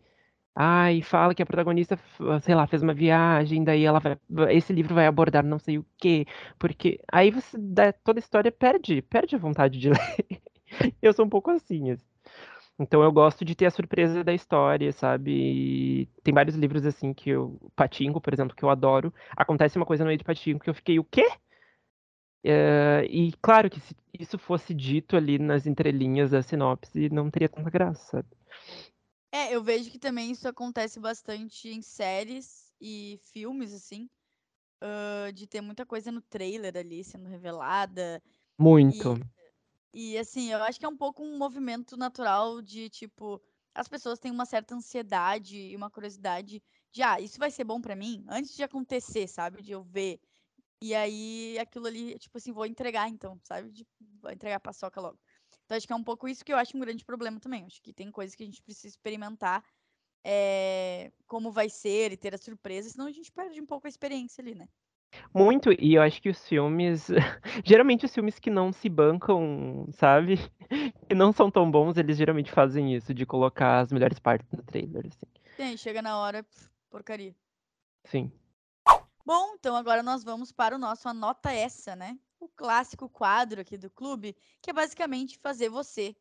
Ai, 0.56 1.02
fala 1.02 1.34
que 1.34 1.42
a 1.42 1.46
protagonista, 1.46 1.94
f- 1.96 2.22
sei 2.42 2.54
lá, 2.54 2.64
fez 2.66 2.80
uma 2.82 2.94
viagem, 2.94 3.64
daí 3.64 3.84
ela 3.84 3.98
vai, 3.98 4.16
esse 4.56 4.72
livro 4.72 4.94
vai 4.94 5.04
abordar 5.06 5.44
não 5.44 5.58
sei 5.58 5.78
o 5.78 5.86
quê, 5.98 6.26
porque 6.58 7.00
aí 7.12 7.30
você 7.32 7.58
dá 7.58 7.92
toda 7.92 8.18
a 8.18 8.22
história 8.22 8.52
perde, 8.52 9.02
perde 9.02 9.34
a 9.34 9.38
vontade 9.38 9.78
de 9.80 9.88
ler. 9.90 10.16
Eu 11.02 11.12
sou 11.12 11.24
um 11.26 11.28
pouco 11.30 11.50
assim, 11.50 11.90
assim. 11.90 12.04
Então 12.78 13.02
eu 13.02 13.12
gosto 13.12 13.44
de 13.44 13.54
ter 13.54 13.66
a 13.66 13.72
surpresa 13.72 14.24
da 14.24 14.34
história, 14.34 14.92
sabe? 14.92 16.08
Tem 16.24 16.34
vários 16.34 16.56
livros 16.56 16.86
assim 16.86 17.14
que 17.14 17.30
eu, 17.30 17.60
Patinco, 17.76 18.20
por 18.20 18.32
exemplo, 18.34 18.56
que 18.56 18.64
eu 18.64 18.70
adoro. 18.70 19.14
Acontece 19.36 19.78
uma 19.78 19.86
coisa 19.86 20.04
no 20.04 20.08
meio 20.08 20.18
de 20.18 20.24
Patinco 20.24 20.64
que 20.64 20.70
eu 20.70 20.74
fiquei, 20.74 20.98
o 20.98 21.04
quê? 21.04 21.26
É, 22.42 23.06
e 23.08 23.32
claro 23.40 23.70
que 23.70 23.80
se 23.80 23.96
isso 24.18 24.38
fosse 24.38 24.74
dito 24.74 25.16
ali 25.16 25.38
nas 25.38 25.66
entrelinhas 25.66 26.30
da 26.30 26.42
sinopse, 26.42 27.08
não 27.10 27.30
teria 27.30 27.48
tanta 27.48 27.70
graça, 27.70 28.02
sabe? 28.18 28.28
É, 29.34 29.52
eu 29.52 29.60
vejo 29.64 29.90
que 29.90 29.98
também 29.98 30.30
isso 30.30 30.46
acontece 30.46 31.00
bastante 31.00 31.68
em 31.68 31.82
séries 31.82 32.72
e 32.80 33.18
filmes, 33.20 33.72
assim, 33.72 34.08
ah, 34.80 35.32
de 35.32 35.44
ter 35.44 35.60
muita 35.60 35.84
coisa 35.84 36.12
no 36.12 36.22
trailer 36.22 36.76
ali 36.76 37.02
sendo 37.02 37.28
revelada. 37.28 38.22
Muito. 38.56 39.18
E 39.92 40.16
assim, 40.16 40.52
eu 40.52 40.62
acho 40.62 40.78
que 40.78 40.86
é 40.86 40.88
um 40.88 40.96
pouco 40.96 41.24
um 41.24 41.36
movimento 41.36 41.96
natural 41.96 42.62
de, 42.62 42.88
tipo, 42.88 43.42
as 43.74 43.88
pessoas 43.88 44.20
têm 44.20 44.30
uma 44.30 44.46
certa 44.46 44.74
ansiedade 44.76 45.56
e 45.58 45.74
uma 45.74 45.90
curiosidade 45.90 46.62
de 46.92 47.02
ah, 47.02 47.20
isso 47.20 47.38
vai 47.40 47.50
ser 47.50 47.64
bom 47.64 47.80
pra 47.80 47.96
mim 47.96 48.24
antes 48.28 48.54
de 48.54 48.62
acontecer, 48.62 49.26
sabe? 49.26 49.62
De 49.62 49.72
eu 49.72 49.82
ver. 49.82 50.20
E 50.80 50.94
aí 50.94 51.58
aquilo 51.58 51.86
ali, 51.86 52.18
tipo 52.18 52.38
assim, 52.38 52.52
vou 52.52 52.66
entregar 52.66 53.08
então, 53.08 53.40
sabe? 53.42 53.72
De, 53.72 53.86
vou 54.22 54.30
entregar 54.30 54.56
a 54.56 54.60
paçoca 54.60 55.00
logo. 55.00 55.18
Então 55.64 55.76
acho 55.76 55.86
que 55.86 55.92
é 55.92 55.96
um 55.96 56.04
pouco 56.04 56.28
isso 56.28 56.44
que 56.44 56.52
eu 56.52 56.56
acho 56.56 56.76
um 56.76 56.80
grande 56.80 57.04
problema 57.04 57.40
também. 57.40 57.64
Acho 57.64 57.80
que 57.82 57.92
tem 57.92 58.10
coisas 58.10 58.34
que 58.34 58.42
a 58.42 58.46
gente 58.46 58.62
precisa 58.62 58.88
experimentar 58.88 59.64
é, 60.24 61.12
como 61.26 61.50
vai 61.50 61.68
ser 61.68 62.12
e 62.12 62.16
ter 62.16 62.34
a 62.34 62.38
surpresa, 62.38 62.88
senão 62.88 63.06
a 63.06 63.12
gente 63.12 63.30
perde 63.30 63.60
um 63.60 63.66
pouco 63.66 63.86
a 63.86 63.90
experiência 63.90 64.42
ali, 64.42 64.54
né? 64.54 64.68
Muito, 65.32 65.70
e 65.80 65.94
eu 65.94 66.02
acho 66.02 66.20
que 66.20 66.28
os 66.28 66.48
filmes. 66.48 67.08
geralmente 67.64 68.04
os 68.04 68.12
filmes 68.12 68.38
que 68.38 68.50
não 68.50 68.72
se 68.72 68.88
bancam, 68.88 69.86
sabe? 69.92 70.38
Que 71.08 71.14
não 71.14 71.32
são 71.32 71.50
tão 71.50 71.70
bons, 71.70 71.98
eles 71.98 72.16
geralmente 72.16 72.50
fazem 72.50 72.94
isso, 72.94 73.12
de 73.12 73.26
colocar 73.26 73.80
as 73.80 73.92
melhores 73.92 74.18
partes 74.18 74.50
no 74.50 74.62
trailer, 74.62 75.06
assim. 75.06 75.26
Sim, 75.56 75.76
chega 75.76 76.00
na 76.00 76.18
hora, 76.18 76.44
porcaria. 76.90 77.34
Sim. 78.04 78.32
Bom, 79.24 79.54
então 79.54 79.76
agora 79.76 80.02
nós 80.02 80.24
vamos 80.24 80.50
para 80.50 80.74
o 80.74 80.78
nosso 80.78 81.08
Anota 81.08 81.52
Essa, 81.52 81.94
né? 81.94 82.18
O 82.44 82.48
clássico 82.54 83.08
quadro 83.08 83.62
aqui 83.62 83.78
do 83.78 83.88
clube, 83.88 84.36
que 84.60 84.68
é 84.68 84.72
basicamente 84.74 85.38
fazer 85.38 85.70
você 85.70 86.14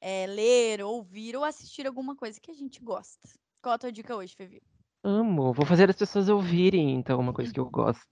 é, 0.00 0.24
ler, 0.26 0.82
ouvir 0.82 1.36
ou 1.36 1.42
assistir 1.42 1.84
alguma 1.84 2.14
coisa 2.14 2.40
que 2.40 2.52
a 2.52 2.54
gente 2.54 2.80
gosta. 2.80 3.28
Qual 3.60 3.74
a 3.74 3.78
tua 3.78 3.90
dica 3.90 4.14
hoje, 4.14 4.36
Fevi? 4.36 4.62
Amo. 5.02 5.52
Vou 5.52 5.66
fazer 5.66 5.90
as 5.90 5.96
pessoas 5.96 6.28
ouvirem, 6.28 6.94
então, 6.94 7.18
uma 7.18 7.32
coisa 7.32 7.52
que 7.52 7.58
eu 7.58 7.68
gosto. 7.68 8.06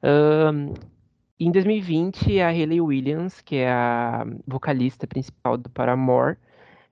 Ahn, 0.00 0.74
em 1.40 1.50
2020, 1.50 2.40
a 2.40 2.50
Hayley 2.50 2.80
Williams, 2.80 3.40
que 3.40 3.56
é 3.56 3.68
a 3.68 4.24
vocalista 4.46 5.04
principal 5.04 5.58
do 5.58 5.68
Paramore, 5.70 6.38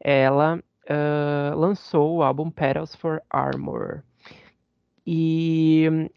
ela 0.00 0.60
ah, 0.88 1.54
lançou 1.54 2.16
o 2.16 2.22
álbum 2.24 2.50
Petals 2.50 2.96
for 2.96 3.22
Armor. 3.30 4.02
E 5.06 6.10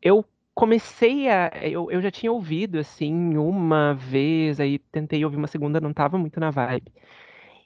eu 0.00 0.24
comecei 0.58 1.28
a. 1.28 1.52
Eu, 1.62 1.88
eu 1.88 2.02
já 2.02 2.10
tinha 2.10 2.32
ouvido, 2.32 2.80
assim, 2.80 3.36
uma 3.36 3.94
vez, 3.94 4.58
aí 4.58 4.80
tentei 4.80 5.24
ouvir 5.24 5.36
uma 5.36 5.46
segunda, 5.46 5.80
não 5.80 5.92
tava 5.92 6.18
muito 6.18 6.40
na 6.40 6.50
vibe. 6.50 6.92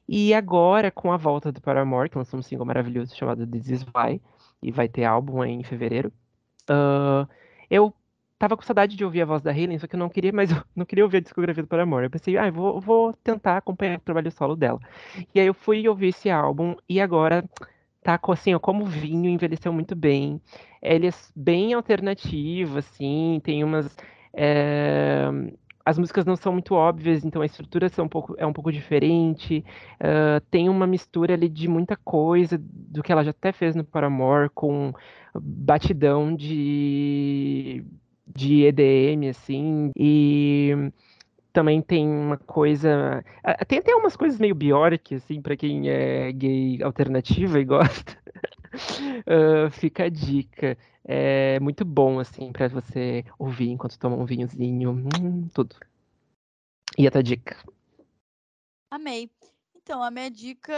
E 0.06 0.34
agora, 0.34 0.90
com 0.90 1.10
a 1.10 1.16
volta 1.16 1.50
do 1.50 1.62
Paramore, 1.62 2.10
que 2.10 2.18
lançou 2.18 2.38
um 2.38 2.42
single 2.42 2.66
maravilhoso 2.66 3.16
chamado 3.16 3.46
This 3.46 3.70
Is 3.70 3.82
Why, 3.84 4.20
e 4.62 4.70
vai 4.70 4.88
ter 4.88 5.04
álbum 5.04 5.42
em 5.42 5.64
fevereiro, 5.64 6.12
ah, 6.68 7.26
eu 7.70 7.94
tava 8.38 8.56
com 8.58 8.62
saudade 8.62 8.94
de 8.96 9.04
ouvir 9.04 9.22
a 9.22 9.26
voz 9.26 9.40
da 9.42 9.52
Hayley, 9.52 9.78
só 9.78 9.86
que 9.86 9.96
eu 9.96 9.98
não 10.00 10.10
queria, 10.10 10.30
eu 10.30 10.34
não 10.76 10.84
queria 10.84 11.04
ouvir 11.04 11.18
a 11.18 11.20
discografia 11.20 11.62
do 11.62 11.68
Paramore. 11.68 12.04
Eu 12.04 12.10
pensei, 12.10 12.36
ah, 12.36 12.48
eu 12.48 12.52
vou, 12.52 12.80
vou 12.80 13.14
tentar 13.24 13.56
acompanhar 13.56 13.98
o 13.98 14.02
trabalho 14.02 14.30
solo 14.30 14.54
dela. 14.54 14.80
E 15.34 15.40
aí 15.40 15.46
eu 15.46 15.54
fui 15.54 15.88
ouvir 15.88 16.08
esse 16.08 16.28
álbum, 16.30 16.76
e 16.88 17.00
agora 17.00 17.42
tá 18.02 18.18
assim, 18.32 18.54
ó, 18.54 18.58
como 18.58 18.84
vinho, 18.86 19.30
envelheceu 19.30 19.72
muito 19.72 19.94
bem. 19.96 20.40
Ele 20.82 21.08
é 21.08 21.10
bem 21.36 21.72
alternativo, 21.74 22.78
assim, 22.78 23.40
tem 23.44 23.62
umas. 23.64 23.96
é, 24.34 25.26
As 25.84 25.98
músicas 25.98 26.24
não 26.24 26.36
são 26.36 26.52
muito 26.52 26.74
óbvias, 26.74 27.24
então 27.24 27.42
a 27.42 27.46
estrutura 27.46 27.88
são 27.88 28.04
um 28.04 28.08
pouco, 28.08 28.34
é 28.38 28.46
um 28.46 28.52
pouco 28.52 28.70
diferente. 28.72 29.64
ah, 30.00 30.40
tem 30.50 30.68
uma 30.68 30.86
mistura 30.86 31.34
ali 31.34 31.48
de 31.48 31.68
muita 31.68 31.96
coisa 31.96 32.56
do 32.60 33.02
que 33.02 33.10
ela 33.12 33.24
já 33.24 33.30
até 33.30 33.52
fez 33.52 33.74
no 33.74 33.84
Paramore, 33.84 34.48
com 34.54 34.92
batidão 35.34 36.34
de, 36.36 37.84
de 38.26 38.64
EDM, 38.64 39.28
assim, 39.30 39.90
e 39.96 40.92
também 41.52 41.82
tem 41.82 42.06
uma 42.08 42.36
coisa. 42.38 43.22
Tem 43.68 43.78
até 43.78 43.94
umas 43.94 44.16
coisas 44.16 44.38
meio 44.40 44.54
Bjork, 44.54 45.14
assim, 45.14 45.40
pra 45.40 45.56
quem 45.56 45.88
é 45.88 46.32
gay 46.32 46.82
alternativa 46.82 47.60
e 47.60 47.64
gosta. 47.66 48.16
Ah, 49.26 49.70
fica 49.70 50.04
a 50.04 50.08
dica. 50.08 50.76
É 51.04 51.58
muito 51.60 51.84
bom, 51.84 52.18
assim, 52.20 52.52
pra 52.52 52.68
você 52.68 53.24
ouvir 53.38 53.70
enquanto 53.70 53.98
toma 53.98 54.16
um 54.16 54.24
vinhozinho. 54.24 54.92
Hum, 54.92 55.48
tudo. 55.54 55.76
E 56.98 57.06
a 57.06 57.10
tua 57.10 57.22
dica? 57.22 57.56
Amei. 58.90 59.30
Então, 59.74 60.02
a 60.02 60.10
minha 60.10 60.30
dica 60.30 60.72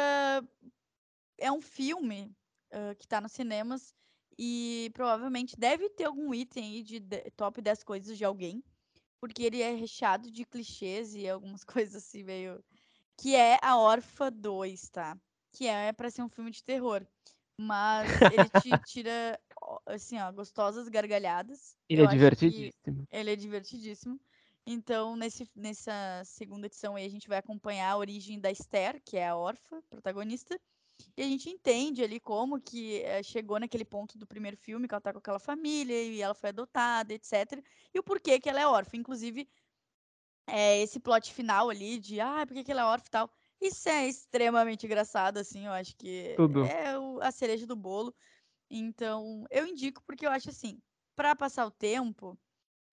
é 1.38 1.50
um 1.50 1.60
filme 1.60 2.34
ah, 2.72 2.94
que 2.94 3.06
tá 3.06 3.20
nos 3.20 3.32
cinemas 3.32 3.94
e 4.38 4.90
provavelmente 4.94 5.56
deve 5.58 5.88
ter 5.90 6.04
algum 6.04 6.34
item 6.34 6.64
aí 6.64 6.82
de 6.82 6.98
de- 7.00 7.30
top 7.37 7.60
10 7.60 7.84
coisas 7.84 8.16
de 8.18 8.24
alguém, 8.24 8.62
porque 9.24 9.42
ele 9.42 9.62
é 9.62 9.74
recheado 9.74 10.30
de 10.30 10.44
clichês 10.44 11.14
e 11.14 11.26
algumas 11.26 11.64
coisas 11.88 11.94
assim 11.96 12.22
meio. 12.22 12.62
Que 13.16 13.34
é 13.34 13.58
A 13.62 13.78
Órfã 13.78 14.30
2, 14.30 14.90
tá? 14.90 15.16
Que 15.50 15.66
é 15.66 15.92
pra 15.94 16.10
ser 16.10 16.22
um 16.22 16.28
filme 16.28 16.50
de 16.50 16.62
terror. 16.62 17.06
Mas 17.58 18.10
ele 18.20 18.50
te 18.50 18.68
tira, 18.87 19.40
assim, 19.87 20.18
ó, 20.20 20.30
gostosas 20.30 20.88
gargalhadas. 20.90 21.74
Ele 21.88 22.02
Eu 22.02 22.06
é 22.06 22.08
divertidíssimo. 22.08 23.08
ele 23.10 23.30
é 23.30 23.37
divertidíssimo. 23.37 24.20
Então, 24.66 25.16
nesse, 25.16 25.48
nessa 25.56 26.22
segunda 26.26 26.66
edição 26.66 26.96
aí, 26.96 27.06
a 27.06 27.10
gente 27.10 27.28
vai 27.28 27.38
acompanhar 27.38 27.92
a 27.92 27.96
origem 27.96 28.38
da 28.38 28.50
Esther, 28.50 29.00
que 29.02 29.16
é 29.16 29.28
a 29.28 29.37
órfã 29.37 29.80
protagonista. 29.88 30.60
E 31.16 31.22
a 31.22 31.26
gente 31.26 31.48
entende 31.50 32.02
ali 32.02 32.20
como 32.20 32.61
que 32.61 33.02
eh, 33.02 33.22
chegou 33.22 33.59
naquele 33.61 33.85
ponto 33.85 34.18
do 34.18 34.26
primeiro 34.26 34.57
filme, 34.57 34.88
que 34.88 34.94
ela 34.94 35.00
tá 35.00 35.12
com 35.12 35.18
aquela 35.18 35.38
família 35.38 36.02
e 36.02 36.20
ela 36.20 36.35
foi 36.35 36.50
adotada, 36.50 37.12
etc. 37.14 37.62
E 37.92 37.98
o 37.98 38.02
porquê 38.02 38.40
que 38.40 38.48
ela 38.48 38.61
é 38.61 38.66
órfã. 38.66 38.96
Inclusive, 38.96 39.48
é, 40.46 40.80
esse 40.83 41.00
plot 41.00 41.33
final 41.33 41.70
ali 41.70 41.98
de, 41.98 42.20
ah, 42.20 42.44
por 42.46 42.54
que 42.54 42.64
que 42.64 42.70
ela 42.72 42.83
é 42.83 42.85
órfã 42.85 43.07
e 43.09 43.11
tal. 43.11 43.30
Isso 43.61 43.88
é 43.88 44.07
extremamente 44.09 44.85
engraçado, 44.87 45.38
assim, 45.38 45.66
eu 45.66 45.72
acho 45.72 45.96
que 45.96 46.37
Tudo. 46.37 46.61
é 46.61 46.98
o- 46.98 47.20
a 47.22 47.30
cereja 47.33 47.66
do 47.66 47.76
bolo. 47.76 48.14
Então, 48.70 49.44
eu 49.50 49.66
indico 49.66 50.02
porque 50.04 50.26
eu 50.26 50.30
acho 50.30 50.50
assim, 50.50 50.83
pra 51.16 51.37
passar 51.37 51.66
o 51.66 51.72
tempo 51.72 52.38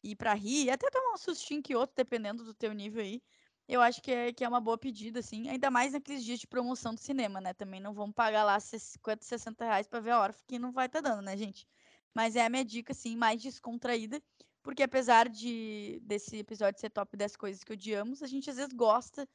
e 0.03 0.15
pra 0.15 0.33
rir, 0.35 0.69
até 0.71 0.89
tomar 0.91 1.13
um 1.15 1.17
sustinho 1.17 1.63
que 1.63 1.75
outro, 1.75 1.95
dependendo 1.97 2.43
do 2.45 2.53
teu 2.55 2.73
nível 2.73 3.01
aí, 3.03 3.23
eu 3.71 3.81
acho 3.81 4.01
que 4.01 4.11
é, 4.11 4.33
que 4.33 4.43
é 4.43 4.49
uma 4.49 4.59
boa 4.59 4.77
pedida, 4.77 5.19
assim, 5.21 5.47
ainda 5.47 5.71
mais 5.71 5.93
naqueles 5.93 6.25
dias 6.25 6.39
de 6.39 6.45
promoção 6.45 6.93
do 6.93 6.99
cinema, 6.99 7.39
né? 7.39 7.53
Também 7.53 7.79
não 7.79 7.93
vamos 7.93 8.13
pagar 8.13 8.43
lá 8.43 8.59
50, 8.59 9.23
60 9.23 9.63
reais 9.63 9.87
pra 9.87 10.01
ver 10.01 10.11
a 10.11 10.19
órfã, 10.19 10.41
que 10.45 10.59
não 10.59 10.73
vai 10.73 10.89
tá 10.89 10.99
dando, 10.99 11.21
né, 11.21 11.37
gente? 11.37 11.65
Mas 12.13 12.35
é 12.35 12.45
a 12.45 12.49
minha 12.49 12.65
dica, 12.65 12.91
assim, 12.91 13.15
mais 13.15 13.41
descontraída, 13.41 14.21
porque 14.61 14.83
apesar 14.83 15.29
de 15.29 16.01
desse 16.03 16.35
episódio 16.35 16.81
ser 16.81 16.89
top 16.89 17.15
10 17.15 17.37
coisas 17.37 17.63
que 17.63 17.71
odiamos, 17.71 18.21
a 18.21 18.27
gente 18.27 18.49
às 18.49 18.57
vezes 18.57 18.73
gosta 18.73 19.25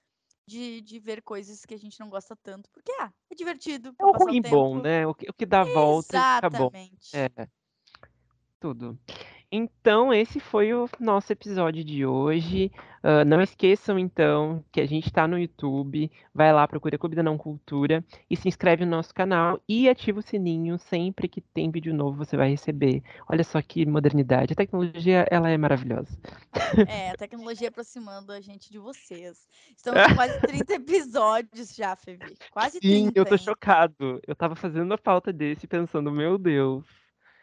de, 0.47 0.83
de 0.83 0.99
ver 0.99 1.23
coisas 1.23 1.65
que 1.65 1.73
a 1.73 1.79
gente 1.79 1.99
não 1.99 2.11
gosta 2.11 2.37
tanto, 2.37 2.71
porque, 2.71 2.93
ah, 3.01 3.11
é 3.31 3.35
divertido 3.35 3.95
É 3.99 4.05
o 4.05 4.13
ruim 4.13 4.43
bom, 4.43 4.83
né? 4.83 5.07
O 5.07 5.15
que, 5.15 5.31
o 5.31 5.33
que 5.33 5.47
dá 5.47 5.63
a 5.63 5.65
volta 5.65 6.15
e 6.15 6.21
fica 6.37 6.51
bom. 6.51 6.67
Exatamente. 6.67 7.17
É, 7.17 7.49
tudo. 8.61 8.99
Então, 9.51 10.13
esse 10.13 10.41
foi 10.41 10.75
o 10.75 10.89
nosso 11.01 11.33
episódio 11.33 11.85
de 11.85 12.05
hoje. 12.05 12.71
Ah, 13.09 13.25
não 13.25 13.41
esqueçam, 13.41 14.01
então, 14.01 14.65
que 14.73 14.81
a 14.81 14.87
gente 14.87 15.07
está 15.07 15.29
no 15.29 15.39
YouTube. 15.39 16.11
Vai 16.35 16.53
lá, 16.53 16.67
procura 16.67 16.99
Clube 16.99 17.15
da 17.15 17.23
Não 17.23 17.39
Cultura 17.39 18.05
e 18.29 18.37
se 18.37 18.49
inscreve 18.49 18.85
no 18.85 18.91
nosso 18.91 19.15
canal 19.15 19.61
e 19.69 19.89
ativa 19.89 20.19
o 20.19 20.23
sininho. 20.23 20.77
Sempre 20.77 21.29
que 21.29 21.41
tem 21.41 21.71
vídeo 21.71 21.95
novo, 21.95 22.17
você 22.17 22.37
vai 22.37 22.51
receber. 22.51 23.05
Olha 23.29 23.45
só 23.45 23.63
que 23.63 23.87
modernidade. 23.87 24.55
A 24.55 24.57
tecnologia, 24.57 25.25
ela 25.31 25.49
é 25.49 25.57
maravilhosa. 25.57 26.19
É, 26.89 27.11
a 27.11 27.17
tecnologia 27.17 27.69
aproximando 27.69 28.33
a 28.33 28.41
gente 28.41 28.73
de 28.73 28.79
vocês. 28.81 29.47
Estamos 29.77 30.03
com 30.03 30.15
quase 30.17 30.41
30 30.41 30.75
episódios 30.75 31.77
já, 31.77 31.95
Fevi. 31.95 32.37
Quase 32.51 32.81
Sim, 32.83 33.05
30, 33.13 33.21
eu 33.21 33.25
tô 33.25 33.37
hein? 33.37 33.39
chocado. 33.39 34.21
Eu 34.27 34.35
tava 34.35 34.57
fazendo 34.57 34.93
a 34.93 34.99
pauta 34.99 35.33
desse 35.33 35.69
pensando, 35.69 36.11
meu 36.11 36.37
Deus. 36.37 36.85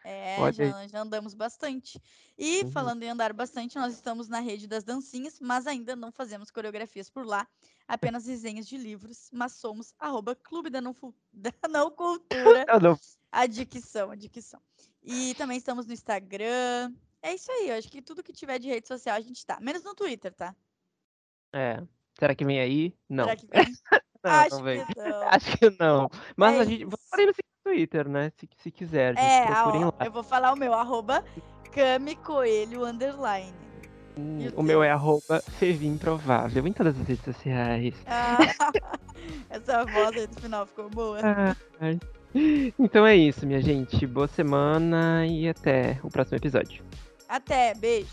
É, 0.06 0.36
já, 0.52 0.86
já 0.86 1.00
andamos 1.00 1.32
bastante. 1.32 1.98
E 2.36 2.62
Uhum. 2.62 2.70
falando 2.70 3.02
em 3.02 3.08
andar 3.08 3.32
bastante, 3.32 3.76
nós 3.76 3.94
estamos 3.94 4.28
na 4.28 4.38
rede 4.40 4.66
das 4.66 4.84
dancinhas, 4.84 5.40
mas 5.40 5.66
ainda 5.66 5.96
não 5.96 6.12
fazemos 6.12 6.50
coreografias 6.50 7.08
por 7.08 7.24
lá, 7.24 7.48
apenas 7.88 8.26
resenhas 8.26 8.66
de 8.68 8.76
livros, 8.76 9.30
mas 9.32 9.52
somos 9.52 9.94
arroba 9.98 10.34
Clube 10.36 10.68
da 10.68 10.80
Não, 10.80 10.94
da 11.32 11.52
Não 11.70 11.90
Cultura, 11.90 12.66
Ah, 12.68 12.78
não. 12.78 12.98
a 13.32 13.46
dicção, 13.46 14.10
a 14.10 14.14
dicção. 14.14 14.60
E 15.02 15.34
também 15.36 15.56
estamos 15.56 15.86
no 15.86 15.92
Instagram. 15.94 16.92
É 17.22 17.32
isso 17.34 17.50
aí, 17.50 17.70
eu 17.70 17.76
acho 17.76 17.90
que 17.90 18.02
tudo 18.02 18.22
que 18.22 18.32
tiver 18.32 18.58
de 18.58 18.68
rede 18.68 18.86
social 18.86 19.16
a 19.16 19.20
gente 19.22 19.44
tá. 19.46 19.58
Menos 19.58 19.82
no 19.82 19.94
Twitter, 19.94 20.34
tá? 20.34 20.54
É. 21.52 21.82
Será 22.18 22.34
que 22.34 22.44
vem 22.44 22.60
aí? 22.60 22.94
Não. 23.08 23.24
Será 23.24 23.36
que 23.36 23.46
vem? 23.46 23.64
Não, 24.24 24.30
Acho 24.32 24.56
não 24.56 24.62
vem. 24.62 24.86
que 24.86 24.94
não. 25.02 25.28
Acho 25.28 25.58
que 25.58 25.70
não. 25.78 26.08
Mas 26.34 26.54
É 26.54 26.60
a 26.60 26.64
gente. 26.64 26.82
isso. 26.86 26.96
Podemos 27.10 27.10
seguir 27.10 27.26
no 27.26 27.34
Twitter, 27.64 28.08
né? 28.08 28.30
Se, 28.38 28.48
se 28.62 28.70
quiser. 28.70 29.14
gente, 29.16 29.24
É, 29.24 29.46
procurem 29.46 29.84
ó, 29.84 29.92
lá. 29.98 30.06
eu 30.06 30.12
vou 30.12 30.22
falar 30.22 30.52
o 30.52 30.56
meu, 30.56 30.74
arroba 30.74 31.24
Cami 31.72 32.14
Coelho 32.16 32.84
Underline. 32.84 33.54
e 34.16 34.48
o 34.54 34.62
meu 34.62 34.82
é 34.82 34.90
arroba 34.90 35.40
Fevim 35.58 35.96
Provável 35.96 36.66
em 36.66 36.72
todas 36.72 36.98
as 37.00 37.06
redes 37.08 37.24
sociais. 37.24 37.94
Ah, 38.06 38.38
essa 39.50 39.84
voz 39.84 40.16
aí 40.16 40.26
do 40.26 40.40
final 40.40 40.66
ficou 40.66 40.88
boa. 40.90 41.18
Então 42.78 43.06
é 43.06 43.16
isso, 43.16 43.46
minha 43.46 43.60
gente. 43.62 44.06
Boa 44.06 44.28
semana 44.28 45.26
e 45.26 45.48
até 45.48 45.98
o 46.02 46.10
próximo 46.10 46.36
episódio. 46.36 46.84
Até, 47.28 47.74
beijo. 47.74 48.08